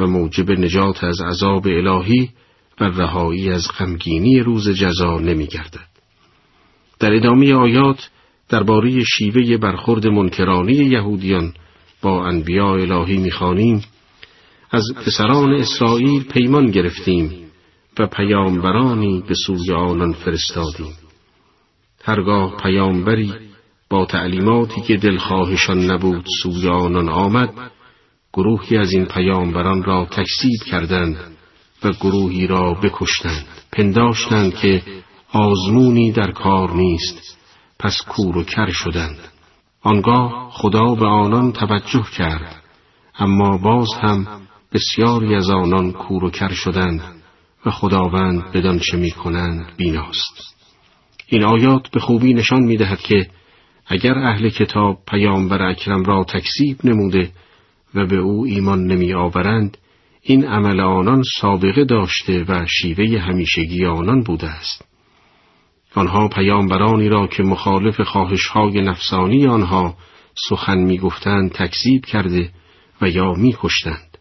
[0.00, 2.30] و موجب نجات از عذاب الهی
[2.80, 5.88] و رهایی از غمگینی روز جزا نمیگردد.
[6.98, 8.10] در ادامه آیات
[8.48, 11.54] درباره شیوه برخورد منکرانی یهودیان
[12.02, 13.82] با انبیاء الهی می‌خوانیم.
[14.70, 17.32] از پسران اسرائیل پیمان گرفتیم
[17.98, 20.92] و پیامبرانی به سوی آنان فرستادیم.
[22.04, 23.32] هرگاه پیامبری
[23.90, 27.50] با تعلیماتی که دلخواهشان نبود سوی آنان آمد
[28.32, 31.16] گروهی از این پیامبران را تکسیب کردند
[31.84, 34.82] و گروهی را بکشتند پنداشتند که
[35.32, 37.38] آزمونی در کار نیست.
[37.84, 39.18] پس کور و کر شدند.
[39.82, 42.62] آنگاه خدا به آنان توجه کرد.
[43.18, 44.26] اما باز هم
[44.72, 47.00] بسیاری از آنان کور و کر شدند
[47.66, 50.54] و خداوند بدان چه می کنند بیناست.
[51.26, 53.30] این آیات به خوبی نشان می دهد که
[53.86, 57.30] اگر اهل کتاب پیامبر اکرم را تکسیب نموده
[57.94, 59.78] و به او ایمان نمی آورند
[60.22, 64.93] این عمل آنان سابقه داشته و شیوه همیشگی آنان بوده است.
[65.94, 69.94] آنها پیامبرانی را که مخالف خواهشهای نفسانی آنها
[70.48, 72.50] سخن می‌گفتند تکذیب کرده
[73.00, 74.18] و یا میکشتند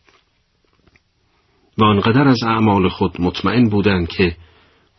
[1.78, 4.36] و آنقدر از اعمال خود مطمئن بودند که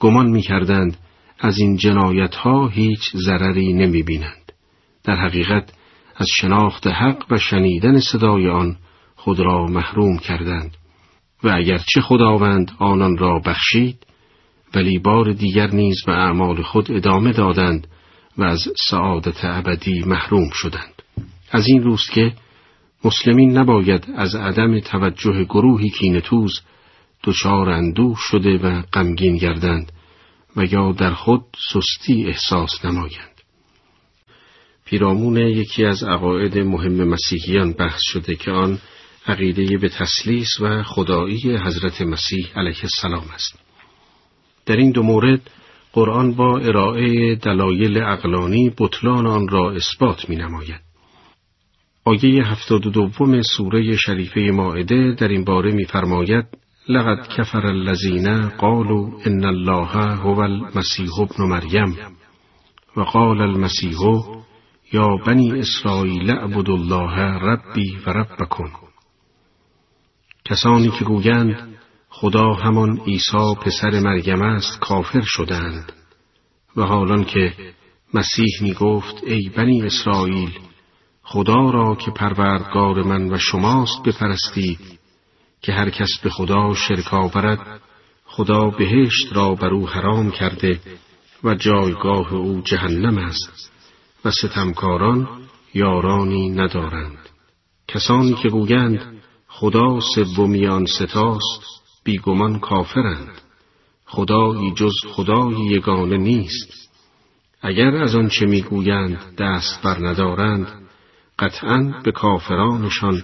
[0.01, 0.97] گمان می‌کردند
[1.41, 4.53] از این جنایت ها هیچ ضرری نمی بینند.
[5.05, 5.73] در حقیقت
[6.17, 8.77] از شناخت حق و شنیدن صدای آن
[9.17, 10.77] خود را محروم کردند
[11.45, 14.07] و اگرچه خداوند آنان را بخشید
[14.75, 17.87] ولی بار دیگر نیز به اعمال خود ادامه دادند
[18.39, 21.03] و از سعادت ابدی محروم شدند
[21.51, 22.33] از این روست که
[23.05, 26.61] مسلمین نباید از عدم توجه گروهی کینتوز
[27.25, 29.93] دچار اندوه شده و غمگین گردند
[30.57, 33.35] و یا در خود سستی احساس نمایند
[34.85, 38.79] پیرامون یکی از عقاید مهم مسیحیان بحث شده که آن
[39.27, 43.64] عقیده به تسلیس و خدایی حضرت مسیح علیه السلام است.
[44.66, 45.51] در این دو مورد
[45.93, 50.81] قرآن با ارائه دلایل اقلانی بطلان آن را اثبات می نماید.
[52.05, 56.45] آیه هفتاد و دوم سوره شریفه ماعده در این باره می‌فرماید
[56.89, 61.97] لقد کفر الذین قالوا ان الله هو المسیح ابن مریم
[62.97, 63.99] و قال المسیح
[64.93, 68.70] یا بنی اسرائیل اعبدوا الله ربی و ربکم
[70.45, 71.74] کسانی که گویند
[72.16, 75.93] خدا همان عیسی پسر مریم است کافر شدند.
[76.77, 77.53] و حالان که
[78.15, 80.51] مسیح می گفت ای بنی اسرائیل
[81.23, 84.99] خدا را که پروردگار من و شماست بپرستید
[85.62, 87.81] که هر کس به خدا شرک آورد
[88.24, 90.81] خدا بهشت را بر او حرام کرده
[91.45, 93.73] و جایگاه او جهنم است
[94.24, 95.28] و ستمکاران
[95.74, 97.19] یارانی ندارند.
[97.89, 101.74] کسانی که گویند خدا سومی آن ستاست
[102.05, 103.40] بیگمان کافرند.
[104.06, 106.90] خدایی جز خدای یگانه نیست.
[107.62, 110.68] اگر از آن چه می‌گویند دست بر ندارند
[111.39, 113.22] قطعا به کافرانشان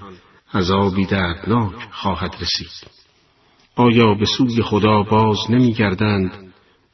[0.55, 2.91] عذابی دردناک خواهد رسید.
[3.77, 6.53] آیا به سوی خدا باز نمیگردند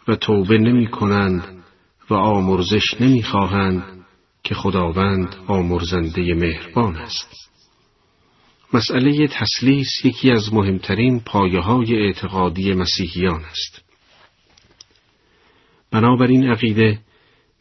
[0.09, 1.65] و توبه نمی کنند
[2.11, 3.83] و آمرزش نمی خواهند
[4.45, 7.46] که خداوند آمرزنده مهربان است؟
[8.77, 13.85] مسئله تسلیس یکی از مهمترین پایه های اعتقادی مسیحیان است.
[15.91, 16.99] بنابراین عقیده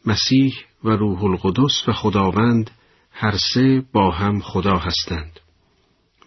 [0.06, 2.70] مسیح و روح القدس و خداوند
[3.12, 5.40] هر سه با هم خدا هستند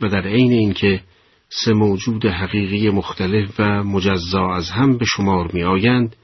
[0.01, 1.01] و در عین اینکه
[1.49, 6.15] سه موجود حقیقی مختلف و مجزا از هم به شمار می آیند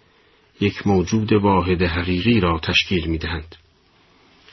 [0.61, 3.55] یک موجود واحد حقیقی را تشکیل می دهند.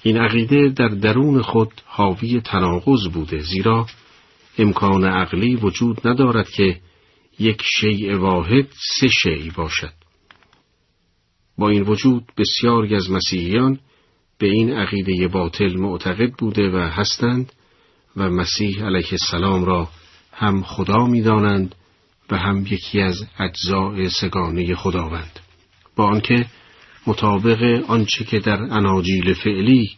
[0.03, 3.87] این عقیده در درون خود حاوی تناقض بوده زیرا
[4.59, 6.81] امکان عقلی وجود ندارد که
[7.39, 8.69] یک شیء واحد
[9.01, 9.93] سه شیء باشد.
[11.59, 13.79] با این وجود بسیاری از مسیحیان
[14.39, 17.53] به این عقیده باطل معتقد بوده و هستند
[18.17, 19.89] و مسیح علیه السلام را
[20.33, 21.75] هم خدا می‌دانند
[22.31, 25.41] و هم یکی از اجزاء سگانه خداوند
[25.97, 26.47] با آنکه
[27.07, 29.91] مطابق آنچه که در اناجیل فعلی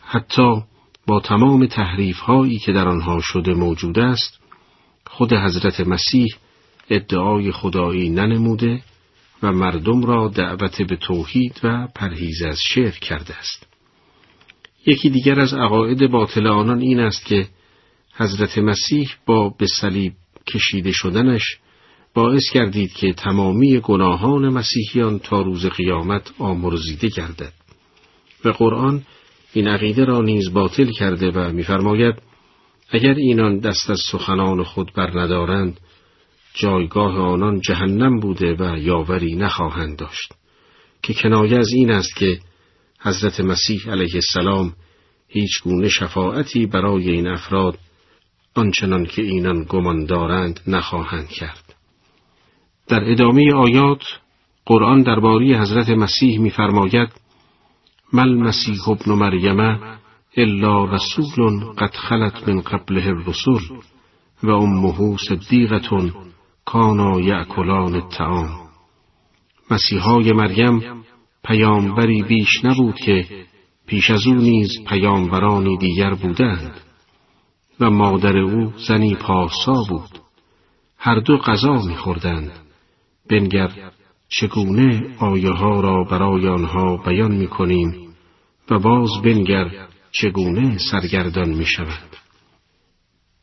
[0.00, 0.62] حتی
[1.06, 4.40] با تمام تحریف هایی که در آنها شده موجود است
[5.06, 6.34] خود حضرت مسیح
[6.90, 8.82] ادعای خدایی ننموده
[9.42, 13.66] و مردم را دعوت به توحید و پرهیز از شرک کرده است.
[14.86, 17.48] یکی دیگر از عقاید باطل آنان این است که
[18.14, 20.12] حضرت مسیح با به صلیب
[20.46, 21.42] کشیده شدنش
[22.14, 27.52] باعث گردید که تمامی گناهان مسیحیان تا روز قیامت آمرزیده گردد.
[28.44, 29.02] و قرآن
[29.52, 32.14] این عقیده را نیز باطل کرده و می‌فرماید
[32.90, 35.80] اگر اینان دست از سخنان خود بر ندارند
[36.54, 40.32] جایگاه آنان جهنم بوده و یاوری نخواهند داشت
[41.02, 42.38] که کنایه از این است که
[43.00, 44.74] حضرت مسیح علیه السلام
[45.28, 47.78] هیچ گونه شفاعتی برای این افراد
[48.54, 51.74] آنچنان که اینان گمان دارند نخواهند کرد.
[52.88, 54.02] در ادامه آیات
[54.66, 57.08] قرآن درباره حضرت مسیح می‌فرماید
[58.12, 59.60] مل مسیح ابن مریم
[60.36, 63.74] الا رسول قد خلت من قبله الرسل
[64.42, 66.10] و امه صدیقه
[66.64, 68.48] کانا یأکلان الطعام۔
[69.70, 71.04] مسیحای مریم
[71.44, 73.26] پیامبری بیش نبود که
[73.86, 76.80] پیش از او نیز پیامبرانی دیگر بودند
[77.80, 80.18] و مادر او زنی پارسا بود
[80.98, 82.52] هر دو غذا میخوردند
[83.30, 83.70] بنگر
[84.40, 88.14] چگونه آیه ها را برای آنها بیان می‌کنیم
[88.70, 89.70] و باز بنگر
[90.12, 92.16] چگونه سرگردان می‌شوند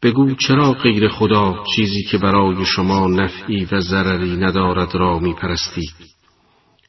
[0.03, 5.94] بگو چرا غیر خدا چیزی که برای شما نفعی و ضرری ندارد را میپرستید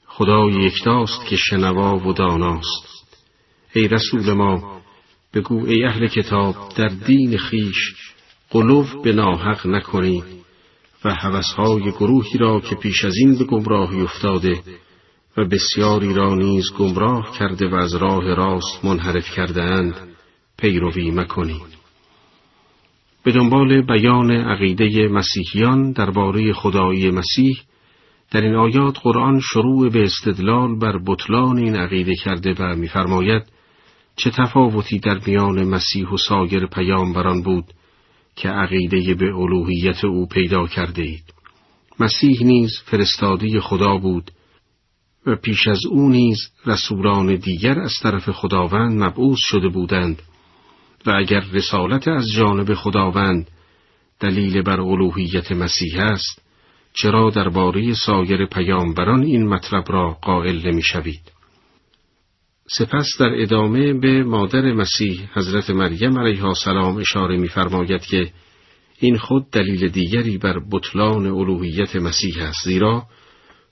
[0.07, 3.07] خدای یکتاست که شنوا و داناست.
[3.75, 4.81] ای رسول ما
[5.35, 7.95] بگو ای اهل کتاب در دین خیش
[8.51, 10.40] قلوب به ناحق نکنید
[11.05, 14.63] و حوثهای گروهی را که پیش از این به گمراهی افتاده
[15.37, 19.95] و بسیاری را نیز گمراه کرده و از راه راست منحرف کرده اند
[20.59, 21.81] پیروی مکنید.
[23.25, 27.61] به دنبال بیان عقیده مسیحیان درباره خدایی مسیح
[28.31, 33.43] در این آیات قرآن شروع به استدلال بر بطلان این عقیده کرده و می‌فرماید
[34.17, 37.65] چه تفاوتی در میان مسیح و سایر پیامبران بود
[38.41, 41.35] که عقیده به الوهیت او پیدا کرده اید.
[42.01, 44.31] مسیح نیز فرستادی خدا بود
[45.27, 50.23] و پیش از او نیز رسولان دیگر از طرف خداوند مبعوث شده بودند
[51.07, 53.51] و اگر رسالت از جانب خداوند
[54.21, 56.43] دلیل بر الوهیت مسیح است
[56.93, 61.40] چرا درباره سایر پیامبران این مطلب را قائل نمی‌شوید
[62.73, 68.33] سپس در ادامه به مادر مسیح حضرت مریم علیها السلام اشاره می‌فرماید که
[68.99, 73.07] این خود دلیل دیگری بر بطلان الوهیت مسیح است زیرا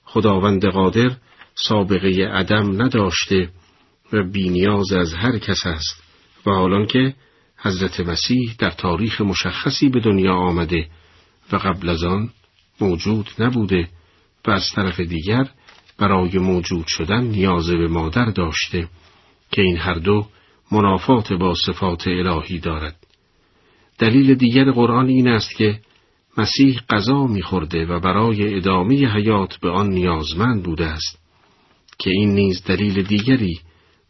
[0.03, 1.11] خداوند قادر
[1.55, 3.49] سابقه عدم نداشته
[4.13, 6.03] و بینیاز از هر کس است
[6.45, 7.13] و حالان که
[7.57, 10.87] حضرت مسیح در تاریخ مشخصی به دنیا آمده
[11.51, 12.29] و قبل از آن
[12.81, 13.87] موجود نبوده
[14.47, 15.49] و از طرف دیگر
[15.99, 18.87] برای موجود شدن نیاز به مادر داشته
[19.51, 20.25] که این هر دو
[20.71, 22.95] منافات با صفات الهی دارد.
[23.99, 25.79] دلیل دیگر قرآن این است که
[26.37, 31.19] مسیح غذا میخورده و برای ادامه حیات به آن نیازمند بوده است
[31.99, 33.59] که این نیز دلیل دیگری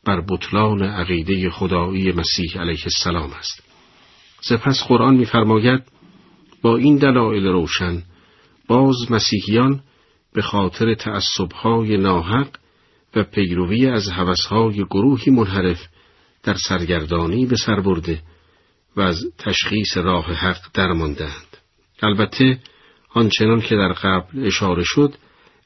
[0.05, 3.63] بر بطلان عقیده خدایی مسیح علیه السلام است.
[4.41, 5.83] سپس قرآن می‌فرماید
[6.61, 8.03] با این دلایل روشن
[8.67, 9.81] باز مسیحیان
[10.33, 12.49] به خاطر تعصبهای ناحق
[13.15, 15.87] و پیروی از هوسهای گروهی منحرف
[16.43, 18.21] در سرگردانی به سر برده
[18.95, 21.57] و از تشخیص راه حق درماندند.
[22.01, 22.59] البته
[23.13, 25.13] آنچنان که در قبل اشاره شد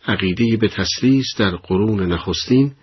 [0.07, 2.73] عقیده به تسلیس در قرون نخستین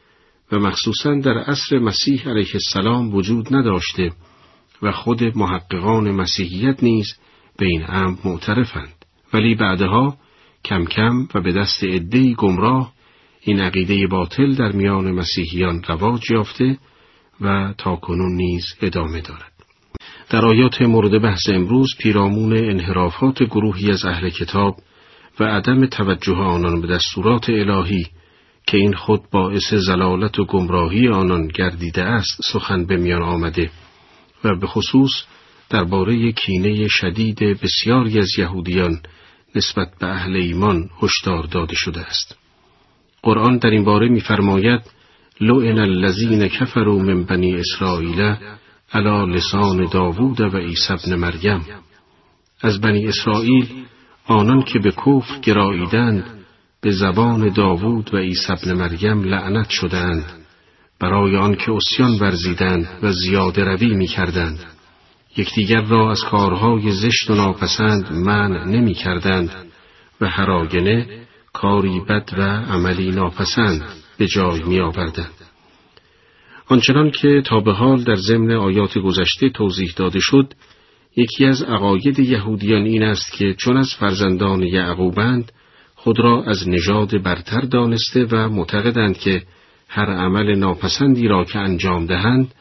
[0.53, 4.13] و مخصوصا در عصر مسیح علیه السلام وجود نداشته
[4.83, 7.15] و خود محققان مسیحیت نیز
[7.57, 8.95] به این امر معترفند
[9.35, 10.17] ولی بعدها
[10.65, 12.93] کم کم و به دست عدهای گمراه
[13.41, 16.79] این عقیده باطل در میان مسیحیان رواج یافته
[17.41, 19.53] و تا کنون نیز ادامه دارد.
[20.31, 24.77] در آیات مورد بحث امروز پیرامون انحرافات گروهی از اهل کتاب
[25.41, 28.07] و عدم توجه آنان به دستورات الهی
[28.67, 33.71] که این خود باعث زلالت و گمراهی آنان گردیده است سخن به میان آمده
[34.45, 35.11] و به خصوص
[35.71, 39.01] درباره کینه شدید بسیاری از یهودیان
[39.55, 42.39] نسبت به اهل ایمان هشدار داده شده است.
[43.23, 44.81] قرآن در این باره می‌فرماید
[45.41, 48.35] لئن الذین کفروا من بنی اسرائیل
[48.93, 51.67] علی لسان داوود و عیسی ابن مریم
[52.61, 53.69] از بنی اسرائیل
[54.27, 56.25] آنان که به کفر گراییدند
[56.81, 60.25] به زبان داوود و عیسی ابن مریم لعنت شدند
[61.01, 64.65] برای آنکه اسیان ورزیدند و زیاده روی می کردند.
[65.37, 69.51] یکدیگر را از کارهای زشت و ناپسند منع نمی کردند
[70.21, 71.07] و هراگنه
[71.53, 73.83] کاری بد و عملی ناپسند
[74.19, 75.35] به جای می آوردند.
[76.67, 80.55] آنچنان که تا به حال در ضمن آیات گذشته توضیح داده شد
[81.17, 85.53] یکی از عقاید یهودیان این است که چون از فرزندان یعقوبند
[85.95, 89.43] خود را از نژاد برتر دانسته و معتقدند که
[89.89, 92.55] هر عمل ناپسندی را که انجام دهند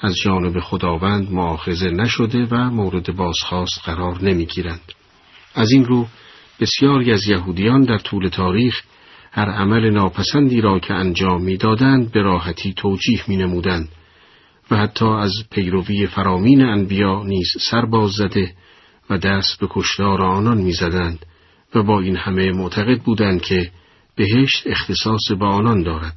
[0.00, 4.92] از جانب خداوند معاخذه نشده و مورد بازخواست قرار نمی‌گیرند.
[5.54, 6.06] از این رو
[6.60, 8.82] بسیاری از یهودیان در طول تاریخ
[9.32, 13.88] هر عمل ناپسندی را که انجام می‌دادند به راحتی توجیه می نمودند
[14.70, 18.54] و حتی از پیروی فرامین انبیا نیز سر باز زده
[19.10, 21.26] و دست به کشتار آنان می‌زدند
[21.74, 23.70] و با این همه معتقد بودند که
[24.16, 26.14] بهشت اختصاص به آنان دارد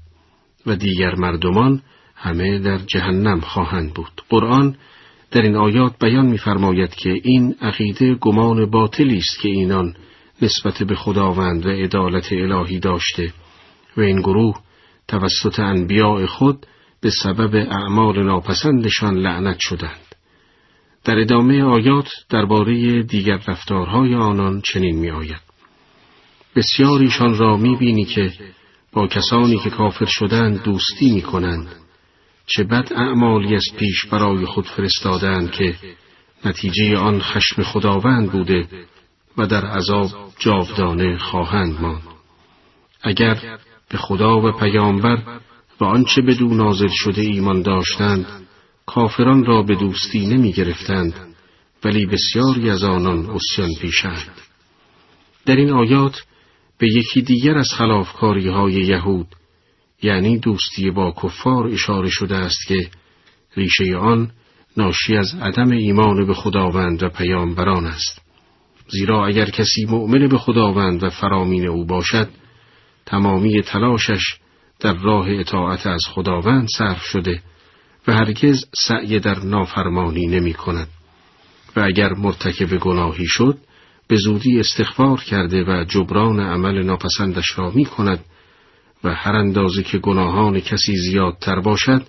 [0.65, 1.81] و دیگر مردمان
[2.20, 4.22] همه در جهنم خواهند بود.
[4.30, 4.76] قرآن
[5.32, 9.96] در این آیات بیان می‌فرماید که این عقیده گمان باطلی است که اینان
[10.41, 13.34] نسبت به خداوند و عدالت الهی داشته
[13.98, 14.60] و این گروه
[15.08, 16.66] توسط انبیاء خود
[17.02, 20.16] به سبب اعمال ناپسندشان لعنت شدند.
[21.04, 25.41] در ادامه آیات درباره دیگر رفتارهای آنان چنین می آید.
[26.56, 28.34] بسیاریشان را می بینی که
[28.94, 31.68] با کسانی که کافر شدند دوستی می کنند.
[32.50, 35.76] چه بد اعمالی از پیش برای خود فرستادند که
[36.46, 38.68] نتیجه آن خشم خداوند بوده
[39.38, 40.10] و در عذاب
[40.40, 42.02] جاودانه خواهند ماند.
[43.02, 43.58] اگر
[43.90, 45.40] به خدا و پیامبر
[45.82, 48.26] و آنچه بدو نازل شده ایمان داشتند
[48.86, 51.14] کافران را به دوستی نمی گرفتند
[51.84, 54.42] ولی بسیاری از آنان اسیان پیشند
[55.46, 56.24] در این آیات
[56.78, 59.28] به یکی دیگر از خلافکاری های یهود
[60.02, 62.90] یعنی دوستی با کفار اشاره شده است که
[63.56, 64.32] ریشه آن
[64.78, 68.22] ناشی از عدم ایمان به خداوند و پیامبران است.
[68.88, 72.30] زیرا اگر کسی مؤمن به خداوند و فرامین او باشد
[73.06, 74.38] تمامی تلاشش
[74.80, 77.42] در راه اطاعت از خداوند صرف شده
[78.08, 80.88] و هرگز سعی در نافرمانی نمی کند.
[81.76, 83.58] و اگر مرتکب گناهی شد
[84.08, 88.26] به زودی استغفار کرده و جبران عمل ناپسندش را می کند
[89.04, 92.02] و هر اندازه که گناهان کسی زیادتر باشد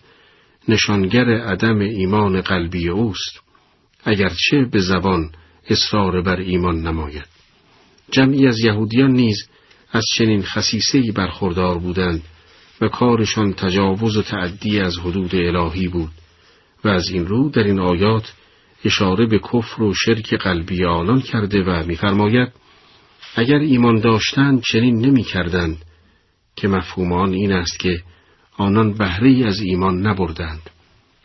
[0.68, 3.40] نشانگر عدم ایمان قلبی اوست
[4.04, 5.30] اگرچه به زبان
[5.68, 7.26] اصرار بر ایمان نماید.
[8.10, 9.48] جمعی از یهودیان نیز
[9.92, 12.22] از چنین خصیصه‌ای برخوردار بودند
[12.80, 16.10] و کارشان تجاوز و تعدی از حدود الهی بود
[16.84, 18.32] و از این رو در این آیات
[18.84, 22.52] اشاره به کفر و شرک قلبی آنان کرده و می‌فرماید
[23.36, 25.76] اگر ایمان داشتند چنین نمی کردند
[26.56, 28.02] که مفهوم آن این است که
[28.56, 30.70] آنان بهره از ایمان نبردند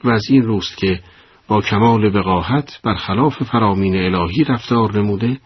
[0.03, 1.02] و از این روست که
[1.47, 5.39] با کمال وقاحت برخلاف فرامین الهی رفتار نموده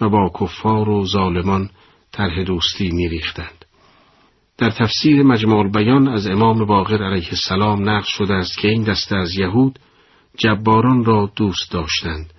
[0.00, 1.70] و با کفار و ظالمان
[2.12, 3.64] طرح دوستی میریختند.
[4.58, 9.16] در تفسیر مجموع بیان از امام باقر علیه السلام نقل شده است که این دسته
[9.16, 9.78] از یهود
[10.38, 12.32] جباران را دوست داشتند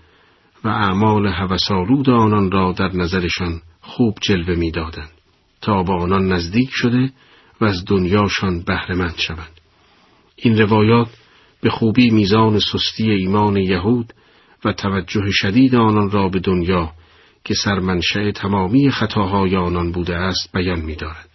[0.63, 5.20] و اعمال هوسالود آنان را در نظرشان خوب جلوه می‌دادند
[5.61, 7.11] تا با آنان نزدیک شده
[7.61, 9.61] و از دنیاشان بهرهمند شوند.
[10.35, 11.07] این روایات
[11.61, 14.13] به خوبی میزان سستی ایمان یهود
[14.65, 16.91] و توجه شدید آنان را به دنیا
[17.43, 21.29] که سرمنشأ تمامی خطاهای آنان بوده است بیان می‌دارد.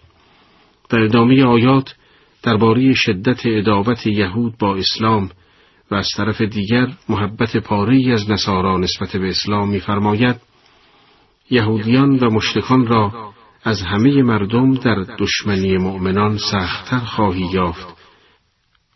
[0.88, 1.94] در ادامه آیات
[2.42, 5.30] درباره شدت ادابت یهود با اسلام
[5.90, 10.36] و از طرف دیگر محبت پاره از نصارا نسبت به اسلام می‌فرماید
[11.50, 13.32] یهودیان و مشتکان را
[13.64, 17.86] از همه مردم در دشمنی مؤمنان سختتر خواهی یافت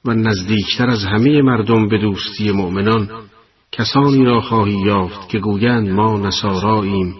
[0.04, 3.08] و نزدیکتر از همه مردم به دوستی مؤمنان
[3.72, 7.14] کسانی را خواهی یافت که گویند ما نصاراییم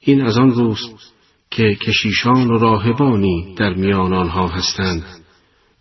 [0.00, 1.14] این از آن روست
[1.50, 5.04] که کشیشان و راهبانی در میان آنها هستند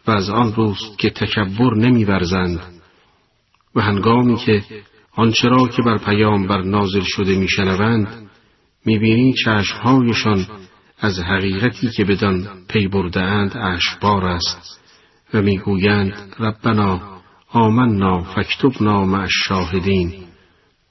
[0.07, 2.59] و از آن روست که تکبر نمیورزند
[3.75, 4.63] و هنگامی که
[5.15, 8.29] آنچه را که بر پیام بر نازل شده میشنوند
[8.85, 10.47] می‌بینی چشمهایشان
[11.03, 14.81] از حقیقتی که بدان پی اند اشبار است
[15.33, 17.01] و می‌گویند ربنا
[17.49, 20.13] آمنا فکتبنا مع الشاهدین.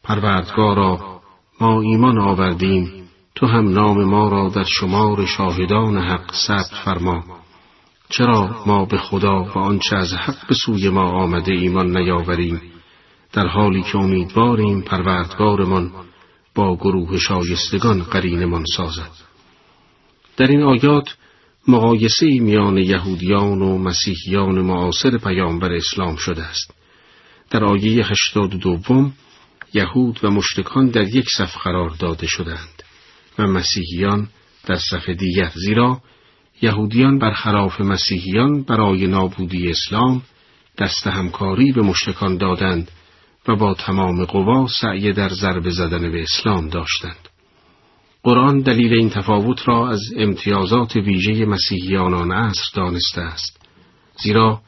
[0.04, 1.20] پروردگارا
[1.60, 2.92] ما ایمان آوردیم
[3.34, 7.24] تو هم نام ما را در شمار شاهدان حق ثبت فرما.
[8.08, 12.62] چرا ما به خدا و آنچه از حق به سوی ما آمده ایمان نیاوریم؟
[13.32, 15.92] در حالی که امیدواریم پروردگارمان
[16.54, 19.29] با گروه شایستگان قرینمان سازد.
[20.40, 21.16] در این آیات
[21.68, 26.74] مقایسه میان یهودیان و مسیحیان معاصر پیامبر اسلام شده است
[27.50, 29.12] در آیه هشتاد دوم
[29.74, 32.82] یهود و مشتکان در یک صف قرار داده شدند
[33.38, 34.28] و مسیحیان
[34.66, 36.00] در صف دیگر زیرا
[36.62, 40.22] یهودیان برخلاف مسیحیان برای نابودی اسلام
[40.78, 42.90] دست همکاری به مشتکان دادند
[43.48, 47.29] و با تمام قوا سعی در ضرب زدن به اسلام داشتند.
[48.22, 53.60] قرآن دلیل این تفاوت را از امتیازات ویژه مسیحیان آن عصر دانسته است.
[54.22, 54.60] زیرا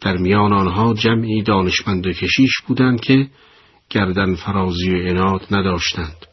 [0.00, 3.28] در میان آنها جمعی دانشمند و کشیش بودند که
[3.90, 6.26] گردن فرازی و اناد نداشتند.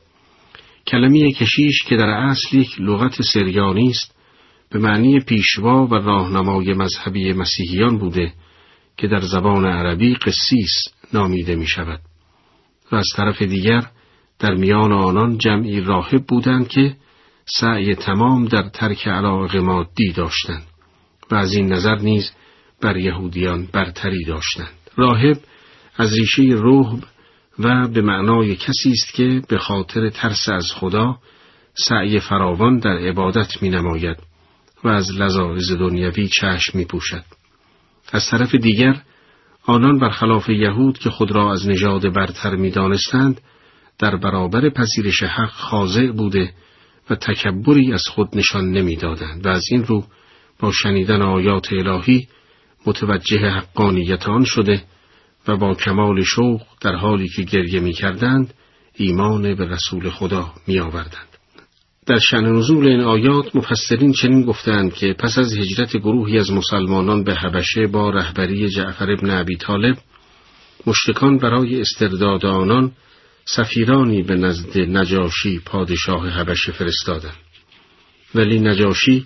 [0.87, 4.15] کلمی کشیش که در اصل یک لغت سریانی است
[4.69, 8.33] به معنی پیشوا و راهنمای مذهبی مسیحیان بوده
[8.97, 10.71] که در زبان عربی قسیس
[11.13, 11.99] نامیده می شود
[12.91, 13.87] و از طرف دیگر
[14.39, 16.95] در میان آنان جمعی راهب بودند که
[17.59, 20.63] سعی تمام در ترک علاق مادی داشتند
[21.31, 22.31] و از این نظر نیز
[22.81, 25.37] بر یهودیان برتری داشتند راهب
[25.97, 26.99] از ریشه روح
[27.59, 31.17] و به معنای کسی است که به خاطر ترس از خدا
[31.73, 34.17] سعی فراوان در عبادت می نماید
[34.83, 37.23] و از لذاذ دنیوی چشم می پوشد.
[38.11, 39.01] از طرف دیگر
[39.65, 43.41] آنان برخلاف یهود که خود را از نژاد برتر می دانستند
[43.99, 46.53] در برابر پذیرش حق خاضع بوده
[47.09, 50.03] و تکبری از خود نشان نمی‌دادند و از این رو
[50.59, 52.27] با شنیدن آیات الهی
[52.85, 54.83] متوجه حقانیت آن شده
[55.47, 58.53] و با کمال شوق در حالی که گریه می کردند
[58.95, 61.27] ایمان به رسول خدا می آوردند.
[62.05, 67.23] در شن نزول این آیات مفسرین چنین گفتند که پس از هجرت گروهی از مسلمانان
[67.23, 69.97] به حبشه با رهبری جعفر ابن ابی طالب
[70.87, 72.91] مشتکان برای استرداد آنان
[73.45, 77.37] سفیرانی به نزد نجاشی پادشاه حبشه فرستادند
[78.35, 79.25] ولی نجاشی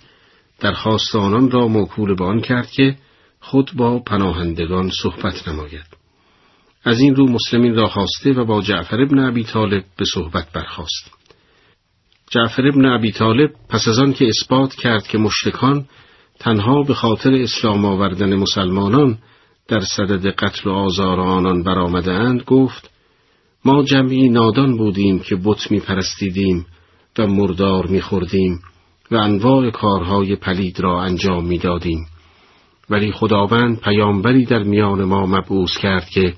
[0.59, 2.97] درخواست آنان را موکول به آن کرد که
[3.39, 5.99] خود با پناهندگان صحبت نماید
[6.83, 11.11] از این رو مسلمین را خواسته و با جعفر ابن ابی طالب به صحبت برخواست.
[12.31, 15.85] جعفر ابن ابی طالب پس از آن که اثبات کرد که مشتکان
[16.39, 19.17] تنها به خاطر اسلام آوردن مسلمانان
[19.67, 22.89] در صدد قتل و آزار آنان برآمده اند گفت
[23.65, 26.65] ما جمعی نادان بودیم که بت می پرستیدیم
[27.19, 28.59] و مردار می خوردیم
[29.11, 32.05] و انواع کارهای پلید را انجام می دادیم.
[32.89, 36.33] ولی خداوند پیامبری در میان ما مبعوث کرد که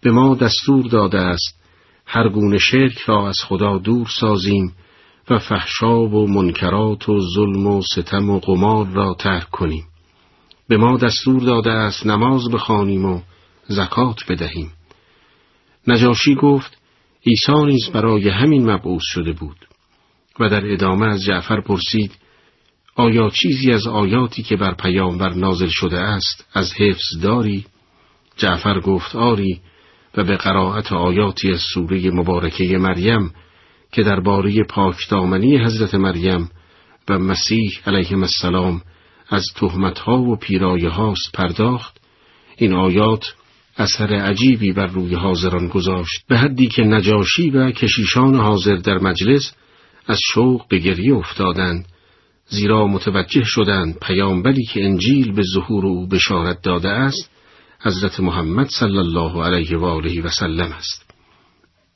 [0.00, 1.60] به ما دستور داده است
[2.06, 4.72] هر گونه شرک را از خدا دور سازیم
[5.30, 9.84] و فحشا و منکرات و ظلم و ستم و قمار را ترک کنیم.
[10.68, 13.20] به ما دستور داده است نماز بخوانیم و
[13.68, 14.72] زکات بدهیم.
[15.86, 16.78] نجاشی گفت
[17.26, 19.56] عیسی نیز برای همین مبعوث شده بود
[20.40, 22.12] و در ادامه از جعفر پرسید
[22.94, 27.64] آیا چیزی از آیاتی که بر پیامبر نازل شده است از حفظ داری؟
[28.36, 29.60] جعفر گفت آری
[30.16, 33.32] و به قرائت آیاتی از سوره مبارکه مریم
[33.92, 36.50] که درباره پاکدامنی حضرت مریم
[37.08, 38.82] و مسیح علیه السلام
[39.28, 41.96] از تهمتها و پیرایه هاست پرداخت
[42.56, 43.34] این آیات
[43.76, 49.52] اثر عجیبی بر روی حاضران گذاشت به حدی که نجاشی و کشیشان حاضر در مجلس
[50.06, 51.86] از شوق به گریه افتادند
[52.48, 57.30] زیرا متوجه شدند پیامبری که انجیل به ظهور او بشارت داده است
[57.80, 61.06] حضرت محمد صلی الله علیه و آله و سلم است.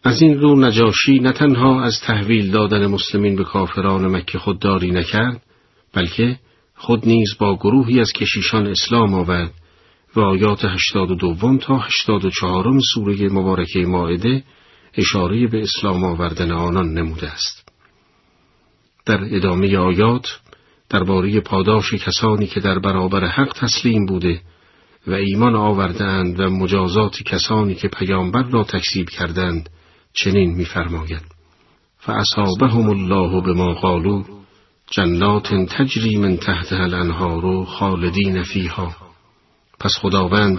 [0.05, 5.43] از این رو نجاشی نه تنها از تحویل دادن مسلمین به کافران مکه خودداری نکرد
[5.94, 6.39] بلکه
[6.77, 9.52] خود نیز با گروهی از کشیشان اسلام آورد.
[10.16, 14.44] و آیات هشتاد و دوم تا هشتاد و چهارم سوره مبارکه ماعده
[14.94, 17.68] اشاره به اسلام آوردن آنان نموده است.
[19.06, 20.40] در ادامه آیات
[20.88, 24.40] درباره پاداش کسانی که در برابر حق تسلیم بوده
[25.06, 29.70] و ایمان آوردند و مجازات کسانی که پیامبر را تکذیب کردند
[30.12, 31.22] چنین می‌فرماید
[31.98, 34.24] فاصابهم الله بما قالوا
[34.90, 39.09] جنات تجری من تحتها الانهار خالدین فیها
[39.81, 40.59] پس خداوند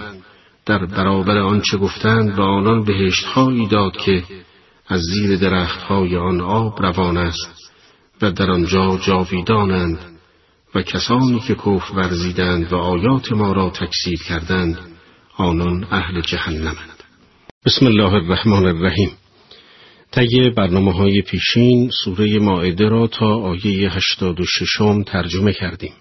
[0.66, 4.22] در برابر آنچه گفتند و آنان بهشت هایی داد که
[4.88, 7.72] از زیر درخت های آن آب روان است
[8.22, 9.98] و در آنجا جاویدانند
[10.74, 14.78] و کسانی که کف ورزیدند و آیات ما را تکسیر کردند
[15.36, 17.02] آنان اهل جهنمند
[17.66, 19.10] بسم الله الرحمن الرحیم
[20.10, 25.92] طی برنامه های پیشین سوره ماعده را تا آیه 86 ترجمه کردیم.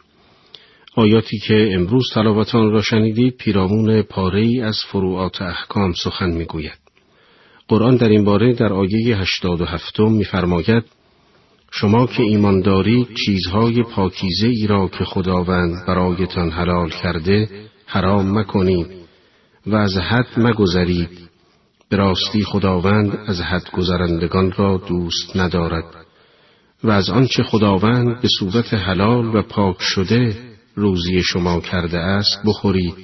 [0.95, 6.80] آیاتی که امروز تلاوتان را شنیدید پیرامون پاره ای از فروعات احکام سخن می‌گوید.
[7.68, 10.84] قرآن در این باره در آیه 87 میفرماید
[11.72, 17.49] شما که ایمان دارید چیزهای پاکیزه ای را که خداوند برایتان حلال کرده
[17.85, 18.88] حرام مکنید
[19.68, 21.30] و از حد مگذرید
[21.89, 25.85] به راستی خداوند از حد گذرندگان را دوست ندارد
[26.84, 32.95] و از آنچه خداوند به صورت حلال و پاک شده روزی شما کرده است بخورید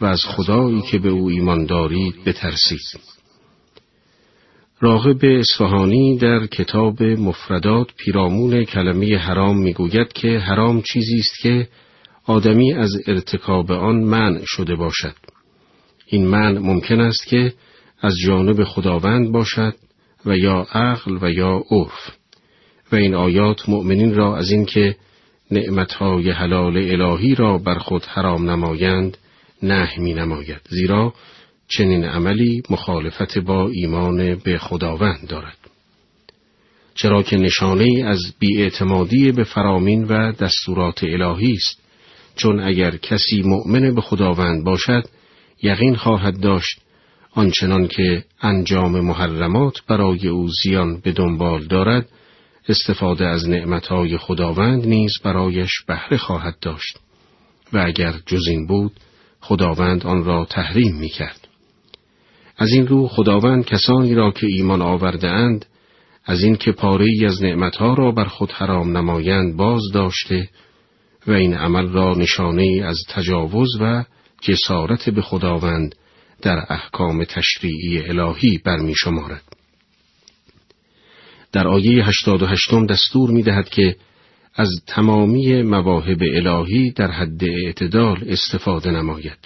[0.00, 3.00] و از خدایی که به او ایمان دارید بترسید.
[4.80, 11.68] راغب اصفهانی در کتاب مفردات پیرامون کلمه حرام می‌گوید که حرام چیزی است که
[12.24, 15.14] آدمی از ارتکاب آن منع شده باشد.
[16.06, 17.52] این منع ممکن است که
[18.00, 19.74] از جانب خداوند باشد
[20.26, 22.10] و یا عقل و یا عرف.
[22.92, 24.96] و این آیات مؤمنین را از اینکه
[25.50, 29.16] نعمتهای حلال الهی را بر خود حرام نمایند
[29.62, 30.60] نه می نماید.
[30.68, 31.14] زیرا
[31.68, 35.56] چنین عملی مخالفت با ایمان به خداوند دارد.
[36.94, 41.80] چرا که نشانه از بیاعتمادی به فرامین و دستورات الهی است.
[42.36, 45.04] چون اگر کسی مؤمن به خداوند باشد
[45.62, 46.80] یقین خواهد داشت
[47.32, 52.08] آنچنان که انجام محرمات برای او زیان به دنبال دارد
[52.68, 56.98] استفاده از نعمتهای خداوند نیز برایش بهره خواهد داشت
[57.72, 58.92] و اگر جز این بود
[59.40, 61.48] خداوند آن را تحریم می کرد.
[62.56, 65.66] از این رو خداوند کسانی را که ایمان آورده اند
[66.24, 70.48] از این که پاره از نعمتها را بر خود حرام نمایند باز داشته
[71.26, 74.04] و این عمل را نشانه از تجاوز و
[74.40, 75.94] جسارت به خداوند
[76.42, 79.55] در احکام تشریعی الهی برمی شمارد.
[81.56, 83.96] در آیه 88 دستور می دهد که
[84.54, 89.38] از تمامی مواهب الهی در حد اعتدال استفاده نماید.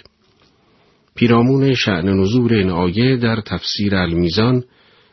[1.15, 4.63] پیرامون شعن نزول این آیه در تفسیر المیزان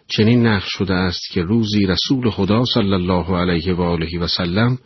[0.08, 4.78] چنین نقش شده است که روزی رسول خدا صلی الله علیه و آله و سلم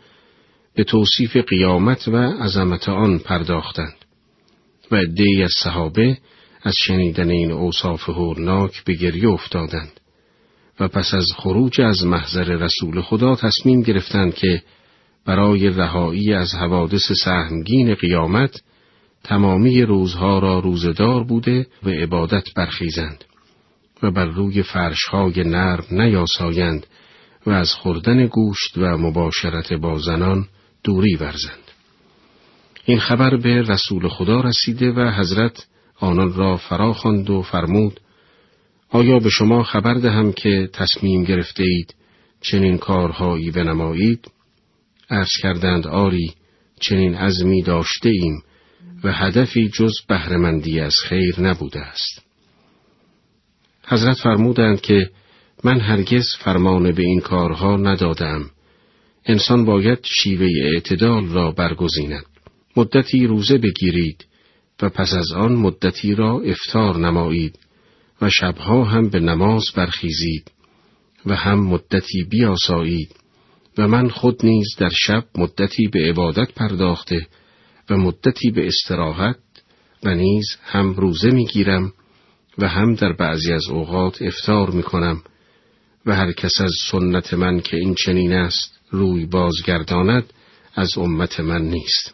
[0.75, 3.95] به توصیف قیامت و عظمت آن پرداختند
[4.91, 6.17] و عدهای از صحابه
[6.63, 9.99] از شنیدن این اوصاف هولناک به گریه افتادند
[10.79, 14.61] و پس از خروج از محضر رسول خدا تصمیم گرفتند که
[15.25, 18.61] برای رهایی از حوادث سهمگین قیامت
[19.23, 23.23] تمامی روزها را روزدار بوده و عبادت برخیزند
[24.03, 26.85] و بر روی فرشهای نرم نیاسایند
[27.45, 30.47] و از خوردن گوشت و مباشرت با زنان
[30.83, 31.63] دوری ورزند.
[32.85, 35.67] این خبر به رسول خدا رسیده و حضرت
[35.99, 37.99] آنان را فرا خواند و فرمود
[38.93, 41.95] آیا به شما خبر دهم که تصمیم گرفته اید
[42.41, 44.31] چنین کارهایی بنمایید؟
[45.09, 46.33] عرض کردند آری
[46.79, 48.43] چنین عزمی داشته ایم
[49.03, 52.21] و هدفی جز بهرهمندی از خیر نبوده است.
[53.87, 55.09] حضرت فرمودند که
[55.63, 58.49] من هرگز فرمان به این کارها ندادم.
[59.25, 62.25] انسان باید شیوه اعتدال را برگزیند.
[62.77, 64.25] مدتی روزه بگیرید
[64.81, 67.59] و پس از آن مدتی را افتار نمایید.
[68.23, 70.51] و شبها هم به نماز برخیزید
[71.25, 73.15] و هم مدتی بیاسایید
[73.77, 77.27] و من خود نیز در شب مدتی به عبادت پرداخته
[77.89, 79.35] و مدتی به استراحت
[80.03, 81.93] و نیز هم روزه می‌گیرم
[82.57, 85.21] و هم در بعضی از اوقات افتار می کنم
[86.05, 90.33] و هر کس از سنت من که این چنین است روی بازگرداند
[90.75, 92.13] از امت من نیست.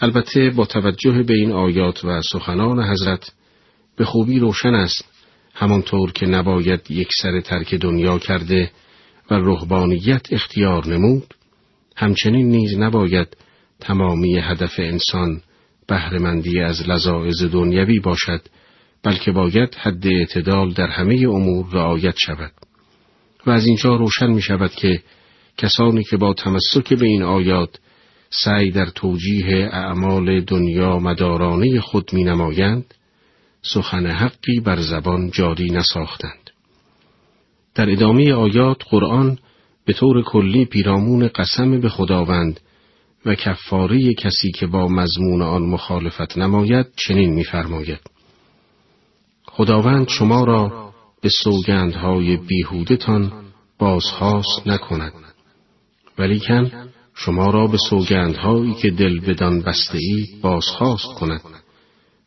[0.00, 3.32] البته با توجه به این آیات و سخنان حضرت
[3.96, 5.04] به خوبی روشن است
[5.54, 8.70] همانطور که نباید یک سر ترک دنیا کرده
[9.30, 11.34] و رهبانیت اختیار نمود
[11.96, 13.36] همچنین نیز نباید
[13.80, 15.40] تمامی هدف انسان
[15.88, 18.40] بهرهمندی از لذاعز دنیوی باشد
[19.02, 22.52] بلکه باید حد اعتدال در همه امور رعایت شود.
[23.46, 25.02] و از اینجا روشن می شود که
[25.58, 27.78] کسانی که با تمسک به این آیات
[28.30, 32.94] سعی در توجیه اعمال دنیا مدارانه خود می نمایند
[33.64, 36.50] سخن حقی بر زبان جاری نساختند.
[37.74, 39.38] در ادامه آیات قرآن
[39.84, 42.60] به طور کلی پیرامون قسم به خداوند
[43.26, 48.00] و کفاره کسی که با مضمون آن مخالفت نماید چنین می‌فرماید.
[49.46, 50.92] خداوند شما را
[51.22, 53.32] به سوگندهای بیهودتان
[53.78, 55.12] بازخواست نکند.
[56.18, 56.70] ولیکن
[57.14, 61.63] شما را به سوگندهایی که دل بدان بسته ای بازخواست کند.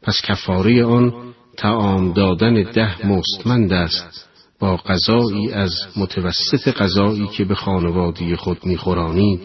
[0.07, 1.13] پس کفاره آن
[1.57, 4.29] تعام دادن ده مستمند است
[4.59, 9.39] با غذایی از متوسط غذایی که به خانوادی خود میخورانید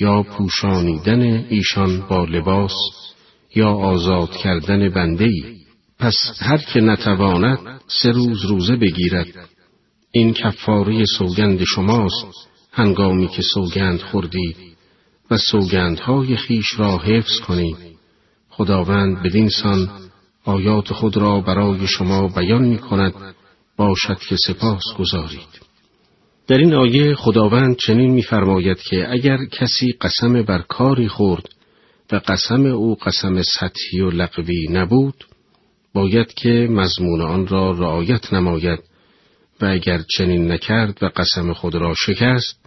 [0.00, 2.72] یا پوشانیدن ایشان با لباس
[3.54, 5.56] یا آزاد کردن بنده ای
[5.98, 9.26] پس هر که نتواند سه روز روزه بگیرد.
[10.12, 14.56] این کفاره سوگند شماست هنگامی که سوگند خوردید
[15.30, 17.89] و سوگندهای خیش را حفظ کنید
[18.60, 19.88] خداوند بدین سان
[20.44, 23.14] آیات خود را برای شما بیان می کند
[23.76, 25.60] باشد که سپاس گذارید.
[26.48, 31.48] در این آیه خداوند چنین می‌فرماید که اگر کسی قسم بر کاری خورد
[32.12, 35.24] و قسم او قسم سطحی و لقوی نبود
[35.94, 38.80] باید که مضمون آن را رعایت نماید
[39.60, 42.60] و اگر چنین نکرد و قسم خود را شکست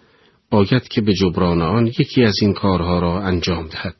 [0.50, 3.96] باید که به جبران آن یکی از این کارها را انجام دهد.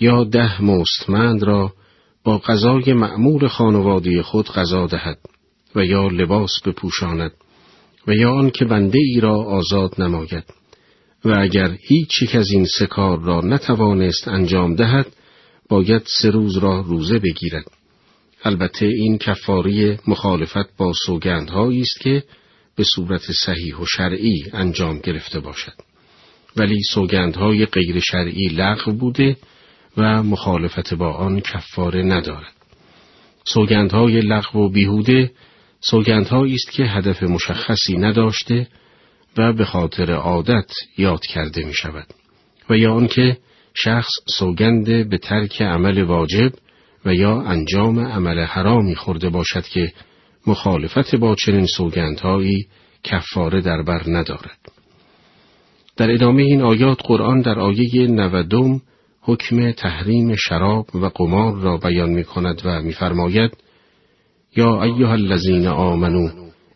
[0.00, 1.72] یا ده مستمند را
[2.24, 5.18] با غذای معمول خانواده خود غذا دهد
[5.74, 7.32] و یا لباس بپوشاند
[8.06, 10.44] و یا آن که بنده ای را آزاد نماید.
[11.24, 15.06] و اگر هیچ یک از این سه کار را نتوانست انجام دهد
[15.68, 17.64] باید سه روز را روزه بگیرد.
[18.44, 22.22] البته این کفاری مخالفت با سوگندهایی است که
[22.76, 25.72] به صورت صحیح و شرعی انجام گرفته باشد.
[26.56, 29.36] ولی سوگندهای غیر شرعی لغو بوده
[29.96, 32.52] و مخالفت با آن کفاره ندارد
[33.44, 35.30] سوگندهای لغو و بیهوده
[35.80, 38.68] سوگندهایی است که هدف مشخصی نداشته
[39.36, 42.06] و به خاطر عادت یاد کرده می شود
[42.70, 43.38] و یا آنکه
[43.74, 46.52] شخص سوگند به ترک عمل واجب
[47.04, 49.92] و یا انجام عمل حرامی خورده باشد که
[50.46, 52.66] مخالفت با چنین سوگندهایی
[53.04, 54.58] کفاره در بر ندارد.
[55.96, 58.80] در ادامه این آیات قرآن در آیه نودم
[59.26, 63.50] حکم تحریم شراب و قمار را بیان می کند و میفرماید
[64.56, 66.28] یا ایها الذین آمنو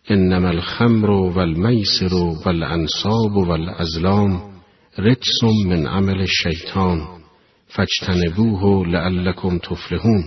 [0.08, 2.14] انما الخمر والمیسر
[2.44, 4.42] والانصاب والازلام
[4.98, 7.08] رجس من عمل الشیطان
[7.66, 10.24] فاجتنبوه لعلکم تفلحون.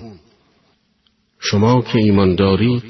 [1.40, 2.84] شما که ایمان دارید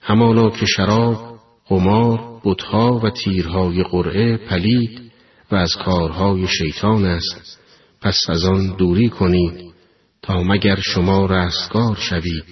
[0.00, 5.12] همانا که شراب قمار بتها و تیرهای قرعه پلید
[5.52, 7.61] و از کارهای شیطان است.
[8.02, 9.72] پس از آن دوری کنید
[10.22, 12.44] تا مگر شما رستگار شوید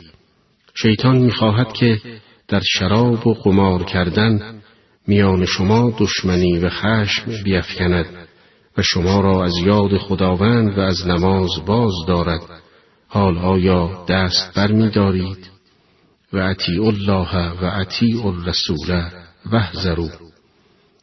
[0.75, 2.01] شیطان می‌خواهد که
[2.49, 4.61] در شراب و قمار کردن
[5.07, 8.07] میان شما دشمنی و خشم بیفکند
[8.79, 12.41] و شما را از یاد خداوند و از نماز باز دارد.
[13.09, 15.51] حال آیا دست بر می دارید
[16.33, 19.11] و اطیع الله و اطیع الرسول
[19.53, 19.63] و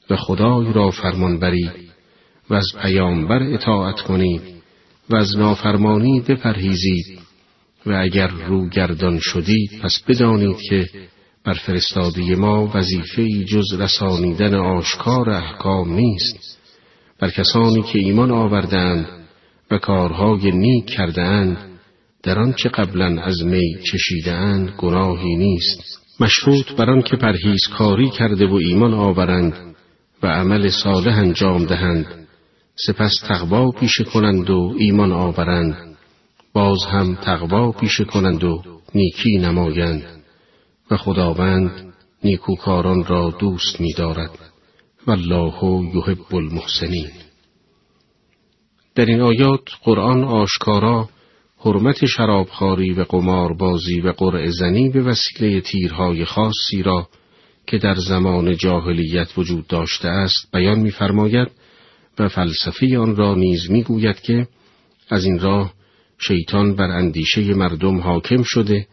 [0.09, 1.86] و خدای را فرمان برید
[2.49, 4.41] و از پیامبر اطاعت کنید
[5.09, 7.19] و از نافرمانی بپرهیزید
[7.85, 10.89] و اگر رو گردان شدید پس بدانید که
[11.45, 16.59] بر فرستادی ما وظیفه جز رسانیدن آشکار احکام نیست.
[17.19, 19.07] بر کسانی که ایمان آوردند
[19.71, 21.57] و کارهای نیک کردهاند
[22.23, 25.99] در آنچه قبلا از می چشیدهاند گناهی نیست.
[26.19, 29.75] مشروط بر آنکه پرهیز کاری کرده و ایمان آورند
[30.23, 32.26] و عمل صالح انجام دهند.
[32.85, 35.97] سپس تقوا پیشه کنند و ایمان آورند.
[36.53, 38.63] باز هم تقوا پیشه کنند و
[38.95, 40.03] نیکی نمایند.
[40.91, 41.93] و خداوند
[42.23, 44.31] نیکوکاران را دوست می دارد
[45.07, 45.53] والله
[45.95, 47.09] یحب المحسنین.
[48.95, 51.09] در این آیات قرآن آشکارا
[51.57, 57.07] حرمت شرابخواری و قماربازی و قرع زنی به وسیله تیرهای خاصی را
[57.67, 61.47] که در زمان جاهلیت وجود داشته است بیان می‌فرماید.
[62.19, 64.47] و فلسفه آن را نیز می‌گوید که
[65.09, 65.73] از این راه
[66.19, 68.87] شیطان بر اندیشه مردم حاکم شده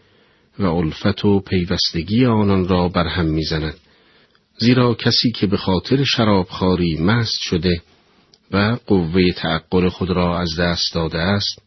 [0.59, 3.75] و الفت و پیوستگی آنان را برهم می‌زند.
[4.59, 7.83] زیرا کسی که به خاطر شرابخواری مست شده
[8.51, 11.63] و قوه تعقل خود را از دست داده است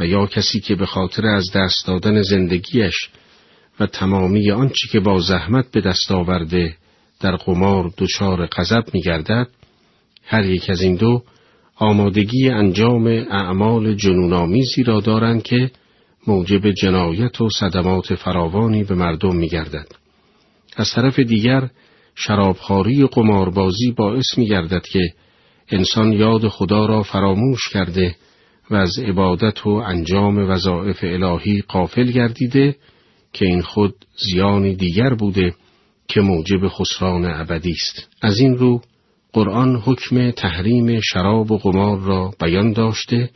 [0.00, 2.94] و یا کسی که به خاطر از دست دادن زندگیش
[3.80, 6.76] و تمامی آنچه که با زحمت به دست آورده
[7.20, 9.48] در قمار دچار غضب میگردد
[10.30, 11.22] هر یک از این دو
[11.76, 15.70] آمادگی انجام اعمال جنونآمیزی را دارند که
[16.26, 19.86] موجب جنایت و صدمات فراوانی به مردم میگردد.
[20.76, 21.70] از طرف دیگر
[22.14, 25.00] شرابخواری و قماربازی باعث می گردد که
[25.68, 28.16] انسان یاد خدا را فراموش کرده
[28.70, 32.76] و از عبادت و انجام وظایف الهی قافل گردیده
[33.32, 35.54] که این خود زیانی دیگر بوده
[36.08, 38.08] که موجب خسران ابدی است.
[38.22, 38.80] از این رو
[39.38, 43.30] قرآن حکم تحریم شراب و قمار را بیان داشته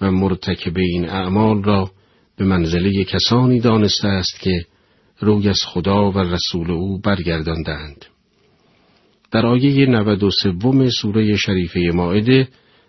[0.00, 1.90] و مرتکب این اعمال را
[2.36, 4.64] به منزله کسانی دانسته است که
[5.20, 8.04] روی از خدا و رسول او برگرداندند.
[9.30, 12.48] در آیه 93 سوره شریفه ماعده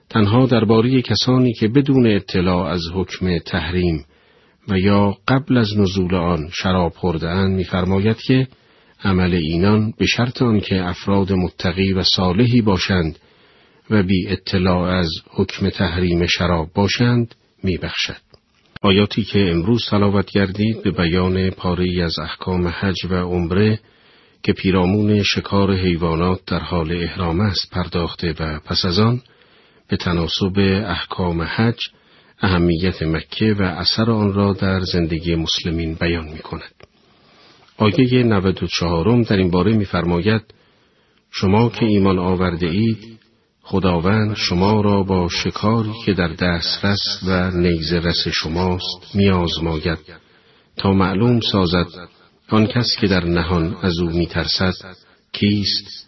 [0.10, 4.06] تنها درباره کسانی که بدون اطلاع از حکم تحریم
[4.68, 8.48] و یا قبل از نزول آن شراب خوردهاند می‌فرماید که
[9.04, 13.20] عمل اینان به شرط آنکه افراد متقی و صالحی باشند
[13.90, 18.22] و بی اطلاع از حکم تحریم شراب باشند میبخشد.
[18.82, 23.80] آیاتی که امروز تلاوت گردید به بیان پاره از احکام حج و عمره
[24.44, 29.22] که پیرامون شکار حیوانات در حال احرام است پرداخته و پس از آن
[29.88, 31.90] به تناسب احکام حج
[32.42, 36.91] اهمیت مکه و اثر آن را در زندگی مسلمین بیان می کند.
[37.82, 40.42] آیه 94 در این باره می‌فرماید
[41.32, 43.20] شما که ایمان آورده اید
[43.62, 50.00] خداوند شما را با شکاری که در دسترس و نیز رس شماست میآزماید
[50.78, 51.86] تا معلوم سازد
[52.50, 54.74] آن کس که در نهان از او میترسد
[55.32, 56.08] کیست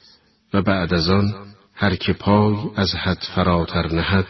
[0.53, 1.33] و بعد از آن
[1.73, 4.27] هر که پای از حد فراتر نهد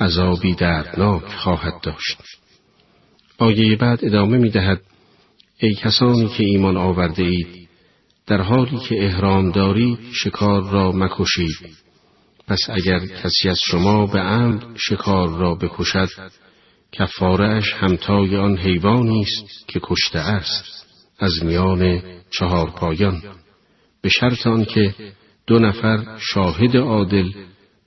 [0.00, 2.18] عذابی دردناک خواهد داشت.
[3.38, 4.80] آیه بعد ادامه می دهد
[5.64, 7.68] ای کسانی که ایمان آورده اید
[8.26, 11.76] در حالی که احرام دارید شکار را مکشید.
[12.48, 16.08] پس اگر کسی از شما به عمد شکار را بکشد
[16.92, 20.86] کفارش همتای آن حیوانی است که کشته است
[21.18, 23.22] از میان چهار پایان.
[24.02, 24.94] به شرط آنکه
[25.46, 27.30] دو نفر شاهد عادل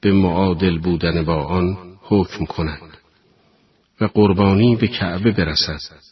[0.02, 2.98] به معادل بودن با آن حکم کنند
[4.02, 6.07] و قربانی به کعبه برسد.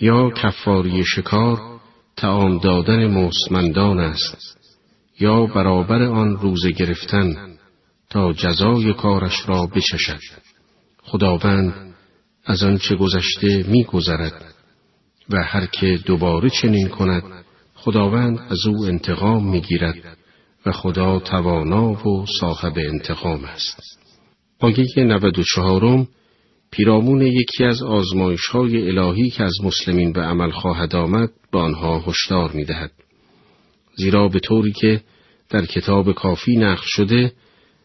[0.00, 1.80] یا کفاری شکار
[2.16, 4.58] تعام دادن مستمندان است
[5.20, 7.56] یا برابر آن روزه گرفتن
[8.10, 10.20] تا جزای کارش را بچشد.
[11.02, 11.94] خداوند
[12.44, 14.54] از آنچه گذشته میگذرد
[15.30, 17.44] و هر که دوباره چنین کند
[17.74, 20.16] خداوند از او انتقام می‌گیرد
[20.66, 23.98] و خدا توانا و صاحب انتقام است.
[24.60, 26.06] آیه 94
[26.76, 31.98] پیرامون یکی از آزمایش های الهی که از مسلمین به عمل خواهد آمد به آنها
[32.06, 32.90] هشدار می دهد.
[33.96, 35.00] زیرا به طوری که
[35.50, 37.32] در کتاب کافی نقل شده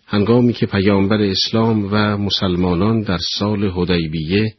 [0.06, 4.54] هنگامی که پیامبر اسلام و مسلمانان در سال هدیبیه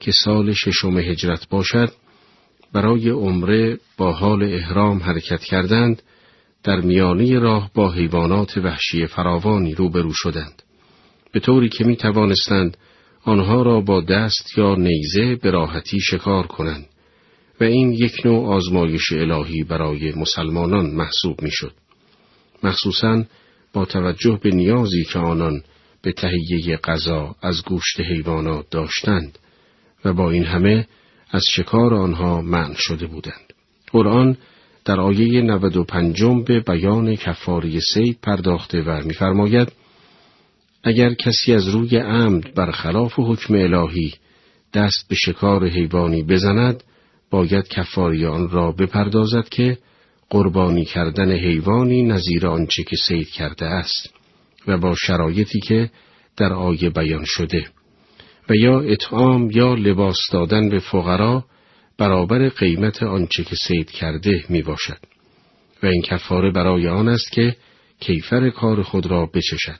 [0.00, 1.92] که سال ششم هجرت باشد
[2.72, 6.02] برای عمره با حال احرام حرکت کردند
[6.64, 10.62] در میانی راه با حیوانات وحشی فراوانی روبرو شدند
[11.32, 12.76] به طوری که می توانستند
[13.28, 16.86] آنها را با دست یا نیزه به راحتی شکار کنند
[17.60, 21.72] و این یک نوع آزمایش الهی برای مسلمانان محسوب می‌شد.
[22.62, 23.24] مخصوصا
[23.72, 25.62] با توجه به نیازی که آنان
[26.02, 29.38] به تهیه غذا از گوشت حیوانات داشتند
[30.04, 30.86] و با این همه
[31.30, 33.52] از شکار آنها منع شده بودند.
[33.92, 34.36] قرآن
[34.84, 39.72] در آیه 95 به بیان کفاری سید پرداخته و می‌فرماید
[40.84, 44.14] اگر کسی از روی عمد برخلاف حکم الهی
[44.74, 46.82] دست به شکار حیوانی بزند
[47.30, 49.78] باید کفاری آن را بپردازد که
[50.30, 54.14] قربانی کردن حیوانی نظیر آنچه که سید کرده است
[54.66, 55.90] و با شرایطی که
[56.36, 57.66] در آیه بیان شده
[58.48, 61.44] و یا اطعام یا لباس دادن به فقرا
[61.98, 64.98] برابر قیمت آنچه که سید کرده می باشد
[65.82, 67.56] و این کفاره برای آن است که
[68.00, 69.78] کیفر کار خود را بچشد.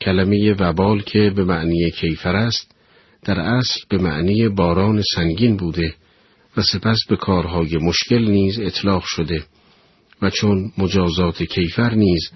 [0.00, 2.76] کلمه وبال که به معنی کیفر است
[3.24, 5.94] در اصل به معنی باران سنگین بوده
[6.56, 9.44] و سپس به کارهای مشکل نیز اطلاق شده
[10.22, 12.30] و چون مجازات کیفر نیز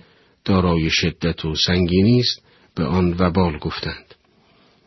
[0.44, 2.42] دارای شدت و سنگینی است
[2.74, 4.14] به آن وبال گفتند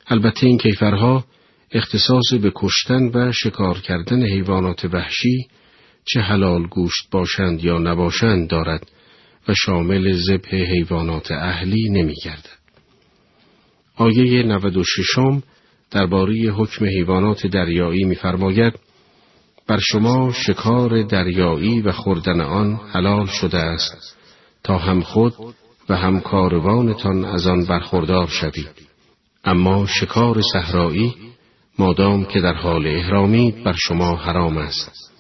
[0.08, 1.26] البته این کیفرها
[1.72, 5.48] اختصاص به کشتن و شکار کردن حیوانات وحشی
[6.06, 8.92] چه حلال گوشت باشند یا نباشند دارد
[9.48, 12.53] و شامل ذبح حیوانات اهلی نمی گردد.
[13.96, 15.06] آیه 96
[15.92, 18.74] درباره حکم حیوانات دریایی می‌فرماید
[19.68, 24.18] بر شما شکار دریایی و خوردن آن حلال شده است
[24.64, 25.34] تا هم خود
[25.90, 28.70] و هم کاروانتان از آن برخوردار شوید.
[29.44, 31.16] اما شکار صحرایی
[31.80, 35.14] مادام که در حال احرامید بر شما حرام است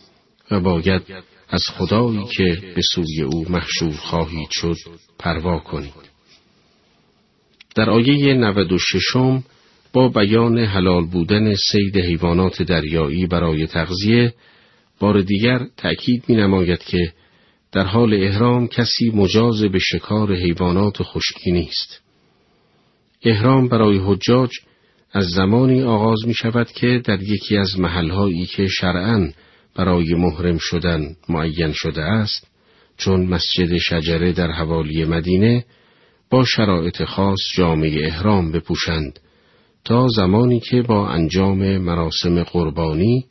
[0.51, 1.01] و باید
[1.49, 4.77] از خدایی که به سوی او محشور خواهید شد
[5.19, 6.02] پروا کنید.
[7.75, 9.03] در آیه 96
[9.93, 14.33] با بیان حلال بودن سید حیوانات دریایی برای تغذیه
[14.99, 17.13] بار دیگر تأکید می نماید که
[17.71, 22.01] در حال احرام کسی مجاز به شکار حیوانات خشکی نیست.
[23.23, 24.49] احرام برای حجاج
[25.11, 29.29] از زمانی آغاز می شود که در یکی از محلهایی که شرعاً
[29.75, 32.47] برای محرم شدن معین شده است
[32.97, 35.65] چون مسجد شجره در حوالی مدینه
[36.33, 39.19] با شرایط خاص جامعه احرام بپوشند
[39.85, 43.25] تا زمانی که با انجام مراسم قربانی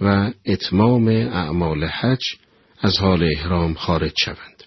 [0.00, 2.20] و اتمام اعمال حج
[2.80, 4.64] از حال احرام خارج شوند.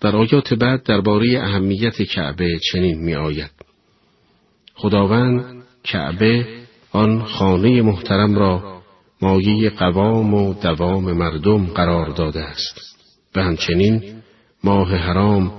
[0.00, 3.52] در آیات بعد درباره اهمیت کعبه چنین می آید.
[4.74, 6.46] خداوند کعبه
[6.92, 8.82] آن خانه محترم را
[9.22, 12.80] مایه قوام و دوام مردم قرار داده است
[13.36, 14.02] و همچنین
[14.64, 15.57] ماه حرام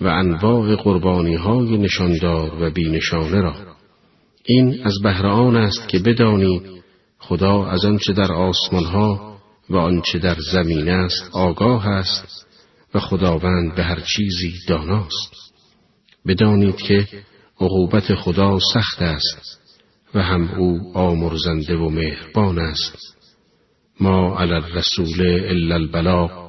[0.00, 3.54] و انواع قربانی های نشاندار و بینشانه را.
[4.44, 6.62] این از بهر آن است که بدانید
[7.18, 9.38] خدا از آنچه در آسمان ها
[9.70, 12.46] و آنچه در زمین است آگاه است
[12.94, 15.34] و خداوند به هر چیزی داناست.
[16.26, 17.08] بدانید که
[17.60, 19.60] عقوبت خدا سخت است
[20.14, 22.98] و هم او آمرزنده و مهربان است.
[24.00, 26.41] ما علی الرسول الا البلاغ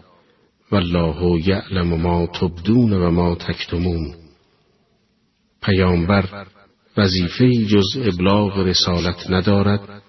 [0.71, 4.15] والله یعلم ما تبدون و ما تکتمون.
[5.63, 6.45] پیامبر
[6.97, 10.01] وظیفه جز ابلاغ رسالت ندارد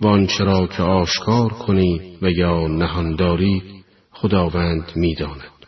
[0.00, 0.44] و آنچه
[0.76, 3.62] که آشکار کنی و یا نهانداری
[4.10, 5.58] خداوند می‌داند.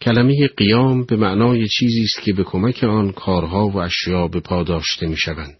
[0.00, 4.62] کلمه قیام به معنای چیزی است که به کمک آن کارها و اشیا به پا
[4.62, 5.56] داشته می شوند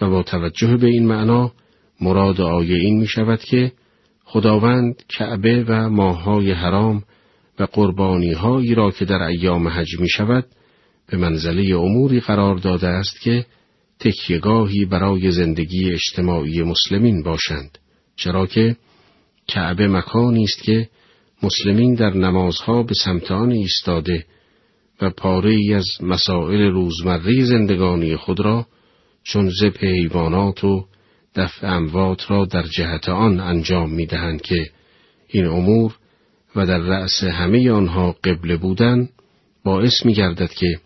[0.00, 1.52] و با توجه به این معنا
[2.00, 3.72] مراد آیه این می شود که
[4.32, 7.02] خداوند کعبه و ماههای حرام
[7.58, 10.46] و قربانی هایی را که در ایام حج می شود
[11.06, 13.46] به منزله اموری قرار داده است که
[14.00, 17.78] تکیگاهی برای زندگی اجتماعی مسلمین باشند.
[18.16, 18.76] چرا که
[19.48, 20.88] کعبه مکانی است که
[21.42, 24.24] مسلمین در نمازها به سمت آن ایستاده
[25.02, 28.66] و پاره ای از مسائل روزمره زندگانی خود را
[29.22, 30.86] چون زب حیوانات و
[31.34, 34.70] دفع اموات را در جهت آن انجام می دهند که
[35.28, 35.96] این امور
[36.56, 39.08] و در رأس همه آنها قبله بودن
[39.64, 40.80] باعث می گردد که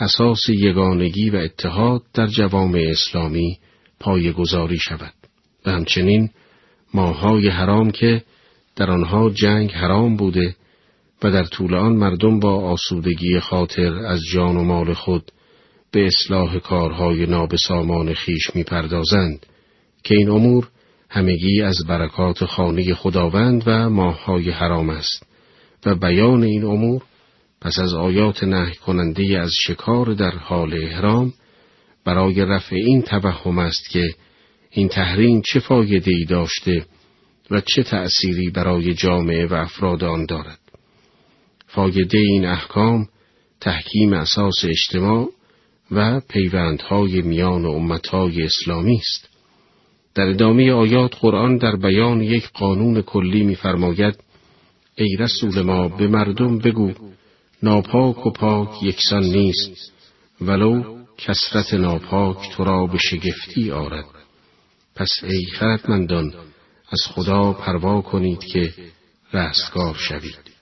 [0.00, 3.58] اساس یگانگی و اتحاد در جوامع اسلامی
[4.00, 5.12] پای گذاری شود.
[5.66, 6.30] و همچنین
[6.94, 8.22] ماهای حرام که
[8.76, 10.56] در آنها جنگ حرام بوده
[11.22, 15.32] و در طول آن مردم با آسودگی خاطر از جان و مال خود
[15.92, 19.46] به اصلاح کارهای نابسامان خیش می پردازند
[20.04, 20.68] که این امور
[21.08, 25.26] همگی از برکات خانه خداوند و ماههای حرام است
[25.86, 27.02] و بیان این امور
[27.60, 31.32] پس از آیات نه کننده از شکار در حال احرام
[32.04, 34.14] برای رفع این توهم است که
[34.70, 36.86] این تحریم چه فایده ای داشته
[37.50, 40.58] و چه تأثیری برای جامعه و افراد آن دارد.
[41.66, 43.08] فایده این احکام
[43.60, 45.30] تحکیم اساس اجتماع
[45.90, 49.31] و پیوندهای میان امتهای اسلامی است.
[50.14, 54.14] در ادامه آیات قرآن در بیان یک قانون کلی می‌فرماید
[54.94, 56.92] ای رسول ما به مردم بگو
[57.62, 59.92] ناپاک و پاک یکسان نیست
[60.40, 60.82] ولو
[61.18, 64.04] کسرت ناپاک تو را به شگفتی آرد.
[64.94, 66.34] پس ای خردمندان
[66.90, 68.74] از خدا پروا کنید که
[69.32, 70.52] رستگار شوید.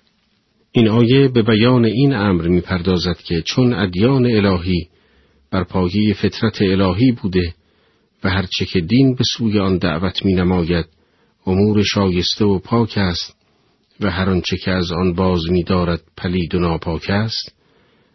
[0.73, 4.89] این آیه به بیان این امر می‌پردازد که چون ادیان الهی
[5.51, 7.55] بر پایه فطرت الهی بوده
[8.25, 10.87] و هرچه که دین به سوی آن دعوت می نماید
[11.47, 13.37] امور شایسته و پاک است
[14.01, 17.55] و هر آنچه که از آن باز می دارد پلید و ناپاک است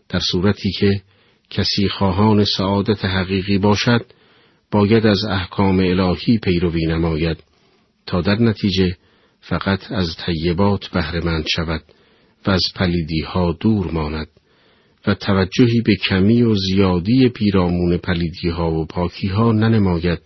[0.09, 1.01] در صورتی که
[1.49, 4.05] کسی خواهان سعادت حقیقی باشد
[4.71, 7.43] باید از احکام الهی پیروی نماید
[8.05, 8.97] تا در نتیجه
[9.39, 11.83] فقط از طیبات بهرهمند شود
[12.47, 14.27] و از پلیدی ها دور ماند.
[15.07, 20.19] و توجهی به کمی و زیادی پیرامون پلیدی ها و پاکی ها ننماید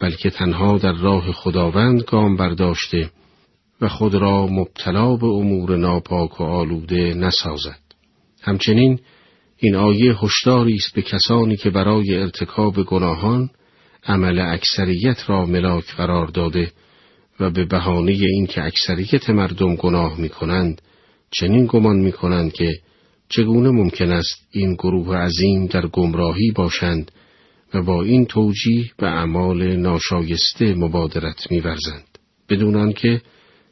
[0.00, 3.10] بلکه تنها در راه خداوند گام برداشته
[3.80, 7.80] و خود را مبتلا به امور ناپاک و آلوده نسازد.
[8.42, 9.00] همچنین
[9.56, 13.50] این آیه هشداری است به کسانی که برای ارتکاب گناهان
[14.06, 16.72] عمل اکثریت را ملاک قرار داده
[17.40, 20.82] و به بهانه اینکه اکثریت مردم گناه می کنند
[21.30, 22.72] چنین گمان می کنند که
[23.30, 27.10] چگونه ممکن است این گروه عظیم در گمراهی باشند
[27.74, 33.22] و با این توجیه به اعمال ناشایسته مبادرت میورزند بدون آنکه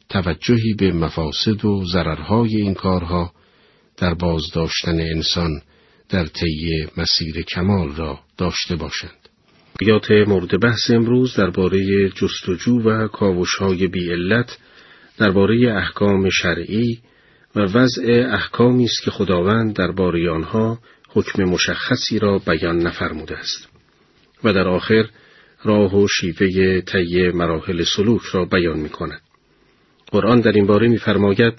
[0.09, 3.31] توجهی به مفاسد و ضررهای این کارها
[3.97, 5.61] در بازداشتن انسان
[6.09, 9.29] در طی مسیر کمال را داشته باشند.
[9.79, 14.57] بیات مورد بحث امروز درباره جستجو و کاوشهای بی علت
[15.17, 16.99] درباره احکام شرعی
[17.55, 23.67] و وضع احکامی است که خداوند درباره آنها حکم مشخصی را بیان نفرموده است
[24.43, 25.09] و در آخر
[25.63, 29.21] راه و شیوه طی مراحل سلوک را بیان می کند.
[30.11, 31.53] قرآن در این باره میفرماید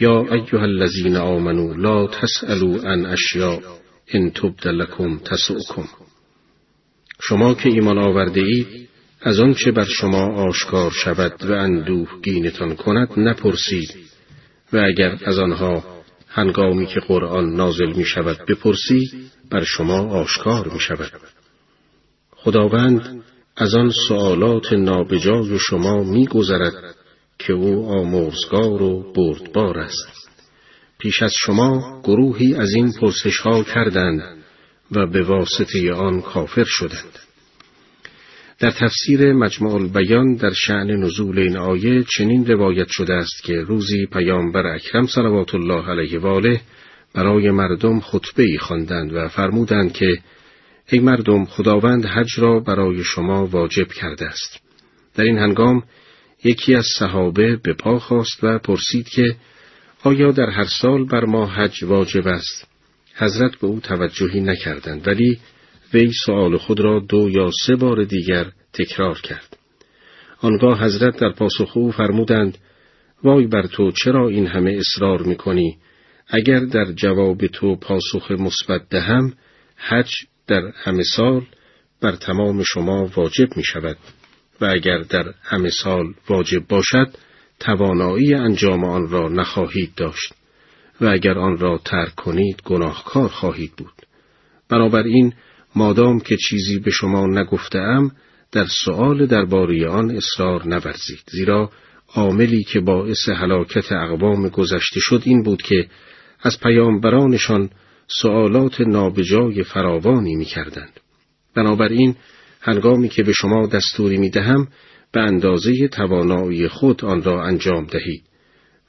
[0.00, 3.60] یا ایها الذین آمنو لا تسألوا عن اشیاء
[4.08, 5.88] ان تبد لکم تسؤکم
[7.22, 8.88] شما که ایمان آورده اید
[9.20, 14.03] از آنچه بر شما آشکار شود و اندوه گینتان کند نپرسید
[14.74, 15.84] و اگر از آنها
[16.28, 19.10] هنگامی که قرآن نازل می شود بپرسی
[19.50, 21.10] بر شما آشکار می شود.
[22.30, 23.22] خداوند
[23.56, 26.94] از آن سوالات نابجای شما می گذرد
[27.38, 30.30] که او آمرزگار و بردبار است.
[30.98, 34.44] پیش از شما گروهی از این پرسش ها کردند
[34.90, 37.23] و به واسطه آن کافر شدند.
[38.58, 44.06] در تفسیر مجموع البیان در شعن نزول این آیه چنین روایت شده است که روزی
[44.06, 46.60] پیامبر اکرم صلوات الله علیه و آله
[47.14, 50.18] برای مردم خطبه ای خواندند و فرمودند که
[50.88, 54.60] ای مردم خداوند حج را برای شما واجب کرده است.
[55.14, 55.82] در این هنگام
[56.44, 59.36] یکی از صحابه به پا خواست و پرسید که
[60.02, 62.66] آیا در هر سال بر ما حج واجب است؟
[63.14, 65.38] حضرت به او توجهی نکردند ولی
[65.94, 69.56] وی سؤال خود را دو یا سه بار دیگر تکرار کرد.
[70.40, 72.58] آنگاه حضرت در پاسخ او فرمودند
[73.24, 75.76] وای بر تو چرا این همه اصرار می‌کنی؟
[76.28, 79.32] اگر در جواب تو پاسخ مثبت دهم
[79.76, 80.10] حج
[80.46, 81.46] در همه سال
[82.00, 83.96] بر تمام شما واجب می شود
[84.60, 87.08] و اگر در همه سال واجب باشد
[87.60, 90.34] توانایی انجام آن را نخواهید داشت.
[91.00, 93.92] و اگر آن را ترک کنید گناهکار خواهید بود.
[94.68, 95.32] بنابراین
[95.76, 98.10] مادام که چیزی به شما نگفتم
[98.52, 101.70] در سؤال درباره آن اصرار نورزید زیرا
[102.14, 105.86] عاملی که باعث هلاکت اقوام گذشته شد این بود که
[106.42, 107.70] از پیامبرانشان
[108.06, 111.00] سؤالات نابجای فراوانی می کردند.
[111.54, 112.16] بنابراین
[112.60, 114.68] هنگامی که به شما دستوری می دهم
[115.12, 118.22] به اندازه توانایی خود آن را انجام دهید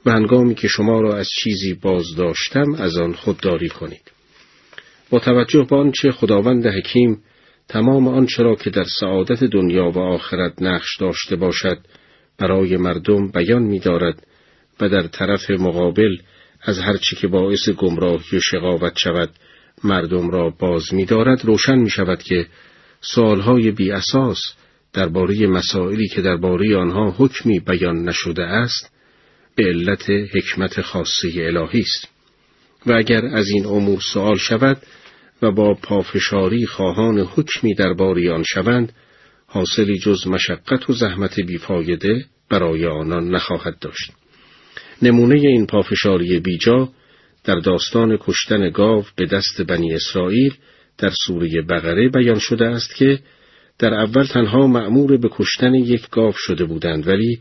[0.06, 4.15] و هنگامی که شما را از چیزی بازداشتم از آن خودداری کنید.
[5.10, 7.22] با توجه به آنچه خداوند حکیم
[7.68, 11.78] تمام آنچه را که در سعادت دنیا و آخرت نقش داشته باشد
[12.38, 14.26] برای مردم بیان می دارد
[14.80, 16.16] و در طرف مقابل
[16.62, 19.30] از هرچی که باعث گمراهی و شقاوت شود
[19.84, 22.46] مردم را باز می دارد روشن می شود که
[23.00, 24.40] سوالهای بی اساس
[24.92, 28.92] درباره مسائلی که درباره آنها حکمی بیان نشده است
[29.54, 32.15] به علت حکمت خاصی الهی است.
[32.86, 34.82] و اگر از این امور سوال شود
[35.42, 38.92] و با پافشاری خواهان حکمی درباره آن شوند
[39.46, 44.12] حاصلی جز مشقت و زحمت بیفایده برای آنان نخواهد داشت.
[45.02, 46.88] نمونه این پافشاری بیجا
[47.44, 50.54] در داستان کشتن گاو به دست بنی اسرائیل
[50.98, 53.18] در سوره بقره بیان شده است که
[53.78, 57.38] در اول تنها مأمور به کشتن یک گاو شده بودند ولی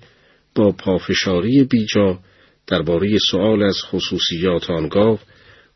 [0.55, 2.19] با پافشاری بیجا
[2.67, 5.19] درباره سؤال از خصوصیات آن گاو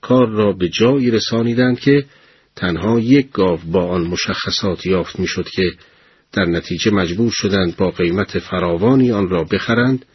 [0.01, 2.05] کار را به جایی رسانیدند که
[2.55, 5.71] تنها یک گاو با آن مشخصات یافت می‌شد که
[6.33, 10.05] در نتیجه مجبور شدند با قیمت فراوانی آن را بخرند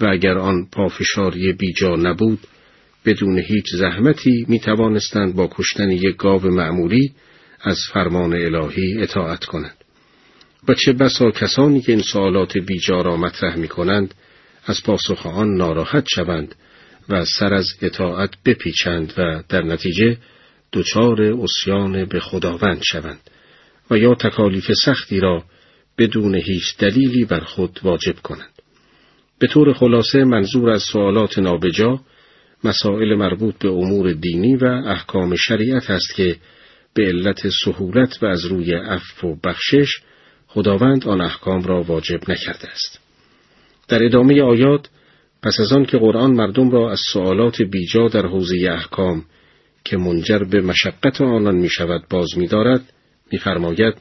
[0.00, 2.38] و اگر آن پافشاری بیجا نبود
[3.04, 7.12] بدون هیچ زحمتی می توانستند با کشتن یک گاو معمولی
[7.60, 9.76] از فرمان الهی اطاعت کنند.
[10.68, 14.14] و چه بسا کسانی که این سوالات بیجا را مطرح می کنند
[14.66, 16.54] از پاسخ آن ناراحت شوند
[17.10, 20.16] و سر از اطاعت بپیچند و در نتیجه
[20.72, 23.20] دچار اسیان به خداوند شوند
[23.90, 25.44] و یا تکالیف سختی را
[25.98, 28.52] بدون هیچ دلیلی بر خود واجب کنند.
[29.38, 32.00] به طور خلاصه منظور از سوالات نابجا
[32.64, 36.36] مسائل مربوط به امور دینی و احکام شریعت است که
[36.94, 39.88] به علت سهولت و از روی عفو و بخشش
[40.46, 43.00] خداوند آن احکام را واجب نکرده است.
[43.88, 44.88] در ادامه آیات
[45.42, 49.24] پس از آن که قرآن مردم را از سوالات بیجا در حوزه احکام
[49.84, 52.92] که منجر به مشقت آنان می شود باز می دارد
[53.32, 53.94] می فرماید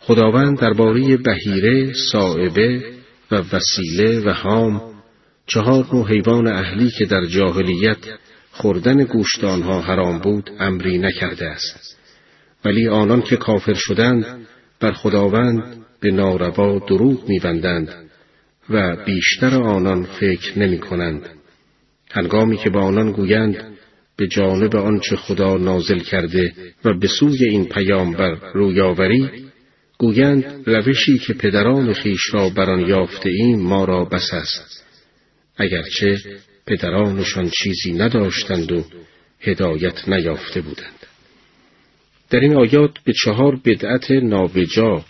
[0.00, 2.82] خداوند درباره بهیره، صائبه
[3.30, 4.82] و وسیله و هام
[5.46, 7.98] چهار نوع حیوان اهلی که در جاهلیت
[8.50, 11.98] خوردن گوشت آنها حرام بود امری نکرده است.
[12.64, 14.46] ولی آنان که کافر شدند
[14.80, 18.04] بر خداوند به ناروا دروغ میبندند.
[18.70, 21.28] و بیشتر آنان فکر نمی کنند.
[22.10, 23.74] هنگامی که با آنان گویند
[24.16, 26.52] به جانب آنچه خدا نازل کرده
[26.84, 29.30] و به سوی این پیامبر رویاوری
[29.98, 34.84] گویند روشی که پدران خیش را بر آن یافته ایم ما را بس است
[35.56, 36.18] اگرچه
[36.66, 38.84] پدرانشان چیزی نداشتند و
[39.40, 41.06] هدایت نیافته بودند
[42.30, 45.04] در این آیات به چهار بدعت نابجا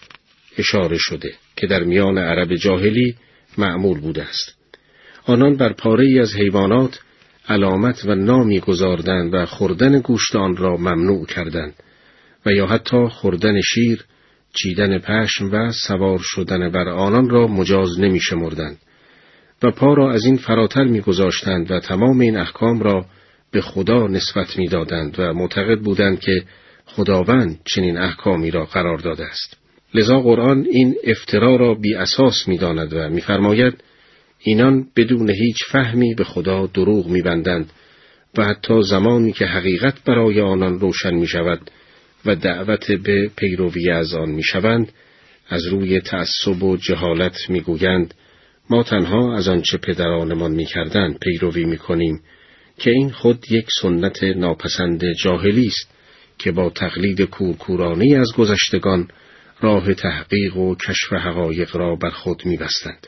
[0.59, 3.14] اشاره شده که در میان عرب جاهلی
[3.59, 4.55] معمول بوده است
[5.26, 7.01] آنان بر پاره ای از حیوانات
[7.48, 11.74] علامت و نامی گذاردند و خوردن گوشت آن را ممنوع کردند
[12.47, 14.05] و یا حتی خوردن شیر
[14.52, 18.78] چیدن پشم و سوار شدن بر آنان را مجاز نمی شمردند
[19.62, 23.06] و پا را از این فراتر می گذاشتند و تمام این احکام را
[23.51, 26.43] به خدا نسبت می دادند و معتقد بودند که
[26.86, 29.64] خداوند چنین احکامی را قرار داده است.
[29.94, 33.74] لذا قرآن این افترا را بی اساس می داند و میفرماید
[34.38, 37.70] اینان بدون هیچ فهمی به خدا دروغ می بندند
[38.38, 41.70] و حتی زمانی که حقیقت برای آنان روشن می شود
[42.26, 44.92] و دعوت به پیروی از آن می شوند
[45.48, 48.14] از روی تعصب و جهالت می گویند
[48.70, 52.20] ما تنها از آنچه پدرانمان می کردند پیروی می کنیم
[52.78, 55.90] که این خود یک سنت ناپسند جاهلی است
[56.38, 59.08] که با تقلید کورکورانی از گذشتگان
[59.65, 63.07] راه تحقیق و کشف حقایق را بر خود می بستند.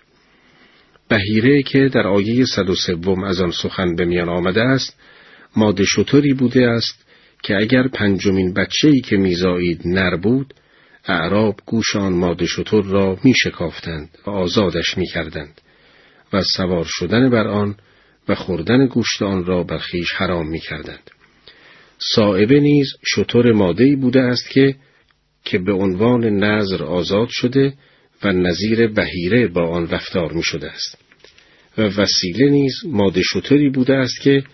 [1.08, 4.96] بهیره که در آیه صد و سوم از آن سخن به میان آمده است
[5.56, 7.06] ماده شطوری بوده است
[7.42, 10.54] که اگر پنجمین بچه‌ای که میزایید نر بود
[11.04, 15.60] اعراب گوش آن ماده شطور را می شکافتند و آزادش می کردند
[16.32, 17.76] و سوار شدن بر آن
[18.28, 21.10] و خوردن گوشت آن را بر خیش حرام می کردند.
[21.98, 24.74] صائبه نیز شطور مادهی بوده است که
[25.46, 27.74] که به عنوان نظر آزاد شده
[28.24, 30.98] و نظیر بهیره با آن رفتار می شده است.
[31.78, 34.44] و وسیله نیز ماده شطوری بوده است که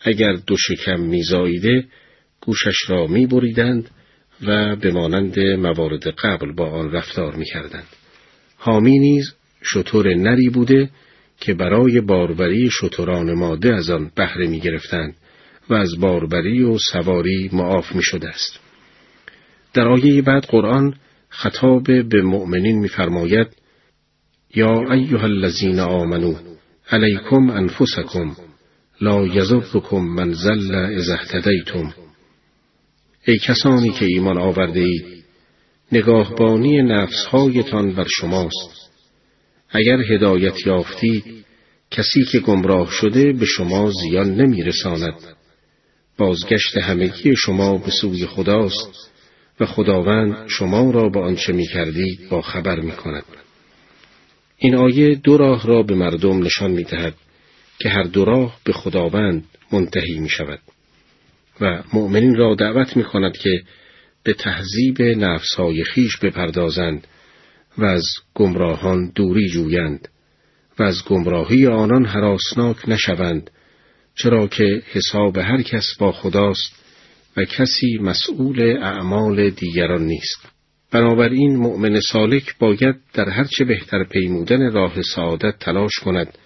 [0.00, 1.84] اگر دو شکم میزاییده
[2.40, 3.90] گوشش را می بریدند
[4.46, 7.88] و به مانند موارد قبل با آن رفتار می کردند.
[8.56, 10.90] حامی نیز شطور نری بوده
[11.40, 15.14] که برای باربری شطوران ماده از آن بهره می گرفتند
[15.68, 18.60] و از باربری و سواری معاف می شده است.
[19.74, 20.94] در آیه بعد قرآن
[21.28, 23.46] خطاب به مؤمنین میفرماید
[24.54, 26.34] یا ایها الذین آمنو
[26.90, 28.36] علیکم انفسکم
[29.00, 31.94] لا یضرکم من زل اذا اهتدیتم.
[33.26, 35.24] ای کسانی که ایمان آورده اید
[35.92, 38.90] نگاهبانی نفسهایتان بر شماست.
[39.70, 41.44] اگر هدایت یافتید
[41.90, 45.20] کسی که گمراه شده به شما زیان نمیرساند.
[46.18, 49.11] بازگشت همگی شما به سوی خداست.
[49.62, 53.24] و خداوند شما را به آنچه می کردید با خبر می کند.
[54.56, 57.14] این آیه دو راه را به مردم نشان می دهد
[57.78, 60.58] که هر دو راه به خداوند منتهی می شود
[61.60, 63.62] و مؤمنین را دعوت می کند که
[64.24, 67.06] به تهذیب نفسهای خیش بپردازند
[67.78, 70.08] و از گمراهان دوری جویند
[70.78, 73.50] و از گمراهی آنان حراسناک نشوند
[74.14, 76.81] چرا که حساب هر کس با خداست
[77.36, 80.52] و کسی مسئول اعمال دیگران نیست.
[80.92, 86.38] بنابراین مؤمن سالک باید در هرچه بهتر پیمودن راه سعادت تلاش کند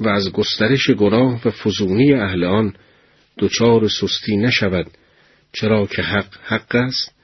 [0.00, 2.74] و از گسترش گناه و فزونی اهل آن
[3.38, 4.86] دچار سستی نشود
[5.52, 7.14] چرا که حق حق است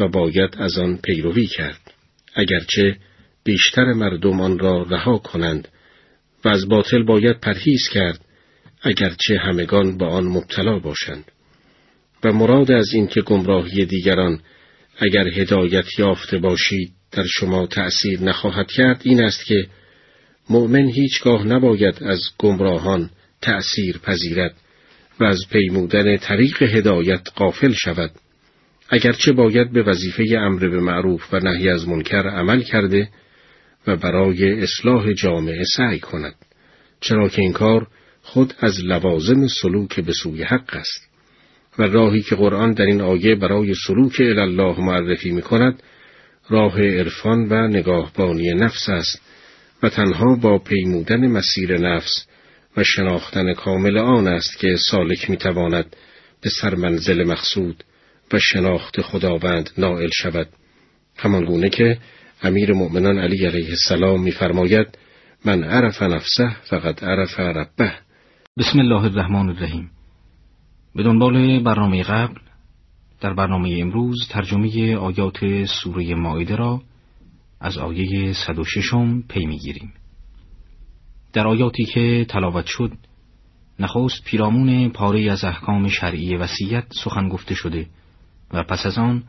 [0.00, 1.94] و باید از آن پیروی کرد
[2.34, 2.96] اگرچه
[3.44, 5.68] بیشتر مردم آن را رها کنند
[6.44, 8.20] و از باطل باید پرهیز کرد
[8.82, 11.32] اگرچه همگان با آن مبتلا باشند
[12.24, 14.40] و مراد از این که گمراهی دیگران
[14.98, 19.66] اگر هدایت یافته باشید در شما تأثیر نخواهد کرد این است که
[20.50, 23.10] مؤمن هیچگاه نباید از گمراهان
[23.42, 24.54] تأثیر پذیرد
[25.20, 28.10] و از پیمودن طریق هدایت قافل شود.
[28.88, 33.08] اگرچه باید به وظیفه امر به معروف و نهی از منکر عمل کرده
[33.86, 36.34] و برای اصلاح جامعه سعی کند
[37.00, 37.86] چرا که این کار
[38.22, 41.05] خود از لوازم سلوک به سوی حق است.
[41.78, 45.82] و راهی که قرآن در این آیه برای سلوک الله معرفی می کند
[46.48, 49.20] راه عرفان و نگاهبانی نفس است
[49.82, 52.26] و تنها با پیمودن مسیر نفس
[52.76, 55.96] و شناختن کامل آن است که سالک می تواند
[56.42, 57.84] به سرمنزل مقصود
[58.32, 60.48] و شناخت خداوند نائل شود.
[61.16, 61.98] همانگونه که
[62.42, 64.86] امیر مؤمنان علی علیه السلام میفرماید
[65.44, 67.92] من عرف نفسه فقط عرف ربه.
[68.58, 69.95] بسم الله الرحمن الرحیم.
[70.96, 72.34] به دنبال برنامه قبل
[73.20, 76.82] در برنامه امروز ترجمه آیات سوره مائده را
[77.60, 78.90] از آیه 106
[79.28, 79.92] پی می‌گیریم.
[81.32, 82.92] در آیاتی که تلاوت شد
[83.80, 87.86] نخست پیرامون پاره از احکام شرعی وسیعت سخن گفته شده
[88.52, 89.22] و پس از آن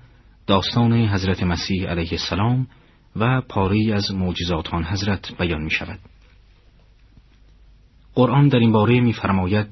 [0.48, 2.68] داستان حضرت مسیح علیه السلام
[3.16, 6.00] و پاره از معجزات حضرت بیان می شود.
[8.16, 9.68] قرآن در این باره می‌فرماید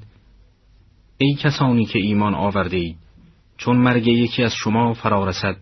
[1.18, 2.96] ای کسانی که ایمان آورده اید
[3.56, 5.56] چون مرگ یکی از شما فرا رسد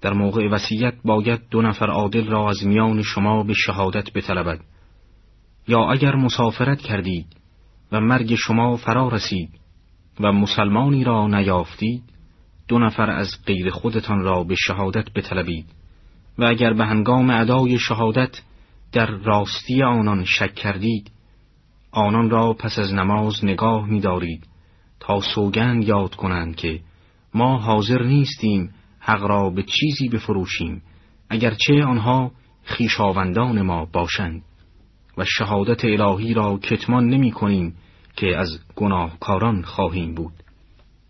[0.00, 4.60] در موقع وصیت باید دو نفر عادل را از میان شما به شهادت بطلبد.
[5.68, 7.26] یا اگر مسافرت کردید
[7.92, 9.50] و مرگ شما فرا رسید
[10.20, 12.02] و مسلمانی را نیافتید
[12.68, 15.66] دو نفر از غیر خودتان را به شهادت بطلبید.
[16.38, 18.42] و اگر به هنگام ادای شهادت
[18.92, 21.10] در راستی آنان شک کردید
[21.90, 24.49] آنان را پس از نماز نگاه می‌دارید.
[25.00, 26.80] تا سوگند یاد کنند که
[27.34, 28.70] ما حاضر نیستیم
[29.00, 30.82] حق را به چیزی بفروشیم
[31.30, 32.30] اگرچه آنها
[32.64, 34.42] خیشاوندان ما باشند.
[35.18, 37.74] و شهادت الهی را کتمان نمی کنیم
[38.16, 40.32] که از گناهکاران خواهیم بود.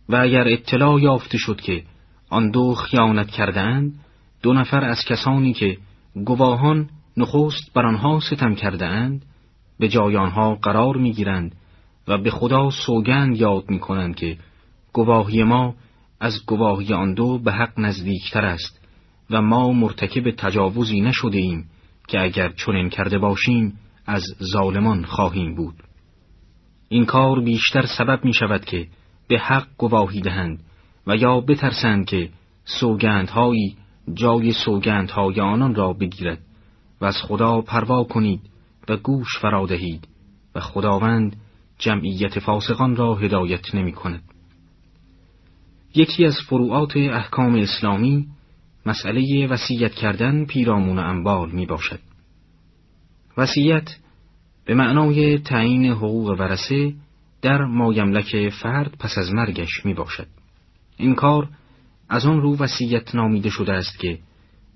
[0.09, 1.83] و اگر اطلاع یافته شد که
[2.31, 3.93] آن دو خیانت کردهاند
[4.43, 5.79] دو نفر از کسانی که
[6.25, 9.25] گواهان نخست بر آنها ستم کرده اند
[9.79, 11.57] به جای آنها قرار می‌گیرند
[12.11, 14.39] و به خدا سوگند یاد می کنند که
[14.93, 15.75] گواهی ما
[16.21, 18.81] از گواهی آن دو به حق نزدیکتر است
[19.31, 21.65] و ما مرتکب تجاوزی نشده ایم
[22.09, 24.23] که اگر چنین کرده باشیم از
[24.53, 25.75] ظالمان خواهیم بود.
[26.89, 28.87] این کار بیشتر سبب می شود که
[29.29, 30.61] به حق گواهی دهند
[31.07, 32.29] و یا بترسند که
[32.65, 33.77] سوگندهایی
[34.15, 36.39] جای سوگندهای آنان را بگیرد
[37.01, 38.41] و از خدا پروا کنید
[38.89, 40.09] و گوش فرا دهید
[40.55, 41.37] و خداوند
[41.81, 44.23] جمعیت فاسقان را هدایت نمی کند.
[45.95, 48.27] یکی از فروعات احکام اسلامی
[48.87, 52.01] مسئله وسیعت کردن پیرامون انبال می باشد.
[53.37, 53.99] وسیعت
[54.65, 56.95] به معنای تعیین حقوق ورسه
[57.43, 60.27] در مایملک فرد پس از مرگش می باشد.
[60.97, 61.49] این کار
[62.09, 64.19] از آن رو وسیعت نامیده شده است که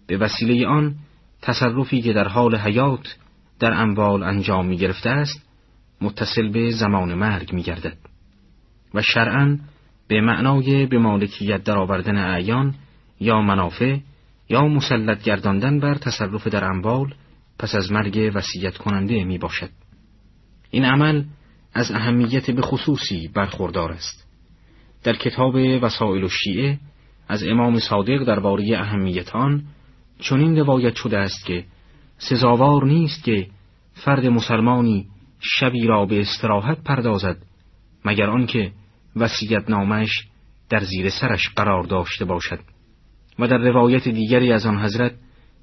[0.07, 0.95] به وسیله آن
[1.43, 3.17] تصرفی که در حال حیات
[3.61, 5.45] در اموال انجام می گرفته است
[6.01, 7.97] متصل به زمان مرگ می گردد
[8.95, 9.59] و شرعا
[10.09, 12.75] به معنای به مالکیت درآوردن اعیان
[13.21, 13.99] یا منافع
[14.49, 17.15] یا مسلط گرداندن بر تصرف در اموال
[17.59, 19.71] پس از مرگ وصیت کننده می باشد.
[20.71, 21.25] این عمل
[21.75, 24.27] از اهمیت به خصوصی برخوردار است.
[25.05, 26.79] در کتاب وسائل و شیعه
[27.29, 29.63] از امام صادق درباره اهمیت آن
[30.19, 31.65] چنین روایت شده است که
[32.19, 33.47] سزاوار نیست که
[33.95, 35.07] فرد مسلمانی
[35.45, 37.37] شبی را به استراحت پردازد
[38.05, 38.73] مگر آنکه
[39.17, 40.11] وصیت نامش
[40.69, 42.61] در زیر سرش قرار داشته باشد.
[43.39, 45.15] و در روایت دیگری از آن حضرت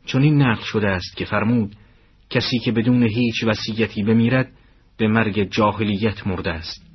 [0.06, 1.76] چنین نقل شده است که فرمود
[2.30, 4.52] کسی که بدون هیچ وصیتی بمیرد
[4.98, 6.86] به مرگ جاهلیت مرده است.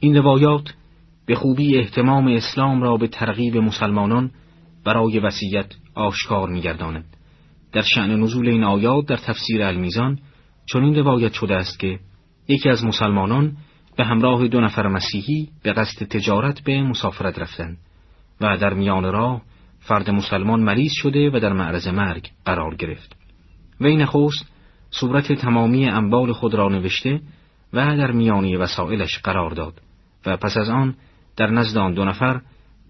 [0.00, 0.74] این روایات
[1.26, 4.30] به خوبی احتمام اسلام را به ترغیب مسلمانان
[4.84, 7.04] برای وصیت آشکار می‌گرداند.
[7.72, 10.18] در شعن نزول این آیات در تفسیر المیزان
[10.66, 11.98] چنین روایت شده است که
[12.48, 13.56] یکی از مسلمانان
[13.96, 17.78] به همراه دو نفر مسیحی به قصد تجارت به مسافرت رفتند
[18.40, 19.42] و در میان راه
[19.80, 23.16] فرد مسلمان مریض شده و در معرض مرگ قرار گرفت.
[23.80, 24.52] و این نخست
[24.90, 27.20] صورت تمامی انبال خود را نوشته
[27.72, 29.80] و در میانی وسایلش قرار داد
[30.26, 30.94] و پس از آن
[31.36, 32.40] در نزد آن دو نفر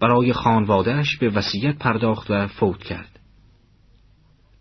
[0.01, 3.19] برای خانوادهش به وصیت پرداخت و فوت کرد.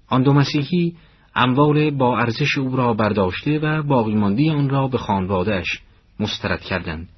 [0.09, 0.97] آن دو مسیحی
[1.35, 5.81] اموال با ارزش او را برداشته و باقیماندی آن را به خانوادهش
[6.21, 7.09] مسترد کردند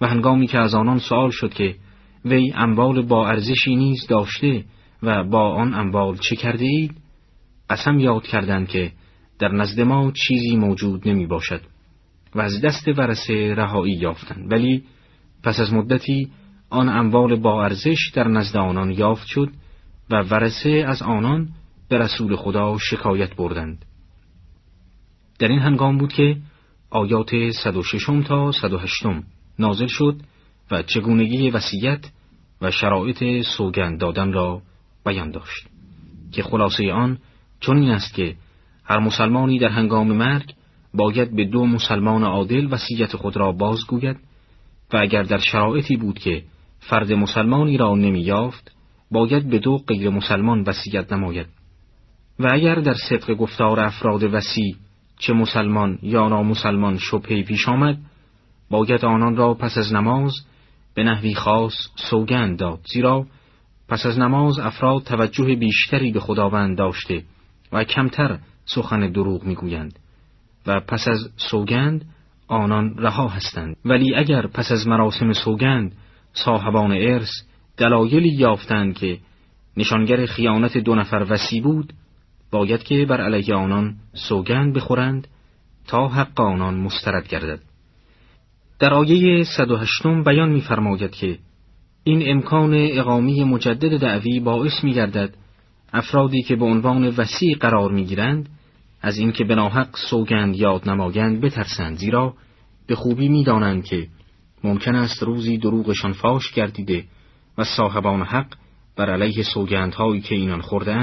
[0.00, 1.74] و هنگامی که از آنان سوال شد که
[2.24, 4.64] وی اموال با ارزشی نیز داشته
[5.02, 6.96] و با آن اموال چه کرده اید؟
[7.70, 8.92] قسم یاد کردند که
[9.38, 11.60] در نزد ما چیزی موجود نمی باشد
[12.34, 14.84] و از دست ورسه رهایی یافتند ولی
[15.42, 16.30] پس از مدتی
[16.70, 19.48] آن اموال با ارزش در نزد آنان یافت شد
[20.10, 21.48] و ورسه از آنان
[21.88, 23.84] به رسول خدا شکایت بردند.
[25.38, 26.36] در این هنگام بود که
[26.90, 29.06] آیات 106 تا 108
[29.58, 30.16] نازل شد
[30.70, 32.10] و چگونگی وصیت
[32.62, 34.62] و شرایط سوگند دادن را
[35.06, 35.66] بیان داشت
[36.32, 37.18] که خلاصه آن
[37.60, 38.36] چون است که
[38.84, 40.54] هر مسلمانی در هنگام مرگ
[40.94, 44.16] باید به دو مسلمان عادل وصیت خود را بازگوید
[44.92, 46.42] و اگر در شرایطی بود که
[46.80, 48.72] فرد مسلمانی را نمی یافت
[49.10, 51.46] باید به دو غیر مسلمان وصیت نماید
[52.38, 54.76] و اگر در صدق گفتار افراد وسیع
[55.18, 57.98] چه مسلمان یا نامسلمان شبهی پیش آمد
[58.70, 60.32] باید آنان را پس از نماز
[60.94, 61.74] به نحوی خاص
[62.10, 63.26] سوگند داد زیرا
[63.88, 67.22] پس از نماز افراد توجه بیشتری به خداوند داشته
[67.72, 69.98] و کمتر سخن دروغ می‌گویند
[70.66, 72.04] و پس از سوگند
[72.48, 73.76] آنان رها هستند.
[73.84, 75.92] ولی اگر پس از مراسم سوگند
[76.32, 77.30] صاحبان ارث
[77.76, 79.18] دلایلی یافتند که
[79.76, 81.92] نشانگر خیانت دو نفر وسی بود
[82.50, 83.94] باید که بر علیه آنان
[84.28, 85.28] سوگند بخورند
[85.86, 87.60] تا حق آنان مسترد گردد.
[88.78, 91.38] در آیه 108 بیان می‌فرماید که
[92.04, 95.34] این امکان اقامی مجدد دعوی باعث می‌گردد
[95.92, 98.48] افرادی که به عنوان وسیع قرار می‌گیرند
[99.02, 102.34] از اینکه به ناحق سوگند یاد نمایند بترسند زیرا
[102.86, 104.08] به خوبی می‌دانند که
[104.64, 107.04] ممکن است روزی دروغشان فاش گردیده
[107.58, 108.46] و صاحبان حق
[108.96, 110.94] بر علیه سوگندهایی که اینان خورده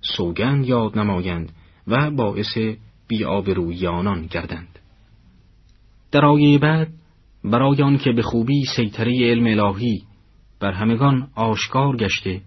[0.00, 1.52] سوگند یاد نمایند
[1.86, 2.58] و باعث
[3.08, 4.78] بیآبرویی آنان گردند.
[6.12, 6.88] در آیه بعد
[7.44, 10.02] برای آن که به خوبی سیطره علم الهی
[10.60, 12.40] بر همگان آشکار گشته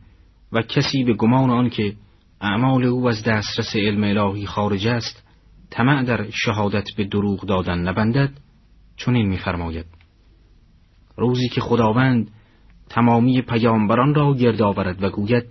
[0.51, 1.93] و کسی به گمان آن که
[2.41, 5.23] اعمال او از دسترس علم الهی خارج است
[5.69, 8.31] طمع در شهادت به دروغ دادن نبندد
[8.97, 9.85] چنین می‌فرماید
[11.17, 12.31] روزی که خداوند
[12.89, 15.45] تمامی پیامبران را گرد آورد و گوید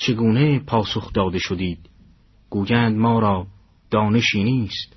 [0.00, 1.78] چگونه پاسخ داده شدید؟
[2.50, 3.46] گویند ما را
[3.90, 4.96] دانشی نیست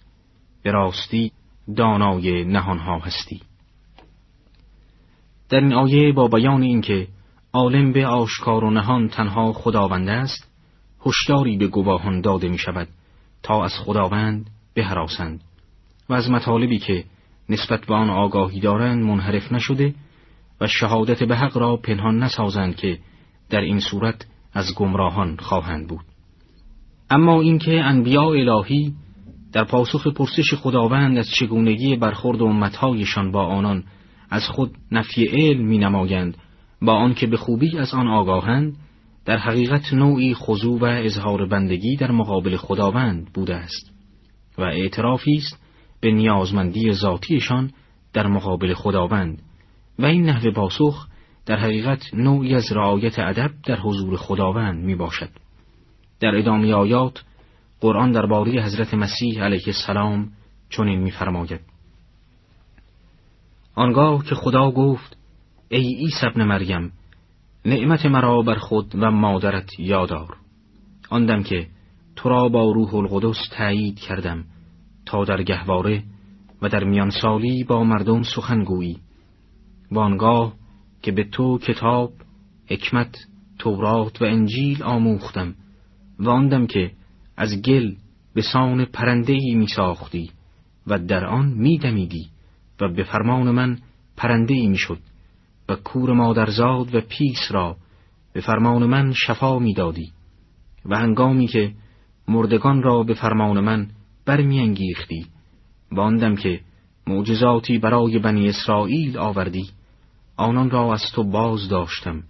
[0.64, 1.32] به راستی
[1.76, 3.42] دانای نهانها هستی.
[5.50, 7.08] در این آیه با بیان اینکه
[7.54, 10.52] عالم به آشکار و نهان تنها خداوند است
[11.06, 12.88] هشداری به گواهان داده می شود
[13.44, 15.44] تا از خداوند بهراسند.
[16.10, 17.04] و از مطالبی که
[17.50, 19.96] نسبت به آن آگاهی دارند منحرف نشده
[20.62, 23.00] و شهادت به حق را پنهان نسازند که
[23.50, 26.06] در این صورت از گمراهان خواهند بود.
[27.10, 28.94] اما اینکه انبیاء الهی
[29.54, 33.84] در پاسخ پرسش خداوند از چگونگی برخورد امتهایشان با آنان
[34.30, 36.38] از خود نفی علم می نمایند
[36.82, 38.76] با آنکه به خوبی از آن آگاهند
[39.26, 43.92] در حقیقت نوعی خضوع و اظهار بندگی در مقابل خداوند بوده است
[44.58, 45.60] و اعترافی است
[46.02, 47.72] به نیازمندی ذاتیشان
[48.14, 49.42] در مقابل خداوند
[50.00, 51.08] و این نحوه پاسخ
[51.46, 55.30] در حقیقت نوعی از رعایت ادب در حضور خداوند می باشد.
[56.20, 57.24] در ادامه آیات
[57.82, 60.32] قرآن درباره حضرت مسیح علیه السلام
[60.70, 61.62] چنین می‌فرماید.
[63.76, 65.18] آنگاه که خدا گفت
[65.70, 66.92] ای عیسی ابن مریم
[67.66, 70.38] نعمت مرا بر خود و مادرت یادار
[71.10, 71.68] آندم که
[72.16, 74.44] تو را با روح القدس تایید کردم
[75.06, 76.04] تا در گهواره
[76.62, 79.00] و در میان سالی با مردم سخنگویی
[79.92, 80.54] و آنگاه
[81.04, 82.14] که به تو کتاب
[82.68, 83.28] حکمت
[83.60, 85.56] تورات و انجیل آموختم
[86.20, 86.92] و آندم که
[87.38, 87.96] از گل
[88.34, 90.32] به سان پرندهی می ساختی
[90.88, 92.30] و در آن می دمیدی
[92.82, 93.78] و به فرمان من
[94.18, 95.00] پرندهی می شد
[95.70, 97.78] و کور مادرزاد و پیس را
[98.34, 100.12] به فرمان من شفا می دادی
[100.86, 101.72] و هنگامی که
[102.28, 103.88] مردگان را به فرمان من
[104.26, 105.26] برمیانگیختی
[105.92, 106.60] و آندم که
[107.08, 109.70] معجزاتی برای بنی اسرائیل آوردی
[110.36, 112.24] آنان را از تو باز داشتم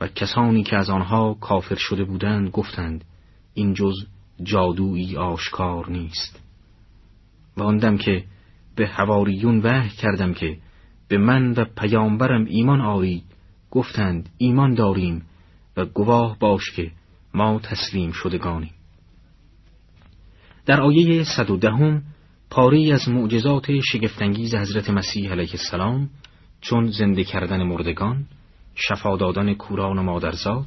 [0.00, 3.04] و کسانی که از آنها کافر شده بودند گفتند
[3.54, 3.94] این جز
[4.42, 6.40] جادویی آشکار نیست.
[7.56, 8.24] و آندم که
[8.76, 10.58] به هواریون وحی کردم که
[11.08, 13.24] به من و پیامبرم ایمان آرید
[13.70, 15.22] گفتند ایمان داریم
[15.76, 16.90] و گواه باش که
[17.34, 18.72] ما تسلیم شدگانیم.
[20.66, 22.02] در آیه صد و دهم
[22.50, 26.10] پاری از معجزات شگفتانگیز حضرت مسیح علیه السلام
[26.60, 28.26] چون زنده کردن مردگان،
[28.74, 30.66] شفا دادن کوران و مادرزاد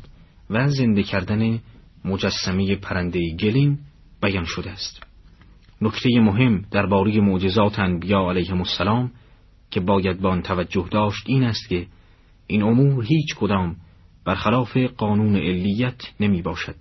[0.49, 1.60] و زنده کردن
[2.06, 3.80] مجسمه پرنده گلین
[4.22, 5.03] بیان شده است.
[5.82, 9.11] نکته مهم درباره معجزات انبیا علیهم السلام
[9.72, 11.88] که باید آن توجه داشت این است که
[12.48, 13.76] این امور هیچ کدام
[14.26, 16.76] برخلاف قانون علیت نمی باشد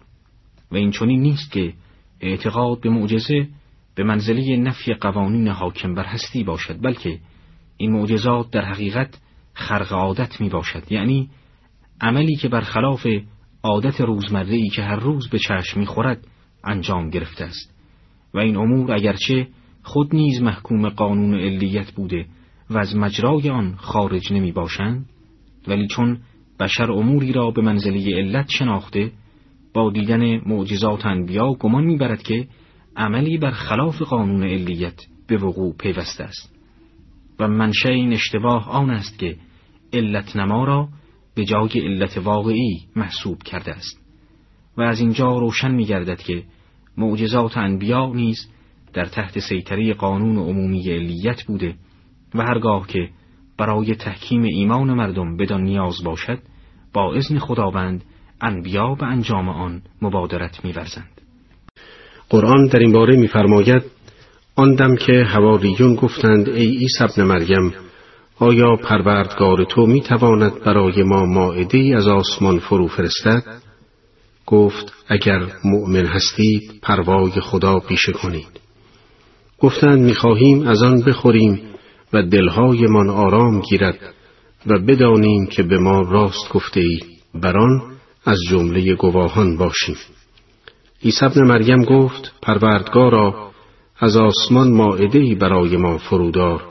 [0.71, 1.73] و این چنین نیست که
[2.21, 3.49] اعتقاد به معجزه
[3.95, 7.19] به منزله نفی قوانین حاکم بر هستی باشد بلکه
[7.77, 9.19] این معجزات در حقیقت
[9.55, 11.31] خرق عادت می باشد یعنی
[12.01, 13.07] عملی که برخلاف
[13.63, 16.27] عادت روزمره که هر روز به چشم می خورد
[16.65, 17.75] انجام گرفته است.
[18.35, 19.49] و این امور اگرچه
[19.83, 22.27] خود نیز محکوم قانون علیت بوده
[22.71, 25.07] و از مجرای آن خارج نمی باشند
[25.69, 26.19] ولی چون
[26.61, 29.13] بشر اموری را به منزله علت شناخته
[29.75, 32.49] با دیدن معجزات انبیا گمان می‌برد که
[32.97, 36.52] عملی بر خلاف قانون علیت به وقوع پیوسته است.
[37.39, 39.37] و منشه این اشتباه آن است که
[39.93, 40.89] علت نما را
[41.35, 43.99] به جای علت واقعی محسوب کرده است.
[44.77, 46.43] و از اینجا روشن می گردد که
[46.97, 48.49] معجزات انبیا نیز
[48.93, 51.75] در تحت سیطره قانون عمومی علیت بوده
[52.35, 53.09] و هرگاه که
[53.59, 56.39] برای تحکیم ایمان مردم بدان نیاز باشد
[56.93, 58.05] با اذن خداوند
[58.41, 61.21] انبیا به انجام آن مبادرت می‌ورزند.
[62.29, 63.83] قرآن در این باره می‌فرماید
[64.57, 67.75] آن دم که هواریون گفتند ای عیسی ابن مریم
[68.39, 73.43] آیا پروردگار تو می تواند برای ما ماعده از آسمان فرو فرستد؟
[74.47, 78.61] گفت اگر مؤمن هستید پروای خدا پیشه کنید.
[79.59, 81.61] گفتند می‌خواهیم از آن بخوریم
[82.13, 84.15] و دلهایمان آرام گیرد
[84.67, 87.01] و بدانیم که به ما راست گفته ای
[87.35, 87.83] بران
[88.25, 89.97] از جمله گواهان باشیم.
[91.05, 93.52] عیسی ابن مریم گفت پروردگارا
[94.03, 96.63] از آسمان ماعده برای ما فرودار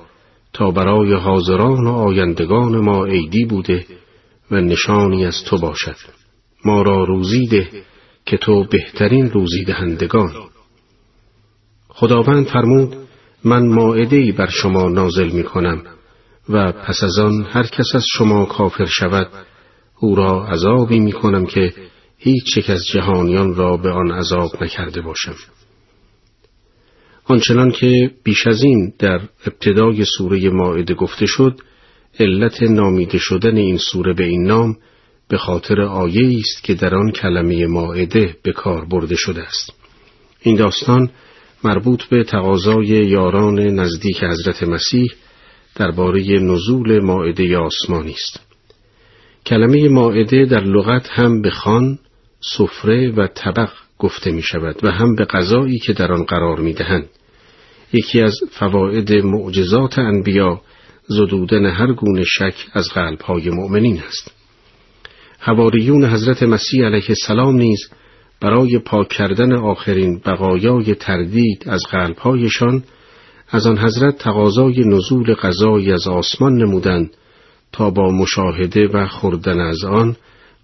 [0.54, 3.86] تا برای حاضران و آیندگان ما عیدی بوده
[4.52, 5.96] و نشانی از تو باشد.
[6.66, 7.68] ما را روزی ده
[8.26, 10.34] که تو بهترین روزی دهندگان
[11.90, 12.96] خداوند فرمود
[13.44, 15.84] من ماعده بر شما نازل می کنم
[16.50, 19.28] و پس از آن هر کس از شما کافر شود
[20.00, 21.74] او را عذابی می کنم که
[22.18, 25.36] هیچ یک از جهانیان را به آن عذاب نکرده باشم.
[27.26, 31.60] آنچنان که بیش از این در ابتدای سوره ماعده گفته شد
[32.20, 34.78] علت نامیده شدن این سوره به این نام
[35.28, 39.74] به خاطر آیه است که در آن کلمه ماعده به کار برده شده است.
[40.42, 41.10] این داستان
[41.64, 45.12] مربوط به تقاضای یاران نزدیک حضرت مسیح
[45.76, 48.40] درباره نزول ماعده آسمانی است.
[49.46, 52.00] کلمه ماعده در لغت هم به خان،
[52.40, 53.70] سفره و طبق
[54.02, 57.10] گفته می شود و هم به غذایی که در آن قرار می دهند.
[57.94, 60.62] یکی از فواید معجزات انبیا
[61.08, 64.32] زدودن هر گونه شک از قلبهای مؤمنین است.
[65.40, 67.80] حواریون حضرت مسیح علیه السلام نیز
[68.42, 72.84] برای پاک کردن آخرین بقایای تردید از قلبهایشان
[73.50, 77.10] از آن حضرت تقاضای نزول غذایی از آسمان نمودند
[77.72, 80.16] تا با مشاهده و خوردن از آن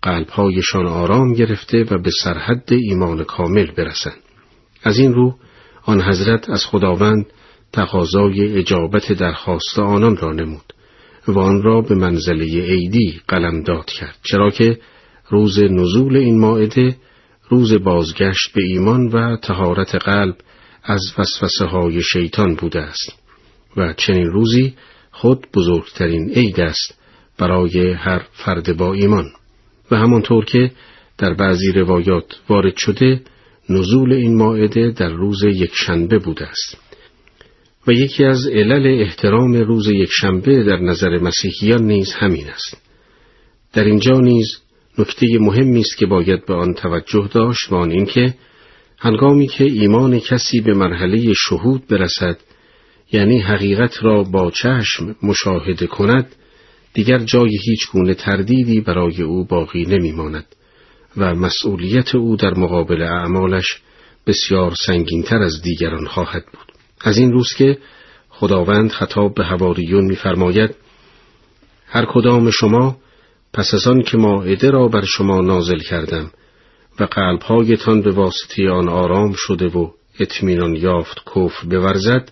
[0.02, 4.22] قلبهایشان آرام گرفته و به سرحد ایمان کامل برسند.
[4.84, 5.36] از این رو
[5.84, 7.26] آن حضرت از خداوند
[7.74, 10.74] تقاضای اجابت درخواست آنان را نمود
[11.28, 14.80] و آن را به منزله عیدی قلمداد کرد چرا که
[15.30, 16.96] روز نزول این ماعده
[17.50, 20.36] روز بازگشت به ایمان و تهارت قلب
[20.84, 23.14] از وسوسه های شیطان بوده است
[23.78, 24.74] و چنین روزی
[25.12, 27.00] خود بزرگترین عید است
[27.38, 29.26] برای هر فرد با ایمان
[29.92, 30.72] و همانطور که
[31.18, 33.22] در بعضی روایات وارد شده
[33.70, 36.78] نزول این ماعده در روز یک شنبه بوده است.
[37.88, 42.78] و یکی از علل احترام روز یک شنبه در نظر مسیحیان نیز همین است.
[43.74, 44.48] در اینجا نیز
[44.98, 48.34] نکته مهمی است که باید به آن توجه داشت و آن اینکه
[49.00, 52.38] هنگامی که ایمان کسی به مرحله شهود برسد
[53.12, 56.36] یعنی حقیقت را با چشم مشاهده کند
[56.94, 60.46] دیگر جای هیچ گونه تردیدی برای او باقی نمیماند
[61.18, 63.82] و مسئولیت او در مقابل اعمالش
[64.28, 66.72] بسیار سنگینتر از دیگران خواهد بود.
[67.02, 67.78] از این روز که
[68.30, 70.76] خداوند خطاب به هواریون میفرماید
[71.88, 72.98] هر کدام شما
[73.54, 76.32] پس از آن که ماعده را بر شما نازل کردم
[77.00, 82.32] و قلبهایتان به واسطه آن آرام شده و اطمینان یافت کفر بورزد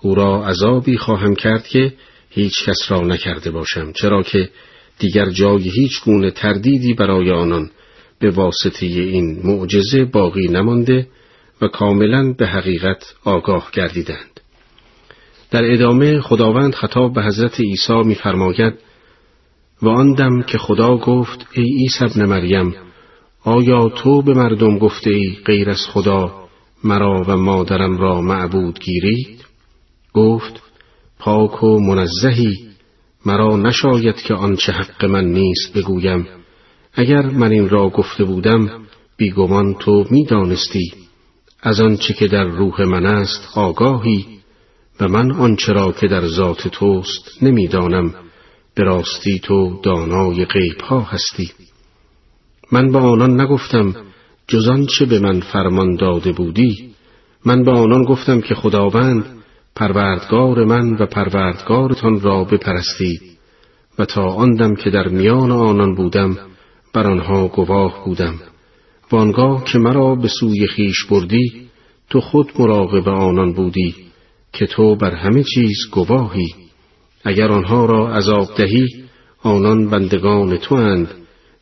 [0.00, 1.92] او را عذابی خواهم کرد که
[2.36, 4.50] هیچ کس را نکرده باشم چرا که
[4.98, 7.70] دیگر جای هیچ گونه تردیدی برای آنان
[8.18, 11.08] به واسطه این معجزه باقی نمانده
[11.62, 14.40] و کاملا به حقیقت آگاه گردیدند.
[15.50, 18.74] در ادامه خداوند خطاب به حضرت عیسی می‌فرماید
[19.82, 22.74] و آن دم که خدا گفت ای عیسی ابن مریم
[23.44, 26.48] آیا تو به مردم گفته ای غیر از خدا
[26.84, 29.44] مرا و مادرم را معبود گیرید؟
[30.12, 30.65] گفت
[31.18, 32.66] پاک و منزهی
[33.26, 36.26] مرا نشاید که آنچه حق من نیست بگویم.
[36.94, 38.70] اگر من این را گفته بودم
[39.16, 40.92] بیگمان تو می‌دانستی.
[41.62, 44.26] از آنچه که در روح من است آگاهی
[45.00, 48.14] و من آنچه را که در ذات توست نمی‌دانم.
[48.74, 51.50] به راستی تو دانای غیب ها هستی.
[52.72, 53.94] من به آنان نگفتم
[54.48, 56.90] جز آنچه به من فرمان داده بودی.
[57.44, 59.35] من به آنان گفتم که خداوند
[59.76, 63.20] پروردگار من و پروردگارتان را بپرستید
[63.98, 66.38] و تا آندم که در میان آنان بودم
[66.94, 68.34] بر آنها گواه بودم.
[69.12, 71.68] و آنگاه که مرا به سوی خیش بردی
[72.10, 73.94] تو خود مراقب آنان بودی
[74.52, 76.54] که تو بر همه چیز گواهی.
[77.24, 78.86] اگر آنها را عذاب دهی
[79.42, 81.08] آنان بندگان تو اند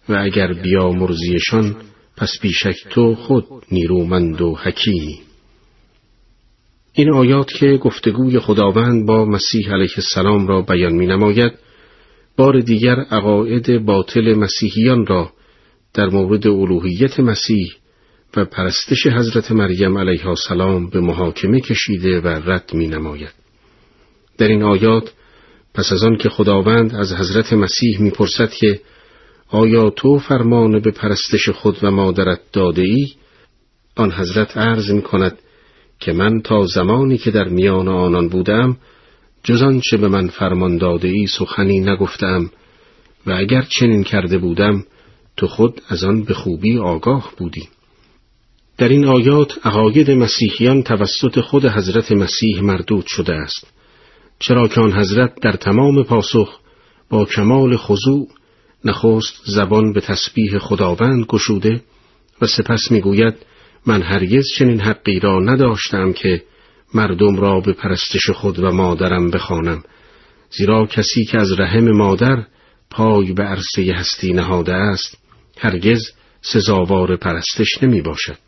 [0.09, 1.76] و اگر بیا مرزیشان
[2.17, 5.24] پس بیشک تو خود نیرومند و حکیمی.
[6.97, 11.53] این آیات که گفتگوی خداوند با مسیح علیه السلام را بیان می نماید
[12.37, 15.33] بار دیگر عقاید باطل مسیحیان را
[15.95, 17.73] در مورد الوهیت مسیح
[18.37, 23.33] و پرستش حضرت مریم علیه السلام به محاکمه کشیده و رد می نماید.
[24.39, 25.13] در این آیات
[25.75, 28.81] پس از آن که خداوند از حضرت مسیح می‌پرسد که
[29.49, 33.13] آیا تو فرمان به پرستش خود و مادرت داده ای؟
[33.97, 35.39] آن حضرت عرض می کند
[36.05, 38.76] که من تا زمانی که در میان آنان بودم
[39.44, 42.50] جز آنچه به من فرمان داده ای سخنی نگفتم
[43.26, 44.84] و اگر چنین کرده بودم
[45.36, 47.68] تو خود از آن به خوبی آگاه بودی.
[48.78, 53.66] در این آیات عقاید مسیحیان توسط خود حضرت مسیح مردود شده است
[54.39, 56.58] چرا که آن حضرت در تمام پاسخ
[57.10, 58.28] با کمال خضوع
[58.84, 61.83] نخست زبان به تسبیح خداوند گشوده
[62.42, 63.34] و سپس می‌گوید
[63.87, 66.43] من هرگز چنین حقی را نداشتم که
[66.95, 69.83] مردم را به پرستش خود و مادرم بخوانم
[70.51, 72.47] زیرا کسی که از رحم مادر
[72.91, 75.19] پای به عرصه هستی نهاده است
[75.59, 76.11] هرگز
[76.43, 78.39] سزاوار پرستش نمی باشد.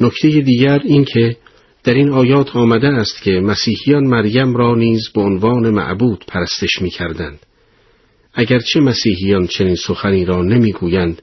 [0.00, 1.36] نکته دیگر این که
[1.84, 6.90] در این آیات آمده است که مسیحیان مریم را نیز به عنوان معبود پرستش می
[6.90, 7.38] کردند.
[8.34, 11.22] اگرچه مسیحیان چنین سخنی را نمی‌گویند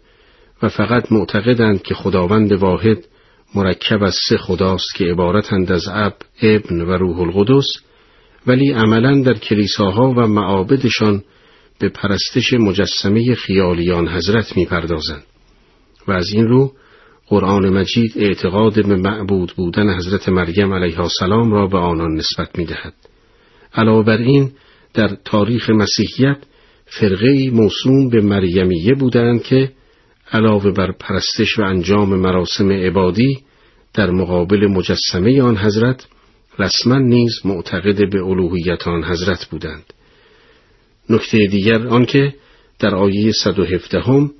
[0.67, 3.05] فقط معتقدند که خداوند واحد
[3.55, 7.67] مرکب از سه خداست که عبارتند از اب، ابن و روح القدس
[8.47, 11.23] ولی عملا در کلیساها و معابدشان
[11.79, 15.23] به پرستش مجسمه خیالیان حضرت می‌پردازند
[16.07, 16.73] و از این رو
[17.27, 22.93] قرآن مجید اعتقاد به معبود بودن حضرت مریم علیه السلام را به آنان نسبت می‌دهد.
[23.73, 24.51] علاوه بر این
[24.93, 26.37] در تاریخ مسیحیت
[26.85, 29.71] فرقه موسوم به مریمیه بودند که
[30.35, 33.43] علاوه بر پرستش و انجام مراسم عبادی
[33.93, 36.07] در مقابل مجسمه آن حضرت
[36.59, 39.93] رسما نیز معتقد به الوهیت آن حضرت بودند.
[41.09, 42.33] نکته دیگر آنکه
[42.79, 44.31] در آیه 117 هم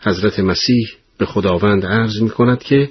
[0.00, 2.90] حضرت مسیح به خداوند عرض می کند که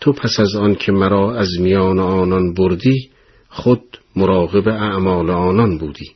[0.00, 3.10] تو پس از آن که مرا از میان آنان بردی
[3.48, 3.82] خود
[4.16, 6.10] مراقب اعمال آنان بودی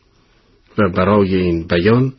[0.79, 2.13] و برای این بیان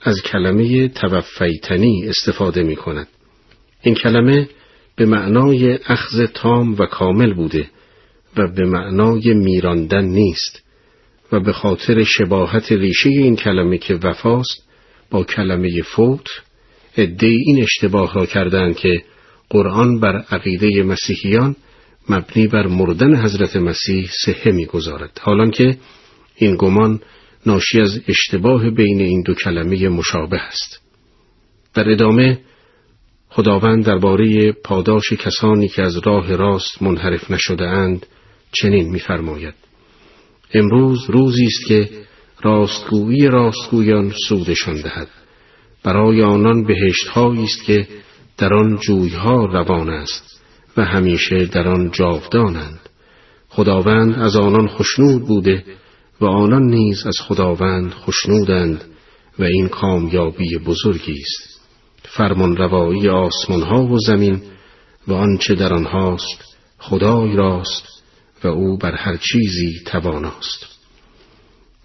[0.00, 3.08] از کلمه توفیتنی استفاده می کند.
[3.82, 4.48] این کلمه
[4.96, 7.70] به معنای اخذ تام و کامل بوده
[8.36, 10.62] و به معنای میراندن نیست
[11.32, 14.68] و به خاطر شباهت ریشه این کلمه که وفاست
[15.10, 16.26] با کلمه فوت
[16.98, 19.02] عده این اشتباه را کردند که
[19.50, 21.56] قرآن بر عقیده مسیحیان
[22.08, 25.76] مبنی بر مردن حضرت مسیح صحه می‌گذارد حالان که
[26.36, 27.00] این گمان
[27.46, 30.80] ناشی از اشتباه بین این دو کلمه مشابه است.
[31.74, 32.40] در ادامه
[33.28, 38.06] خداوند درباره پاداش کسانی که از راه راست منحرف نشده اند
[38.52, 39.54] چنین می‌فرماید.
[40.54, 41.90] امروز روزی است که
[42.42, 45.08] راستگویی راستگویان سودشان دهد.
[45.82, 47.88] برای آنان بهشت است که
[48.38, 50.42] در آن جویها روان است
[50.76, 52.80] و همیشه در آن جاودانند.
[53.48, 55.64] خداوند از آنان خشنود بوده
[56.20, 58.84] و آنان نیز از خداوند خشنودند
[59.38, 61.60] و این کامیابی بزرگی است.
[62.02, 64.42] فرمان روایی آسمان ها و زمین
[65.08, 66.44] و آنچه در آنهاست
[66.78, 67.84] خدای راست
[68.44, 70.66] و او بر هر چیزی تواناست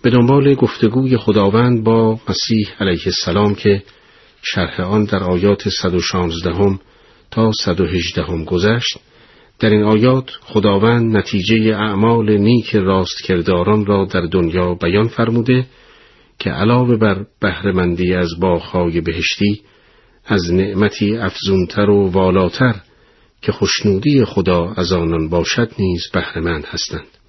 [0.01, 3.83] به دنبال گفتگوی خداوند با مسیح علیه السلام که
[4.41, 6.79] شرح آن در آیات 116
[7.31, 8.97] تا 118 گذشت
[9.59, 15.65] در این آیات خداوند نتیجه اعمال نیک راست کرداران را در دنیا بیان فرموده
[16.39, 19.61] که علاوه بر بهرهمندی از باغهای بهشتی
[20.25, 22.75] از نعمتی افزونتر و والاتر
[23.41, 27.22] که خوشنودی خدا از آنان باشد نیز بهرهمند هستند.